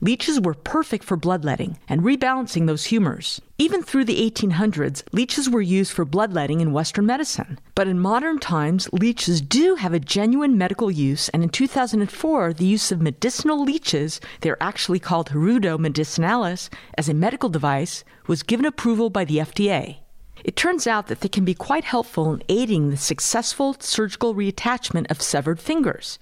Leeches 0.00 0.40
were 0.40 0.54
perfect 0.54 1.04
for 1.04 1.16
bloodletting 1.16 1.78
and 1.88 2.02
rebalancing 2.02 2.66
those 2.66 2.86
humors. 2.86 3.40
Even 3.58 3.82
through 3.82 4.04
the 4.04 4.30
1800s, 4.30 5.02
leeches 5.12 5.50
were 5.50 5.60
used 5.60 5.92
for 5.92 6.04
bloodletting 6.04 6.60
in 6.60 6.72
Western 6.72 7.06
medicine. 7.06 7.58
But 7.74 7.88
in 7.88 8.00
modern 8.00 8.38
times, 8.38 8.88
leeches 8.92 9.40
do 9.40 9.74
have 9.74 9.92
a 9.92 10.00
genuine 10.00 10.56
medical 10.56 10.90
use, 10.90 11.28
and 11.30 11.42
in 11.42 11.50
2004, 11.50 12.54
the 12.54 12.64
use 12.64 12.90
of 12.90 13.02
medicinal 13.02 13.62
leeches, 13.62 14.20
they're 14.40 14.62
actually 14.62 14.98
called 14.98 15.30
Hirudo 15.30 15.78
medicinalis, 15.78 16.70
as 16.96 17.08
a 17.08 17.14
medical 17.14 17.48
device, 17.48 18.04
was 18.26 18.42
given 18.42 18.64
approval 18.64 19.10
by 19.10 19.24
the 19.24 19.38
FDA. 19.38 19.98
It 20.42 20.56
turns 20.56 20.86
out 20.86 21.08
that 21.08 21.20
they 21.20 21.28
can 21.28 21.44
be 21.44 21.54
quite 21.54 21.84
helpful 21.84 22.32
in 22.32 22.42
aiding 22.48 22.88
the 22.88 22.96
successful 22.96 23.76
surgical 23.78 24.34
reattachment 24.34 25.10
of 25.10 25.20
severed 25.20 25.60
fingers. 25.60 26.18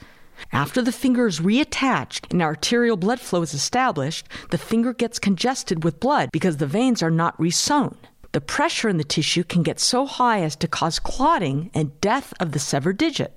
After 0.52 0.82
the 0.82 0.92
finger 0.92 1.26
is 1.26 1.40
reattached 1.40 2.30
and 2.30 2.42
arterial 2.42 2.96
blood 2.96 3.20
flow 3.20 3.42
is 3.42 3.54
established, 3.54 4.26
the 4.50 4.58
finger 4.58 4.92
gets 4.92 5.18
congested 5.18 5.84
with 5.84 6.00
blood 6.00 6.30
because 6.32 6.56
the 6.56 6.66
veins 6.66 7.02
are 7.02 7.10
not 7.10 7.38
resewn. 7.38 7.96
The 8.32 8.40
pressure 8.40 8.88
in 8.88 8.98
the 8.98 9.04
tissue 9.04 9.44
can 9.44 9.62
get 9.62 9.80
so 9.80 10.06
high 10.06 10.42
as 10.42 10.54
to 10.56 10.68
cause 10.68 10.98
clotting 10.98 11.70
and 11.74 11.98
death 12.00 12.34
of 12.38 12.52
the 12.52 12.58
severed 12.58 12.98
digit. 12.98 13.34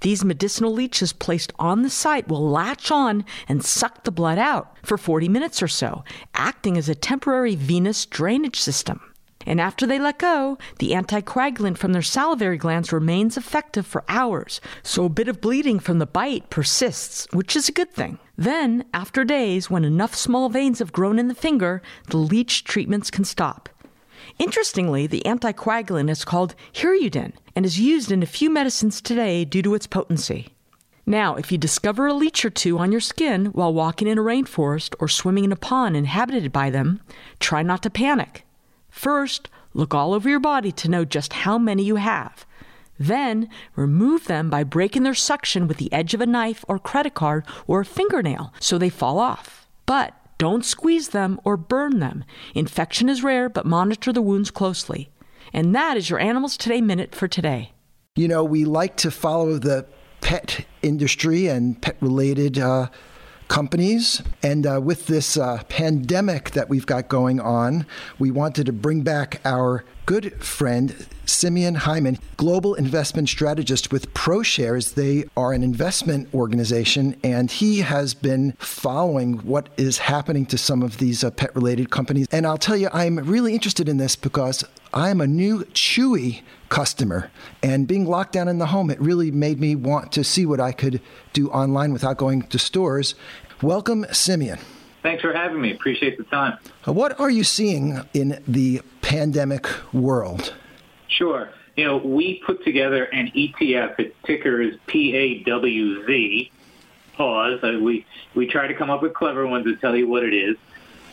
These 0.00 0.24
medicinal 0.24 0.72
leeches 0.72 1.12
placed 1.12 1.52
on 1.58 1.82
the 1.82 1.90
site 1.90 2.28
will 2.28 2.48
latch 2.48 2.90
on 2.90 3.24
and 3.48 3.64
suck 3.64 4.04
the 4.04 4.10
blood 4.10 4.38
out 4.38 4.76
for 4.82 4.98
40 4.98 5.28
minutes 5.28 5.62
or 5.62 5.68
so, 5.68 6.04
acting 6.34 6.76
as 6.76 6.88
a 6.88 6.94
temporary 6.94 7.54
venous 7.54 8.04
drainage 8.04 8.58
system. 8.60 9.00
And 9.46 9.60
after 9.60 9.86
they 9.86 10.00
let 10.00 10.18
go, 10.18 10.58
the 10.80 10.90
anticoagulant 10.90 11.78
from 11.78 11.92
their 11.92 12.02
salivary 12.02 12.58
glands 12.58 12.92
remains 12.92 13.36
effective 13.36 13.86
for 13.86 14.04
hours, 14.08 14.60
so 14.82 15.04
a 15.04 15.08
bit 15.08 15.28
of 15.28 15.40
bleeding 15.40 15.78
from 15.78 16.00
the 16.00 16.06
bite 16.06 16.50
persists, 16.50 17.28
which 17.32 17.54
is 17.54 17.68
a 17.68 17.72
good 17.72 17.92
thing. 17.92 18.18
Then, 18.36 18.84
after 18.92 19.24
days, 19.24 19.70
when 19.70 19.84
enough 19.84 20.14
small 20.14 20.48
veins 20.48 20.80
have 20.80 20.92
grown 20.92 21.18
in 21.18 21.28
the 21.28 21.34
finger, 21.34 21.80
the 22.08 22.16
leech 22.16 22.64
treatments 22.64 23.10
can 23.10 23.24
stop. 23.24 23.68
Interestingly, 24.38 25.06
the 25.06 25.22
anticoagulant 25.24 26.10
is 26.10 26.24
called 26.24 26.54
Hirudin 26.74 27.32
and 27.54 27.64
is 27.64 27.78
used 27.78 28.10
in 28.10 28.22
a 28.22 28.26
few 28.26 28.50
medicines 28.50 29.00
today 29.00 29.44
due 29.44 29.62
to 29.62 29.74
its 29.74 29.86
potency. 29.86 30.48
Now, 31.06 31.36
if 31.36 31.52
you 31.52 31.58
discover 31.58 32.08
a 32.08 32.12
leech 32.12 32.44
or 32.44 32.50
two 32.50 32.78
on 32.78 32.90
your 32.90 33.00
skin 33.00 33.46
while 33.46 33.72
walking 33.72 34.08
in 34.08 34.18
a 34.18 34.22
rainforest 34.22 34.96
or 34.98 35.06
swimming 35.06 35.44
in 35.44 35.52
a 35.52 35.56
pond 35.56 35.96
inhabited 35.96 36.52
by 36.52 36.70
them, 36.70 37.00
try 37.38 37.62
not 37.62 37.82
to 37.84 37.90
panic. 37.90 38.45
First, 38.96 39.50
look 39.74 39.94
all 39.94 40.14
over 40.14 40.26
your 40.26 40.40
body 40.40 40.72
to 40.72 40.88
know 40.88 41.04
just 41.04 41.34
how 41.34 41.58
many 41.58 41.82
you 41.82 41.96
have. 41.96 42.46
Then, 42.98 43.50
remove 43.76 44.24
them 44.24 44.48
by 44.48 44.64
breaking 44.64 45.02
their 45.02 45.14
suction 45.14 45.68
with 45.68 45.76
the 45.76 45.92
edge 45.92 46.14
of 46.14 46.22
a 46.22 46.26
knife 46.26 46.64
or 46.66 46.78
credit 46.78 47.12
card 47.12 47.44
or 47.66 47.80
a 47.80 47.84
fingernail 47.84 48.54
so 48.58 48.78
they 48.78 48.88
fall 48.88 49.18
off. 49.18 49.68
But 49.84 50.14
don't 50.38 50.64
squeeze 50.64 51.10
them 51.10 51.38
or 51.44 51.58
burn 51.58 51.98
them. 51.98 52.24
Infection 52.54 53.10
is 53.10 53.22
rare, 53.22 53.50
but 53.50 53.66
monitor 53.66 54.14
the 54.14 54.22
wounds 54.22 54.50
closely. 54.50 55.10
And 55.52 55.74
that 55.74 55.98
is 55.98 56.08
your 56.08 56.18
Animals 56.18 56.56
Today 56.56 56.80
Minute 56.80 57.14
for 57.14 57.28
today. 57.28 57.72
You 58.16 58.28
know, 58.28 58.44
we 58.44 58.64
like 58.64 58.96
to 58.96 59.10
follow 59.10 59.58
the 59.58 59.84
pet 60.22 60.64
industry 60.80 61.48
and 61.48 61.80
pet 61.82 61.98
related 62.00 62.58
uh, 62.58 62.88
companies. 63.48 64.22
And 64.42 64.66
uh, 64.66 64.80
with 64.82 65.06
this 65.06 65.36
uh, 65.36 65.62
pandemic 65.68 66.50
that 66.52 66.68
we've 66.68 66.86
got 66.86 67.08
going 67.08 67.40
on, 67.40 67.86
we 68.18 68.30
wanted 68.30 68.66
to 68.66 68.72
bring 68.72 69.02
back 69.02 69.40
our 69.44 69.84
good 70.06 70.42
friend, 70.42 71.06
Simeon 71.26 71.74
Hyman, 71.74 72.18
global 72.36 72.74
investment 72.74 73.28
strategist 73.28 73.92
with 73.92 74.12
ProShares. 74.14 74.94
They 74.94 75.24
are 75.36 75.52
an 75.52 75.64
investment 75.64 76.32
organization, 76.32 77.18
and 77.24 77.50
he 77.50 77.80
has 77.80 78.14
been 78.14 78.52
following 78.52 79.38
what 79.38 79.68
is 79.76 79.98
happening 79.98 80.46
to 80.46 80.58
some 80.58 80.82
of 80.82 80.98
these 80.98 81.24
uh, 81.24 81.30
pet 81.32 81.54
related 81.56 81.90
companies. 81.90 82.26
And 82.30 82.46
I'll 82.46 82.56
tell 82.56 82.76
you, 82.76 82.88
I'm 82.92 83.16
really 83.16 83.52
interested 83.52 83.88
in 83.88 83.96
this 83.96 84.14
because 84.14 84.64
I'm 84.96 85.20
a 85.20 85.26
new 85.26 85.62
Chewy 85.74 86.40
customer. 86.70 87.30
And 87.62 87.86
being 87.86 88.06
locked 88.06 88.32
down 88.32 88.48
in 88.48 88.56
the 88.56 88.64
home, 88.64 88.88
it 88.88 88.98
really 88.98 89.30
made 89.30 89.60
me 89.60 89.76
want 89.76 90.10
to 90.12 90.24
see 90.24 90.46
what 90.46 90.58
I 90.58 90.72
could 90.72 91.02
do 91.34 91.50
online 91.50 91.92
without 91.92 92.16
going 92.16 92.44
to 92.44 92.58
stores. 92.58 93.14
Welcome, 93.60 94.06
Simeon. 94.10 94.58
Thanks 95.02 95.20
for 95.20 95.34
having 95.34 95.60
me. 95.60 95.70
Appreciate 95.70 96.16
the 96.16 96.24
time. 96.24 96.56
What 96.86 97.20
are 97.20 97.28
you 97.28 97.44
seeing 97.44 98.00
in 98.14 98.42
the 98.48 98.80
pandemic 99.02 99.68
world? 99.92 100.54
Sure. 101.08 101.50
You 101.76 101.84
know, 101.84 101.98
we 101.98 102.42
put 102.46 102.64
together 102.64 103.04
an 103.04 103.30
ETF. 103.36 104.00
Its 104.00 104.16
ticker 104.24 104.62
is 104.62 104.76
PAWZ. 104.88 106.50
Pause. 107.18 107.60
Uh, 107.62 107.78
we 107.82 108.06
we 108.34 108.46
try 108.46 108.66
to 108.66 108.74
come 108.74 108.88
up 108.88 109.02
with 109.02 109.12
clever 109.12 109.46
ones 109.46 109.66
to 109.66 109.76
tell 109.76 109.94
you 109.94 110.08
what 110.08 110.22
it 110.22 110.32
is. 110.32 110.56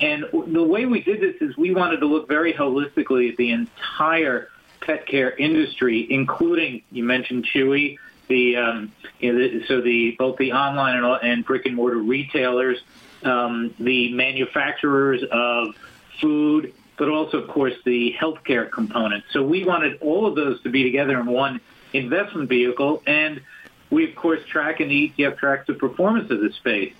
And 0.01 0.25
the 0.47 0.63
way 0.63 0.85
we 0.85 1.01
did 1.01 1.21
this 1.21 1.35
is 1.41 1.55
we 1.55 1.73
wanted 1.73 1.97
to 1.97 2.07
look 2.07 2.27
very 2.27 2.53
holistically 2.53 3.31
at 3.31 3.37
the 3.37 3.51
entire 3.51 4.49
pet 4.81 5.05
care 5.05 5.31
industry, 5.31 6.05
including 6.09 6.81
you 6.91 7.03
mentioned 7.03 7.45
Chewy, 7.53 7.97
the, 8.27 8.57
um, 8.57 8.91
you 9.19 9.31
know, 9.31 9.39
the 9.39 9.65
so 9.67 9.81
the 9.81 10.15
both 10.17 10.37
the 10.37 10.53
online 10.53 10.97
and, 10.97 11.05
and 11.23 11.45
brick 11.45 11.65
and 11.65 11.75
mortar 11.75 11.97
retailers, 11.97 12.79
um, 13.23 13.73
the 13.79 14.13
manufacturers 14.13 15.23
of 15.31 15.75
food, 16.19 16.73
but 16.97 17.09
also 17.09 17.39
of 17.39 17.49
course 17.49 17.73
the 17.85 18.15
healthcare 18.19 18.69
component. 18.69 19.23
So 19.31 19.43
we 19.43 19.63
wanted 19.63 20.01
all 20.01 20.25
of 20.25 20.35
those 20.35 20.61
to 20.63 20.69
be 20.69 20.83
together 20.83 21.19
in 21.19 21.25
one 21.27 21.61
investment 21.93 22.49
vehicle, 22.49 23.03
and 23.05 23.41
we 23.89 24.09
of 24.09 24.15
course 24.15 24.43
track 24.45 24.79
and 24.79 24.89
the 24.89 25.11
ETF 25.17 25.37
tracks 25.37 25.67
the 25.67 25.73
performance 25.73 26.31
of 26.31 26.39
the 26.39 26.51
space. 26.51 26.93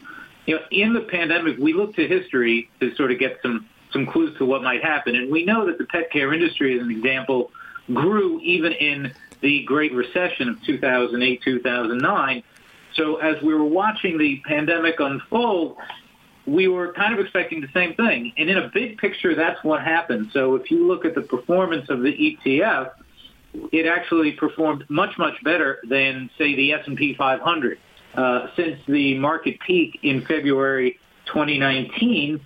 You 0.45 0.55
know, 0.55 0.61
in 0.71 0.93
the 0.93 1.01
pandemic, 1.01 1.57
we 1.57 1.73
look 1.73 1.95
to 1.95 2.07
history 2.07 2.69
to 2.79 2.93
sort 2.95 3.11
of 3.11 3.19
get 3.19 3.39
some 3.41 3.67
some 3.91 4.05
clues 4.07 4.35
to 4.39 4.45
what 4.45 4.63
might 4.63 4.83
happen, 4.83 5.15
and 5.15 5.31
we 5.31 5.45
know 5.45 5.67
that 5.67 5.77
the 5.77 5.85
pet 5.85 6.11
care 6.11 6.33
industry, 6.33 6.75
as 6.75 6.81
an 6.83 6.89
example, 6.89 7.51
grew 7.93 8.39
even 8.41 8.71
in 8.71 9.13
the 9.41 9.63
Great 9.63 9.93
Recession 9.93 10.49
of 10.49 10.61
2008, 10.63 11.41
2009. 11.43 12.43
So 12.95 13.17
as 13.17 13.41
we 13.43 13.53
were 13.53 13.63
watching 13.63 14.17
the 14.17 14.41
pandemic 14.47 14.99
unfold, 14.99 15.77
we 16.45 16.67
were 16.67 16.93
kind 16.93 17.13
of 17.13 17.19
expecting 17.19 17.61
the 17.61 17.69
same 17.73 17.93
thing. 17.93 18.33
And 18.37 18.49
in 18.49 18.57
a 18.57 18.69
big 18.73 18.97
picture, 18.97 19.35
that's 19.35 19.63
what 19.63 19.81
happened. 19.81 20.31
So 20.33 20.55
if 20.55 20.71
you 20.71 20.87
look 20.87 21.05
at 21.05 21.15
the 21.15 21.21
performance 21.21 21.89
of 21.89 22.01
the 22.01 22.11
ETF, 22.11 22.91
it 23.71 23.85
actually 23.85 24.33
performed 24.33 24.85
much, 24.89 25.17
much 25.17 25.41
better 25.43 25.79
than, 25.87 26.29
say, 26.37 26.55
the 26.55 26.73
S&P 26.73 27.15
500. 27.15 27.79
Uh, 28.16 28.47
since 28.55 28.80
the 28.88 29.18
market 29.18 29.59
peak 29.66 29.99
in 30.03 30.22
February 30.26 30.99
2019, 31.26 32.39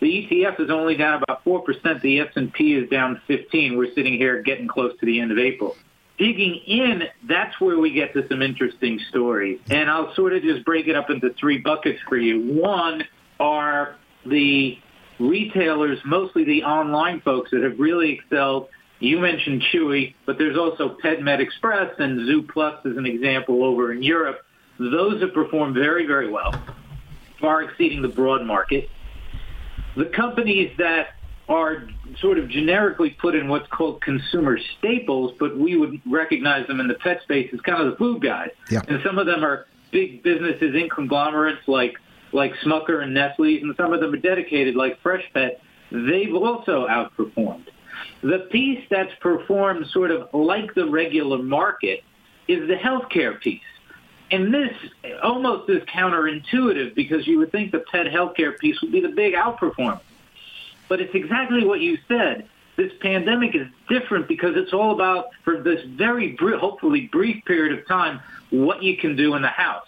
the 0.00 0.06
ETF 0.06 0.60
is 0.60 0.70
only 0.70 0.96
down 0.96 1.22
about 1.22 1.44
4%. 1.44 2.00
The 2.00 2.20
S&P 2.20 2.74
is 2.74 2.90
down 2.90 3.20
15. 3.28 3.78
We're 3.78 3.94
sitting 3.94 4.14
here 4.14 4.42
getting 4.42 4.66
close 4.66 4.98
to 4.98 5.06
the 5.06 5.20
end 5.20 5.30
of 5.30 5.38
April. 5.38 5.76
Digging 6.18 6.56
in, 6.66 7.04
that's 7.28 7.58
where 7.60 7.78
we 7.78 7.92
get 7.92 8.12
to 8.14 8.26
some 8.28 8.42
interesting 8.42 8.98
stories. 9.10 9.60
And 9.70 9.88
I'll 9.88 10.12
sort 10.14 10.32
of 10.32 10.42
just 10.42 10.64
break 10.64 10.88
it 10.88 10.96
up 10.96 11.08
into 11.08 11.32
three 11.34 11.58
buckets 11.58 12.00
for 12.08 12.16
you. 12.16 12.52
One 12.60 13.04
are 13.38 13.96
the 14.26 14.76
retailers, 15.20 15.98
mostly 16.04 16.44
the 16.44 16.64
online 16.64 17.20
folks 17.20 17.52
that 17.52 17.62
have 17.62 17.78
really 17.78 18.12
excelled. 18.12 18.68
You 18.98 19.18
mentioned 19.18 19.62
Chewy, 19.72 20.14
but 20.26 20.36
there's 20.38 20.56
also 20.56 20.96
PetMed 21.02 21.40
Express 21.40 21.92
and 21.98 22.20
Zooplus 22.20 22.84
as 22.86 22.96
an 22.96 23.06
example 23.06 23.64
over 23.64 23.92
in 23.92 24.02
Europe. 24.02 24.44
Those 24.78 25.20
have 25.20 25.32
performed 25.34 25.74
very, 25.74 26.06
very 26.06 26.30
well, 26.30 26.54
far 27.40 27.62
exceeding 27.62 28.02
the 28.02 28.08
broad 28.08 28.44
market 28.44 28.88
the 29.96 30.06
companies 30.06 30.72
that 30.78 31.14
are 31.48 31.88
sort 32.20 32.38
of 32.38 32.48
generically 32.48 33.10
put 33.10 33.34
in 33.34 33.48
what's 33.48 33.66
called 33.68 34.00
consumer 34.00 34.58
staples, 34.78 35.34
but 35.38 35.58
we 35.58 35.76
would 35.76 36.00
recognize 36.06 36.66
them 36.66 36.80
in 36.80 36.88
the 36.88 36.94
pet 36.94 37.20
space 37.22 37.50
as 37.52 37.60
kind 37.60 37.82
of 37.82 37.90
the 37.90 37.96
food 37.96 38.22
guys. 38.22 38.50
Yeah. 38.70 38.80
And 38.88 39.00
some 39.04 39.18
of 39.18 39.26
them 39.26 39.44
are 39.44 39.66
big 39.90 40.22
businesses 40.22 40.74
in 40.74 40.88
conglomerates 40.88 41.66
like 41.66 41.94
like 42.34 42.54
Smucker 42.64 43.02
and 43.02 43.12
Nestle's, 43.12 43.60
and 43.60 43.74
some 43.76 43.92
of 43.92 44.00
them 44.00 44.14
are 44.14 44.18
dedicated 44.18 44.74
like 44.74 45.02
Freshpet. 45.02 45.58
They've 45.90 46.34
also 46.34 46.86
outperformed. 46.86 47.66
The 48.22 48.48
piece 48.50 48.82
that's 48.88 49.12
performed 49.20 49.86
sort 49.88 50.10
of 50.10 50.30
like 50.32 50.74
the 50.74 50.88
regular 50.88 51.42
market 51.42 52.02
is 52.48 52.66
the 52.68 52.74
healthcare 52.74 53.38
piece. 53.38 53.60
And 54.32 54.52
this 54.52 54.72
almost 55.22 55.68
is 55.68 55.82
counterintuitive 55.82 56.94
because 56.94 57.26
you 57.26 57.38
would 57.38 57.52
think 57.52 57.70
the 57.70 57.80
pet 57.80 58.06
healthcare 58.06 58.58
piece 58.58 58.80
would 58.80 58.90
be 58.90 59.00
the 59.00 59.10
big 59.10 59.34
outperformer. 59.34 60.00
But 60.88 61.02
it's 61.02 61.14
exactly 61.14 61.66
what 61.66 61.80
you 61.80 61.98
said. 62.08 62.48
This 62.76 62.90
pandemic 63.02 63.54
is 63.54 63.66
different 63.90 64.28
because 64.28 64.56
it's 64.56 64.72
all 64.72 64.92
about, 64.94 65.26
for 65.44 65.62
this 65.62 65.84
very, 65.84 66.34
hopefully 66.40 67.10
brief 67.12 67.44
period 67.44 67.78
of 67.78 67.86
time, 67.86 68.20
what 68.48 68.82
you 68.82 68.96
can 68.96 69.16
do 69.16 69.34
in 69.34 69.42
the 69.42 69.48
house. 69.48 69.86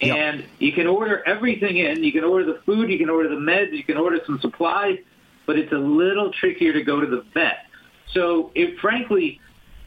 Yep. 0.00 0.16
And 0.16 0.44
you 0.58 0.72
can 0.72 0.86
order 0.86 1.22
everything 1.26 1.76
in. 1.76 2.02
You 2.02 2.12
can 2.12 2.24
order 2.24 2.46
the 2.46 2.60
food, 2.64 2.90
you 2.90 2.96
can 2.96 3.10
order 3.10 3.28
the 3.28 3.36
meds, 3.36 3.72
you 3.72 3.84
can 3.84 3.98
order 3.98 4.20
some 4.24 4.40
supplies, 4.40 4.98
but 5.44 5.58
it's 5.58 5.72
a 5.72 5.78
little 5.78 6.32
trickier 6.32 6.72
to 6.72 6.82
go 6.82 6.98
to 6.98 7.06
the 7.06 7.24
vet. 7.34 7.66
So 8.14 8.50
it 8.54 8.78
frankly, 8.78 9.38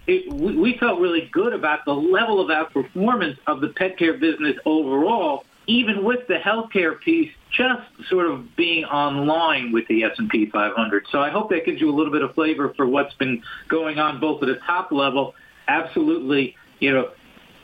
it, 0.07 0.31
we, 0.33 0.55
we 0.57 0.77
felt 0.77 0.99
really 0.99 1.29
good 1.31 1.53
about 1.53 1.85
the 1.85 1.93
level 1.93 2.39
of 2.39 2.49
outperformance 2.49 3.37
of 3.47 3.61
the 3.61 3.69
pet 3.69 3.97
care 3.97 4.13
business 4.13 4.55
overall, 4.65 5.45
even 5.67 6.03
with 6.03 6.27
the 6.27 6.35
healthcare 6.35 6.99
piece 6.99 7.31
just 7.51 7.83
sort 8.09 8.29
of 8.29 8.55
being 8.55 8.83
online 8.85 9.71
with 9.71 9.87
the 9.87 10.03
S&P 10.03 10.47
500. 10.47 11.07
So 11.11 11.21
I 11.21 11.29
hope 11.29 11.49
that 11.51 11.65
gives 11.65 11.79
you 11.79 11.89
a 11.89 11.95
little 11.95 12.11
bit 12.11 12.21
of 12.21 12.33
flavor 12.33 12.73
for 12.75 12.85
what's 12.85 13.13
been 13.15 13.41
going 13.69 13.97
on 13.97 14.19
both 14.19 14.43
at 14.43 14.47
the 14.47 14.59
top 14.65 14.91
level. 14.91 15.33
Absolutely, 15.67 16.55
you 16.79 16.91
know, 16.91 17.11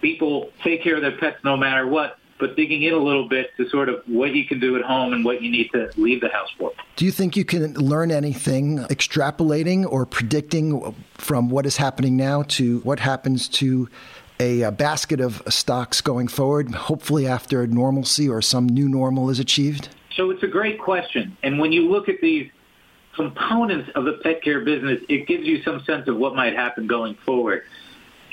people 0.02 0.50
take 0.64 0.84
care 0.84 0.96
of 0.96 1.02
their 1.02 1.18
pets 1.18 1.38
no 1.44 1.58
matter 1.58 1.86
what, 1.88 2.18
but 2.42 2.56
digging 2.58 2.82
in 2.82 2.92
a 2.92 2.98
little 2.98 3.30
bit 3.30 3.56
to 3.56 3.70
sort 3.70 3.88
of 3.88 4.02
what 4.08 4.34
you 4.34 4.46
can 4.46 4.60
do 4.60 4.76
at 4.76 4.82
home 4.82 5.14
and 5.14 5.24
what 5.24 5.42
you 5.42 5.50
need 5.50 5.70
to 5.72 5.89
leave 5.96 6.20
the 6.20 6.28
house 6.28 6.50
for. 6.58 6.74
Do 6.98 7.06
you 7.06 7.12
think 7.12 7.38
you 7.38 7.46
can 7.46 7.76
learn 7.76 8.12
anything 8.12 8.80
extrapolating 8.80 9.89
or 9.89 10.06
predicting 10.06 10.94
from 11.14 11.50
what 11.50 11.66
is 11.66 11.78
happening 11.78 12.18
now 12.18 12.44
to 12.44 12.80
what 12.80 13.00
happens 13.00 13.48
to 13.50 13.88
a, 14.39 14.64
a 14.64 14.72
basket 14.72 15.22
of 15.22 15.44
stocks 15.48 16.02
going 16.02 16.28
forward, 16.28 16.74
hopefully 16.74 17.28
after 17.28 17.68
normalcy 17.68 18.28
or 18.28 18.42
some 18.42 18.68
new 18.68 18.89
normal 18.89 19.30
is 19.30 19.39
achieved? 19.39 19.89
So 20.16 20.32
it's 20.32 20.44
a 20.44 20.48
great 20.48 20.80
question. 20.80 21.38
And 21.44 21.60
when 21.60 21.72
you 21.72 21.89
look 21.89 22.10
at 22.10 22.22
these 22.22 22.50
components 23.16 23.92
of 23.94 24.06
the 24.06 24.14
pet 24.24 24.42
care 24.42 24.62
business, 24.62 25.00
it 25.08 25.28
gives 25.28 25.46
you 25.46 25.62
some 25.62 25.84
sense 25.84 26.08
of 26.08 26.18
what 26.18 26.36
might 26.36 26.56
happen 26.56 26.88
going 26.88 27.16
forward. 27.24 27.64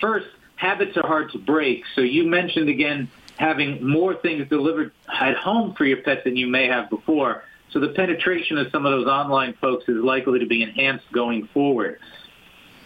First, 0.00 0.28
habits 0.56 0.96
are 0.96 1.06
hard 1.06 1.30
to 1.32 1.38
break. 1.38 1.84
So 1.94 2.00
you 2.00 2.24
mentioned 2.24 2.70
again 2.70 3.10
having 3.38 3.86
more 3.86 4.16
things 4.16 4.48
delivered 4.48 4.92
at 5.08 5.36
home 5.36 5.74
for 5.74 5.84
your 5.84 6.02
pet 6.02 6.24
than 6.24 6.36
you 6.36 6.46
may 6.46 6.66
have 6.66 6.90
before. 6.90 7.44
So 7.70 7.80
the 7.80 7.90
penetration 7.90 8.58
of 8.58 8.66
some 8.72 8.84
of 8.84 8.92
those 8.92 9.06
online 9.06 9.54
folks 9.60 9.84
is 9.88 9.96
likely 9.96 10.40
to 10.40 10.46
be 10.46 10.62
enhanced 10.62 11.10
going 11.12 11.48
forward. 11.54 12.00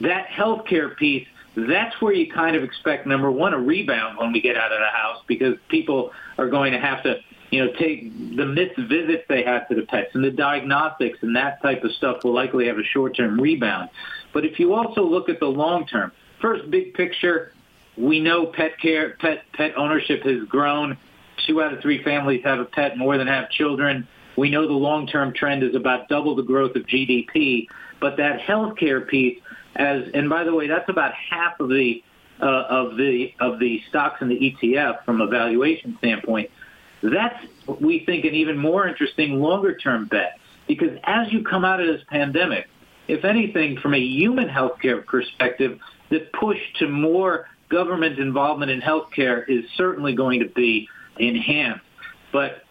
That 0.00 0.28
healthcare 0.28 0.96
piece 0.96 1.26
that's 1.54 2.00
where 2.00 2.14
you 2.14 2.32
kind 2.32 2.56
of 2.56 2.62
expect 2.62 3.06
number 3.06 3.30
one 3.30 3.52
a 3.52 3.58
rebound 3.58 4.16
when 4.18 4.32
we 4.32 4.40
get 4.40 4.56
out 4.56 4.72
of 4.72 4.78
the 4.78 4.86
house 4.86 5.22
because 5.26 5.54
people 5.68 6.10
are 6.38 6.48
going 6.48 6.72
to 6.72 6.80
have 6.80 7.02
to 7.02 7.16
you 7.50 7.62
know 7.62 7.72
take 7.74 8.10
the 8.36 8.46
missed 8.46 8.78
visits 8.88 9.24
they 9.28 9.42
had 9.42 9.66
to 9.68 9.74
the 9.74 9.82
pets 9.82 10.10
and 10.14 10.24
the 10.24 10.30
diagnostics 10.30 11.18
and 11.20 11.36
that 11.36 11.60
type 11.60 11.84
of 11.84 11.92
stuff 11.92 12.24
will 12.24 12.32
likely 12.32 12.66
have 12.66 12.78
a 12.78 12.84
short 12.84 13.14
term 13.14 13.38
rebound 13.38 13.90
but 14.32 14.46
if 14.46 14.58
you 14.58 14.72
also 14.72 15.02
look 15.02 15.28
at 15.28 15.40
the 15.40 15.46
long 15.46 15.86
term 15.86 16.10
first 16.40 16.70
big 16.70 16.94
picture 16.94 17.52
we 17.96 18.20
know 18.20 18.46
pet 18.46 18.78
care 18.80 19.16
pet 19.20 19.44
pet 19.52 19.72
ownership 19.76 20.22
has 20.22 20.42
grown 20.48 20.96
two 21.46 21.62
out 21.62 21.72
of 21.72 21.80
three 21.80 22.02
families 22.02 22.42
have 22.44 22.58
a 22.58 22.64
pet 22.64 22.96
more 22.96 23.18
than 23.18 23.26
have 23.26 23.50
children 23.50 24.06
we 24.36 24.50
know 24.50 24.66
the 24.66 24.72
long 24.72 25.06
term 25.06 25.32
trend 25.34 25.62
is 25.62 25.74
about 25.74 26.08
double 26.08 26.34
the 26.34 26.42
growth 26.42 26.74
of 26.76 26.82
gdp 26.86 27.66
but 28.00 28.16
that 28.16 28.40
healthcare 28.40 29.06
piece 29.06 29.38
as 29.76 30.02
and 30.14 30.28
by 30.28 30.44
the 30.44 30.54
way, 30.54 30.68
that's 30.68 30.88
about 30.88 31.12
half 31.14 31.58
of 31.60 31.68
the 31.68 32.02
uh, 32.40 32.44
of 32.44 32.96
the 32.96 33.32
of 33.40 33.58
the 33.58 33.80
stocks 33.88 34.20
in 34.20 34.28
the 34.28 34.36
ETF 34.36 35.04
from 35.04 35.20
a 35.20 35.26
valuation 35.26 35.96
standpoint. 35.98 36.50
That's 37.02 37.44
we 37.80 38.04
think 38.04 38.24
an 38.24 38.34
even 38.34 38.58
more 38.58 38.86
interesting 38.86 39.40
longer 39.40 39.76
term 39.76 40.06
bet 40.06 40.38
because 40.68 40.98
as 41.04 41.32
you 41.32 41.42
come 41.42 41.64
out 41.64 41.80
of 41.80 41.86
this 41.86 42.02
pandemic, 42.08 42.68
if 43.08 43.24
anything, 43.24 43.78
from 43.78 43.94
a 43.94 44.00
human 44.00 44.48
healthcare 44.48 45.04
perspective, 45.04 45.78
the 46.10 46.20
push 46.38 46.58
to 46.78 46.88
more 46.88 47.48
government 47.72 48.18
involvement 48.18 48.70
in 48.70 48.80
healthcare 48.80 49.44
is 49.48 49.64
certainly 49.76 50.14
going 50.14 50.40
to 50.40 50.48
be 50.48 50.88
enhanced. 51.18 51.84
But 52.30 52.62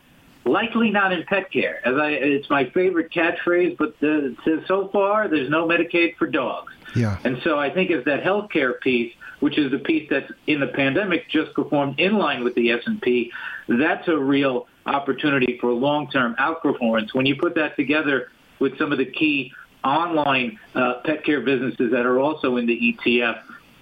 Likely 0.43 0.89
not 0.89 1.14
in 1.14 1.24
pet 1.24 1.52
care. 1.52 1.88
As 1.88 1.95
I, 1.97 2.10
it's 2.10 2.49
my 2.49 2.66
favorite 2.72 3.12
catchphrase, 3.12 3.78
but 3.78 3.99
the, 3.99 4.36
so 4.68 4.88
far 4.88 5.28
there's 5.28 5.52
no 5.52 5.68
Medicaid 5.68 6.16
for 6.18 6.26
dogs. 6.26 6.74
Yeah. 6.95 7.20
And 7.24 7.39
so 7.43 7.60
I 7.60 7.70
think 7.70 7.91
as 7.91 8.04
that 8.06 8.24
healthcare 8.24 8.80
piece, 8.80 9.14
which 9.39 9.60
is 9.60 9.72
the 9.72 9.78
piece 9.78 10.10
that's 10.10 10.32
in 10.47 10.60
the 10.60 10.68
pandemic 10.68 11.30
just 11.30 11.54
performed 11.54 11.99
in 11.99 12.18
line 12.18 12.43
with 12.43 12.56
the 12.56 12.72
S&P, 12.72 13.32
that's 13.68 14.08
a 14.08 14.18
real 14.18 14.68
opportunity 14.88 15.60
for 15.62 15.72
long-term 15.72 16.36
outperformance. 16.39 17.14
When 17.14 17.28
you 17.28 17.36
put 17.36 17.54
that 17.56 17.76
together 17.76 18.32
with 18.58 18.80
some 18.80 18.91
of 18.91 18.97
the 18.97 19.06
key 19.06 19.54
online 19.84 20.60
uh, 20.74 21.02
pet 21.06 21.24
care 21.24 21.41
businesses 21.41 21.91
that 21.91 22.08
are 22.08 22.20
also 22.20 22.58
in 22.58 22.66
the 22.66 22.97
ETF, 22.97 23.41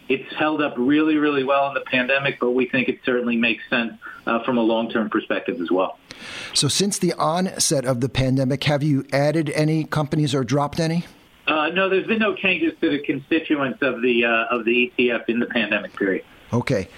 it's 0.10 0.34
held 0.36 0.62
up 0.62 0.74
really, 0.76 1.18
really 1.18 1.44
well 1.44 1.68
in 1.68 1.76
the 1.76 1.82
pandemic, 1.82 2.40
but 2.40 2.52
we 2.52 2.68
think 2.68 2.90
it 2.90 3.00
certainly 3.06 3.38
makes 3.38 3.64
sense 3.70 3.94
uh, 4.26 4.44
from 4.44 4.58
a 4.58 4.62
long-term 4.62 5.10
perspective 5.10 5.62
as 5.62 5.72
well. 5.72 5.98
So, 6.54 6.68
since 6.68 6.98
the 6.98 7.14
onset 7.14 7.86
of 7.86 8.02
the 8.02 8.10
pandemic, 8.10 8.64
have 8.66 8.84
you 8.84 9.06
added 9.14 9.50
any 9.52 9.86
companies 9.86 10.36
or 10.36 10.44
dropped 10.44 10.80
any? 10.80 11.06
Uh, 11.48 11.70
no, 11.70 11.90
there's 11.90 12.08
been 12.08 12.20
no 12.20 12.36
changes 12.36 12.74
to 12.82 12.90
the 12.90 13.00
constituents 13.00 13.82
of 13.82 14.02
the 14.02 14.26
uh, 14.26 14.56
of 14.56 14.66
the 14.66 14.92
ETF 14.98 15.30
in 15.30 15.40
the 15.40 15.46
pandemic 15.46 15.96
period. 15.96 16.26
Okay. 16.52 16.90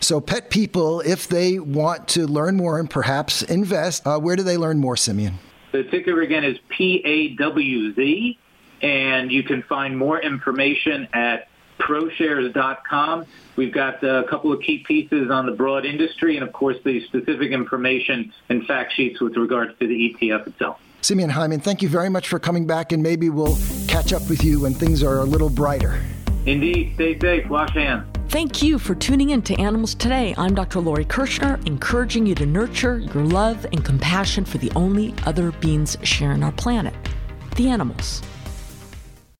So, 0.00 0.20
pet 0.20 0.50
people, 0.50 1.00
if 1.00 1.26
they 1.26 1.58
want 1.58 2.06
to 2.08 2.26
learn 2.26 2.56
more 2.56 2.78
and 2.78 2.88
perhaps 2.88 3.42
invest, 3.42 4.06
uh, 4.06 4.18
where 4.18 4.36
do 4.36 4.44
they 4.44 4.56
learn 4.56 4.78
more, 4.78 4.96
Simeon? 4.96 5.34
The 5.72 5.82
ticker 5.84 6.20
again 6.22 6.44
is 6.44 6.56
PAWZ, 6.70 8.38
and 8.80 9.32
you 9.32 9.42
can 9.42 9.62
find 9.64 9.98
more 9.98 10.20
information 10.20 11.08
at 11.12 11.47
proshares.com. 11.78 13.26
We've 13.56 13.72
got 13.72 14.02
a 14.04 14.24
couple 14.28 14.52
of 14.52 14.60
key 14.60 14.78
pieces 14.86 15.30
on 15.30 15.46
the 15.46 15.52
broad 15.52 15.84
industry 15.84 16.36
and, 16.36 16.46
of 16.46 16.52
course, 16.52 16.76
the 16.84 17.04
specific 17.06 17.52
information 17.52 18.32
and 18.48 18.66
fact 18.66 18.92
sheets 18.92 19.20
with 19.20 19.36
regards 19.36 19.78
to 19.78 19.86
the 19.86 20.14
ETF 20.14 20.46
itself. 20.46 20.80
Simeon 21.00 21.30
Hyman, 21.30 21.60
thank 21.60 21.80
you 21.80 21.88
very 21.88 22.08
much 22.08 22.28
for 22.28 22.38
coming 22.38 22.66
back, 22.66 22.92
and 22.92 23.02
maybe 23.02 23.30
we'll 23.30 23.56
catch 23.86 24.12
up 24.12 24.28
with 24.28 24.42
you 24.44 24.60
when 24.60 24.74
things 24.74 25.02
are 25.02 25.18
a 25.18 25.24
little 25.24 25.50
brighter. 25.50 26.00
Indeed. 26.46 26.94
Stay 26.94 27.18
safe. 27.18 27.48
Wash 27.48 27.72
hands. 27.74 28.06
Thank 28.28 28.62
you 28.62 28.78
for 28.78 28.94
tuning 28.94 29.30
in 29.30 29.40
to 29.42 29.54
Animals 29.58 29.94
Today. 29.94 30.34
I'm 30.36 30.54
Dr. 30.54 30.80
Lori 30.80 31.04
Kirschner, 31.04 31.58
encouraging 31.66 32.26
you 32.26 32.34
to 32.34 32.46
nurture 32.46 32.98
your 32.98 33.24
love 33.24 33.64
and 33.72 33.84
compassion 33.84 34.44
for 34.44 34.58
the 34.58 34.70
only 34.76 35.14
other 35.24 35.52
beings 35.52 35.96
sharing 36.02 36.42
our 36.42 36.52
planet 36.52 36.94
the 37.58 37.68
animals. 37.68 38.22